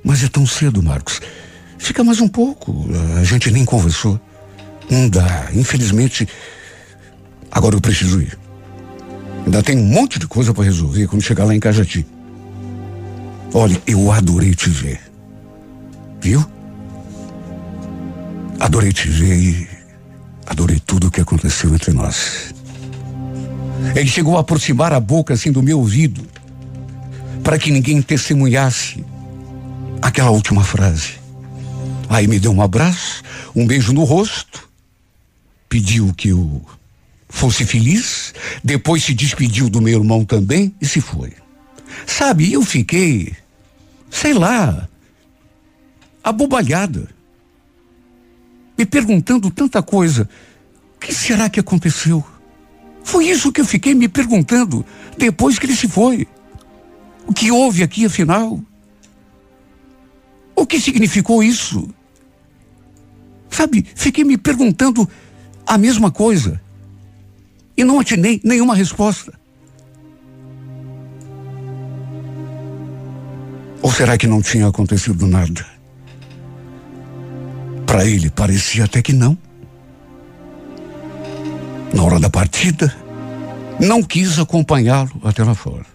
Mas 0.05 0.23
é 0.23 0.29
tão 0.29 0.47
cedo, 0.47 0.81
Marcos. 0.81 1.19
Fica 1.77 2.01
mais 2.01 2.21
um 2.21 2.29
pouco. 2.29 2.87
A 3.19 3.25
gente 3.25 3.51
nem 3.51 3.65
conversou. 3.65 4.17
Não 4.89 5.09
dá. 5.09 5.49
Infelizmente, 5.53 6.25
agora 7.51 7.75
eu 7.75 7.81
preciso 7.81 8.21
ir. 8.21 8.39
Ainda 9.45 9.61
tem 9.61 9.77
um 9.77 9.85
monte 9.85 10.19
de 10.19 10.27
coisa 10.27 10.53
para 10.53 10.63
resolver 10.63 11.07
quando 11.07 11.21
chegar 11.21 11.45
lá 11.45 11.53
em 11.53 11.59
Cajati. 11.59 12.05
Olha, 13.53 13.81
eu 13.85 14.11
adorei 14.11 14.55
te 14.55 14.69
ver. 14.69 14.99
Viu? 16.21 16.43
Adorei 18.59 18.91
te 18.91 19.07
ver 19.09 19.37
e 19.37 19.67
adorei 20.45 20.79
tudo 20.79 21.07
o 21.07 21.11
que 21.11 21.21
aconteceu 21.21 21.73
entre 21.73 21.91
nós. 21.91 22.53
Ele 23.95 24.07
chegou 24.07 24.37
a 24.37 24.41
aproximar 24.41 24.93
a 24.93 24.99
boca 24.99 25.33
assim 25.33 25.51
do 25.51 25.61
meu 25.61 25.79
ouvido, 25.79 26.25
para 27.43 27.59
que 27.59 27.69
ninguém 27.69 28.01
testemunhasse 28.01 29.03
aquela 30.01 30.31
última 30.31 30.63
frase. 30.63 31.15
Aí 32.09 32.27
me 32.27 32.39
deu 32.39 32.51
um 32.51 32.61
abraço, 32.61 33.21
um 33.55 33.67
beijo 33.67 33.91
no 33.91 34.03
rosto, 34.03 34.69
pediu 35.67 36.13
que 36.13 36.29
eu 36.29 36.61
fosse 37.33 37.65
feliz, 37.65 38.31
depois 38.63 39.03
se 39.03 39.13
despediu 39.13 39.67
do 39.67 39.81
meu 39.81 39.99
irmão 39.99 40.23
também 40.23 40.73
e 40.79 40.85
se 40.85 41.01
foi. 41.01 41.33
Sabe, 42.05 42.53
eu 42.53 42.61
fiquei, 42.61 43.35
sei 44.09 44.33
lá, 44.33 44.87
abobalhada, 46.23 47.09
me 48.77 48.85
perguntando 48.85 49.49
tanta 49.49 49.81
coisa. 49.81 50.29
O 50.95 50.99
que 50.99 51.11
será 51.13 51.49
que 51.49 51.59
aconteceu? 51.59 52.23
Foi 53.03 53.25
isso 53.25 53.51
que 53.51 53.61
eu 53.61 53.65
fiquei 53.65 53.95
me 53.95 54.07
perguntando 54.07 54.85
depois 55.17 55.57
que 55.57 55.65
ele 55.65 55.75
se 55.75 55.87
foi. 55.87 56.27
O 57.25 57.33
que 57.33 57.51
houve 57.51 57.81
aqui, 57.81 58.05
afinal? 58.05 58.63
O 60.55 60.67
que 60.67 60.79
significou 60.79 61.43
isso? 61.43 61.89
Sabe, 63.49 63.85
fiquei 63.95 64.23
me 64.23 64.37
perguntando 64.37 65.09
a 65.65 65.79
mesma 65.79 66.11
coisa. 66.11 66.62
E 67.75 67.83
não 67.83 67.99
atinei 67.99 68.39
nenhuma 68.43 68.75
resposta. 68.75 69.33
Ou 73.81 73.91
será 73.91 74.17
que 74.17 74.27
não 74.27 74.41
tinha 74.41 74.67
acontecido 74.67 75.27
nada? 75.27 75.65
Para 77.85 78.05
ele 78.05 78.29
parecia 78.29 78.85
até 78.85 79.01
que 79.01 79.13
não 79.13 79.37
na 81.93 82.03
hora 82.03 82.19
da 82.19 82.29
partida, 82.29 82.93
não 83.79 84.01
quis 84.01 84.39
acompanhá-lo 84.39 85.21
até 85.23 85.43
lá 85.43 85.53
fora. 85.53 85.85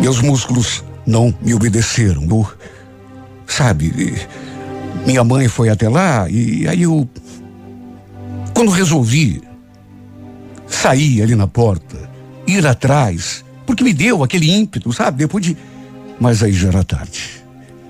Meus 0.00 0.20
músculos 0.20 0.84
não 1.06 1.34
me 1.40 1.54
obedeceram. 1.54 2.24
Eu, 2.24 2.46
sabe, 3.46 4.26
minha 5.06 5.22
mãe 5.22 5.48
foi 5.48 5.68
até 5.68 5.88
lá 5.88 6.28
e 6.28 6.66
aí 6.66 6.82
eu, 6.82 7.08
quando 8.54 8.70
resolvi 8.70 9.42
sair 10.66 11.22
ali 11.22 11.34
na 11.34 11.46
porta, 11.46 12.08
ir 12.46 12.66
atrás, 12.66 13.44
porque 13.66 13.84
me 13.84 13.92
deu 13.92 14.22
aquele 14.22 14.50
ímpeto, 14.50 14.92
sabe, 14.92 15.18
depois 15.18 15.44
de. 15.44 15.56
Mas 16.20 16.42
aí 16.42 16.52
já 16.52 16.68
era 16.68 16.84
tarde. 16.84 17.42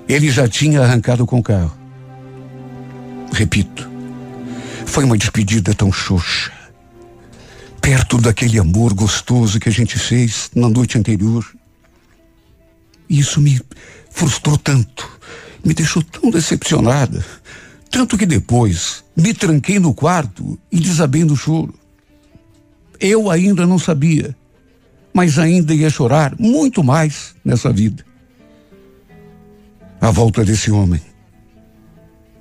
Ele 0.08 0.30
já 0.30 0.48
tinha 0.48 0.82
arrancado 0.82 1.26
com 1.26 1.38
o 1.38 1.42
carro. 1.42 1.76
Repito, 3.32 3.88
foi 4.86 5.04
uma 5.04 5.18
despedida 5.18 5.74
tão 5.74 5.92
xoxa. 5.92 6.52
Perto 7.80 8.18
daquele 8.18 8.58
amor 8.58 8.94
gostoso 8.94 9.60
que 9.60 9.68
a 9.68 9.72
gente 9.72 9.98
fez 9.98 10.50
na 10.54 10.68
noite 10.68 10.96
anterior. 10.96 11.44
Isso 13.08 13.40
me 13.40 13.60
frustrou 14.10 14.56
tanto, 14.56 15.13
me 15.64 15.74
deixou 15.74 16.02
tão 16.02 16.30
decepcionada. 16.30 17.24
Tanto 17.90 18.18
que 18.18 18.26
depois 18.26 19.04
me 19.16 19.32
tranquei 19.32 19.78
no 19.78 19.94
quarto 19.94 20.58
e 20.70 20.78
desabei 20.80 21.24
no 21.24 21.36
choro. 21.36 21.74
Eu 23.00 23.30
ainda 23.30 23.66
não 23.66 23.78
sabia, 23.78 24.36
mas 25.12 25.38
ainda 25.38 25.74
ia 25.74 25.90
chorar 25.90 26.34
muito 26.38 26.82
mais 26.82 27.34
nessa 27.44 27.72
vida. 27.72 28.04
A 30.00 30.10
volta 30.10 30.44
desse 30.44 30.70
homem 30.70 31.00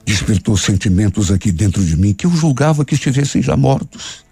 despertou 0.05 0.57
sentimentos 0.57 1.31
aqui 1.31 1.51
dentro 1.51 1.83
de 1.83 1.95
mim 1.95 2.13
que 2.13 2.25
eu 2.25 2.31
julgava 2.31 2.83
que 2.83 2.95
estivessem 2.95 3.41
já 3.41 3.55
mortos. 3.55 4.25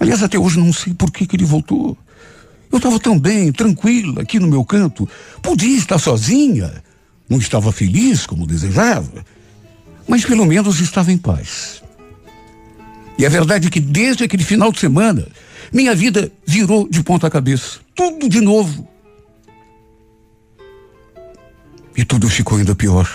Aliás, 0.00 0.22
até 0.22 0.38
hoje 0.38 0.58
não 0.58 0.72
sei 0.72 0.92
por 0.92 1.10
que, 1.10 1.26
que 1.26 1.36
ele 1.36 1.44
voltou. 1.44 1.96
Eu 2.72 2.78
estava 2.78 2.98
tão 2.98 3.18
bem, 3.18 3.52
tranquila, 3.52 4.22
aqui 4.22 4.40
no 4.40 4.48
meu 4.48 4.64
canto. 4.64 5.08
Podia 5.40 5.78
estar 5.78 5.98
sozinha. 5.98 6.72
Não 7.28 7.38
estava 7.38 7.72
feliz 7.72 8.26
como 8.26 8.46
desejava. 8.46 9.24
Mas 10.06 10.24
pelo 10.24 10.44
menos 10.44 10.80
estava 10.80 11.10
em 11.12 11.18
paz. 11.18 11.82
E 13.18 13.24
a 13.24 13.28
verdade 13.28 13.68
é 13.68 13.70
que 13.70 13.80
desde 13.80 14.24
aquele 14.24 14.44
final 14.44 14.72
de 14.72 14.80
semana, 14.80 15.26
minha 15.72 15.94
vida 15.94 16.30
virou 16.46 16.88
de 16.88 17.02
ponta 17.02 17.30
cabeça. 17.30 17.78
Tudo 17.94 18.28
de 18.28 18.40
novo. 18.40 18.88
E 21.96 22.04
tudo 22.04 22.28
ficou 22.28 22.58
ainda 22.58 22.74
pior. 22.74 23.08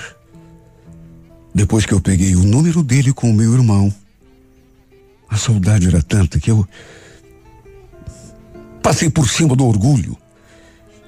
Depois 1.53 1.85
que 1.85 1.93
eu 1.93 1.99
peguei 1.99 2.35
o 2.35 2.43
número 2.43 2.81
dele 2.81 3.11
com 3.11 3.29
o 3.29 3.33
meu 3.33 3.53
irmão, 3.53 3.93
a 5.29 5.35
saudade 5.35 5.87
era 5.87 6.01
tanta 6.01 6.39
que 6.39 6.49
eu 6.49 6.67
passei 8.81 9.09
por 9.09 9.29
cima 9.29 9.55
do 9.55 9.65
orgulho 9.65 10.17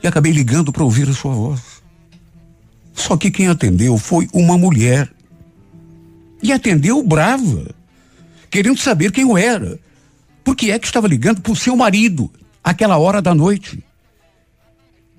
e 0.03 0.07
acabei 0.07 0.31
ligando 0.31 0.71
para 0.71 0.83
ouvir 0.83 1.07
a 1.09 1.13
sua 1.13 1.33
voz. 1.33 1.61
Só 3.01 3.17
que 3.17 3.31
quem 3.31 3.47
atendeu 3.47 3.97
foi 3.97 4.29
uma 4.31 4.59
mulher. 4.59 5.11
E 6.43 6.51
atendeu 6.51 7.01
brava, 7.03 7.73
querendo 8.49 8.79
saber 8.79 9.11
quem 9.11 9.23
eu 9.23 9.35
era. 9.35 9.79
Porque 10.43 10.69
é 10.69 10.77
que 10.77 10.85
estava 10.85 11.07
ligando 11.07 11.41
para 11.41 11.51
o 11.51 11.55
seu 11.55 11.75
marido, 11.75 12.31
aquela 12.63 12.99
hora 12.99 13.19
da 13.19 13.33
noite. 13.33 13.83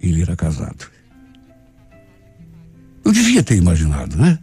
Ele 0.01 0.23
era 0.23 0.37
casado. 0.37 0.87
Eu 3.05 3.11
devia 3.11 3.43
ter 3.43 3.57
imaginado, 3.57 4.17
né? 4.17 4.39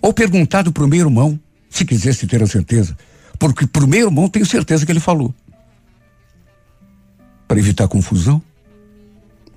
Ou 0.00 0.12
perguntado 0.14 0.72
para 0.72 0.84
o 0.84 0.88
meu 0.88 1.00
irmão, 1.00 1.38
se 1.68 1.84
quisesse 1.84 2.26
ter 2.26 2.42
a 2.42 2.46
certeza. 2.46 2.96
Porque 3.38 3.66
para 3.66 3.84
o 3.84 3.88
meu 3.88 4.06
irmão 4.06 4.26
tenho 4.26 4.46
certeza 4.46 4.86
que 4.86 4.92
ele 4.92 5.00
falou. 5.00 5.34
Para 7.46 7.58
evitar 7.58 7.88
confusão, 7.88 8.42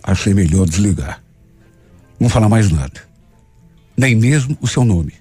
achei 0.04 0.34
melhor 0.34 0.68
desligar. 0.68 1.25
Não 2.20 2.30
falar 2.30 2.50
mais 2.50 2.72
nada. 2.72 3.04
Nem 3.98 4.16
mesmo 4.16 4.58
o 4.62 4.68
seu 4.68 4.84
nome. 4.84 5.14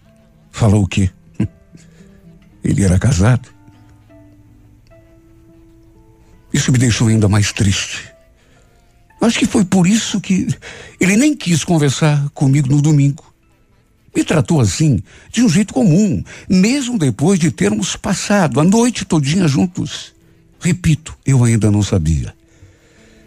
Falou 0.50 0.84
o 0.84 0.86
quê? 0.86 1.10
Ele 2.62 2.84
era 2.84 2.98
casado. 2.98 3.48
Isso 6.52 6.70
me 6.70 6.78
deixou 6.78 7.08
ainda 7.08 7.28
mais 7.28 7.52
triste. 7.52 8.14
Acho 9.20 9.38
que 9.38 9.46
foi 9.46 9.64
por 9.64 9.86
isso 9.86 10.20
que 10.20 10.46
ele 11.00 11.16
nem 11.16 11.34
quis 11.34 11.64
conversar 11.64 12.28
comigo 12.34 12.68
no 12.68 12.82
domingo. 12.82 13.24
Me 14.14 14.22
tratou 14.22 14.60
assim, 14.60 15.02
de 15.32 15.42
um 15.42 15.48
jeito 15.48 15.72
comum, 15.72 16.22
mesmo 16.48 16.98
depois 16.98 17.40
de 17.40 17.50
termos 17.50 17.96
passado 17.96 18.60
a 18.60 18.64
noite 18.64 19.04
todinha 19.04 19.48
juntos. 19.48 20.14
Repito, 20.60 21.16
eu 21.26 21.42
ainda 21.42 21.70
não 21.70 21.82
sabia. 21.82 22.34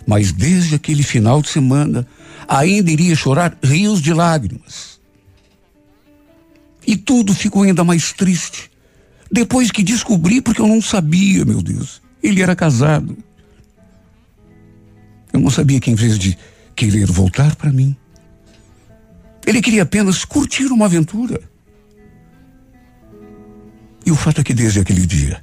Mas 0.05 0.31
desde 0.31 0.75
aquele 0.75 1.03
final 1.03 1.41
de 1.41 1.49
semana, 1.49 2.07
ainda 2.47 2.89
iria 2.89 3.15
chorar 3.15 3.57
rios 3.61 4.01
de 4.01 4.13
lágrimas. 4.13 4.99
E 6.85 6.95
tudo 6.95 7.33
ficou 7.33 7.63
ainda 7.63 7.83
mais 7.83 8.13
triste. 8.13 8.71
Depois 9.29 9.69
que 9.69 9.83
descobri, 9.83 10.41
porque 10.41 10.61
eu 10.61 10.67
não 10.67 10.81
sabia, 10.81 11.43
meu 11.43 11.61
Deus. 11.61 12.01
Ele 12.23 12.41
era 12.41 12.55
casado. 12.55 13.17
Eu 15.33 15.41
não 15.41 15.49
sabia 15.49 15.79
que, 15.81 15.91
em 15.91 15.95
vez 15.95 16.17
de 16.17 16.37
querer 16.75 17.05
voltar 17.07 17.55
para 17.55 17.71
mim, 17.71 17.95
ele 19.45 19.61
queria 19.61 19.83
apenas 19.83 20.23
curtir 20.23 20.67
uma 20.67 20.85
aventura. 20.85 21.41
E 24.05 24.11
o 24.11 24.15
fato 24.15 24.39
é 24.39 24.43
que 24.43 24.53
desde 24.53 24.79
aquele 24.79 25.05
dia, 25.05 25.41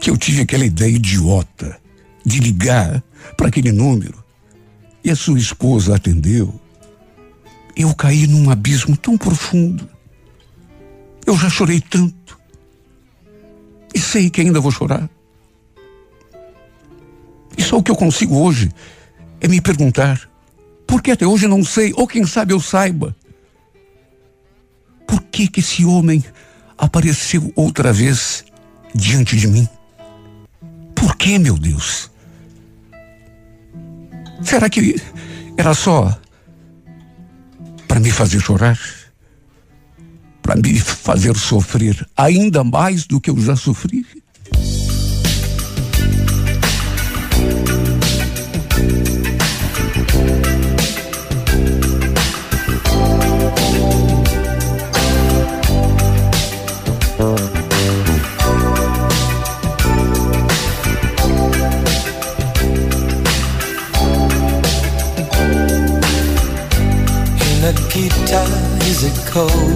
que 0.00 0.08
eu 0.08 0.16
tive 0.16 0.42
aquela 0.42 0.64
ideia 0.64 0.96
idiota 0.96 1.78
de 2.24 2.40
ligar 2.40 3.02
para 3.36 3.48
aquele 3.48 3.70
número 3.70 4.19
e 5.02 5.10
a 5.10 5.16
sua 5.16 5.38
esposa 5.38 5.96
atendeu, 5.96 6.60
eu 7.76 7.94
caí 7.94 8.26
num 8.26 8.50
abismo 8.50 8.96
tão 8.96 9.16
profundo. 9.16 9.88
Eu 11.26 11.36
já 11.36 11.48
chorei 11.48 11.80
tanto. 11.80 12.38
E 13.94 13.98
sei 13.98 14.30
que 14.30 14.40
ainda 14.40 14.60
vou 14.60 14.70
chorar. 14.70 15.08
E 17.56 17.62
só 17.62 17.78
o 17.78 17.82
que 17.82 17.90
eu 17.90 17.96
consigo 17.96 18.36
hoje 18.36 18.70
é 19.40 19.48
me 19.48 19.60
perguntar: 19.60 20.28
por 20.86 21.02
que 21.02 21.10
até 21.10 21.26
hoje 21.26 21.46
não 21.46 21.64
sei, 21.64 21.92
ou 21.96 22.06
quem 22.06 22.26
sabe 22.26 22.52
eu 22.52 22.60
saiba, 22.60 23.14
por 25.06 25.22
que 25.22 25.48
que 25.48 25.60
esse 25.60 25.84
homem 25.84 26.24
apareceu 26.76 27.52
outra 27.56 27.92
vez 27.92 28.44
diante 28.94 29.36
de 29.36 29.46
mim? 29.46 29.68
Por 30.94 31.16
que, 31.16 31.38
meu 31.38 31.56
Deus? 31.56 32.09
Será 34.42 34.68
que 34.68 34.96
era 35.56 35.74
só 35.74 36.18
para 37.86 38.00
me 38.00 38.10
fazer 38.10 38.40
chorar? 38.40 38.78
Para 40.42 40.56
me 40.56 40.78
fazer 40.78 41.36
sofrer 41.36 42.06
ainda 42.16 42.64
mais 42.64 43.06
do 43.06 43.20
que 43.20 43.30
eu 43.30 43.38
já 43.38 43.56
sofri? 43.56 44.06
Cold? 69.30 69.69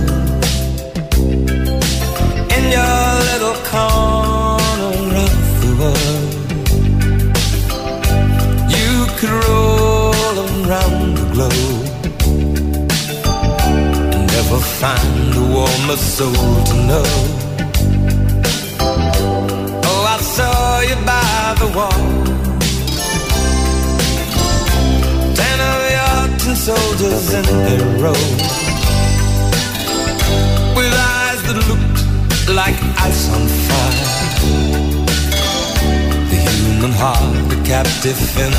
A 38.06 38.12
captive 38.12 38.53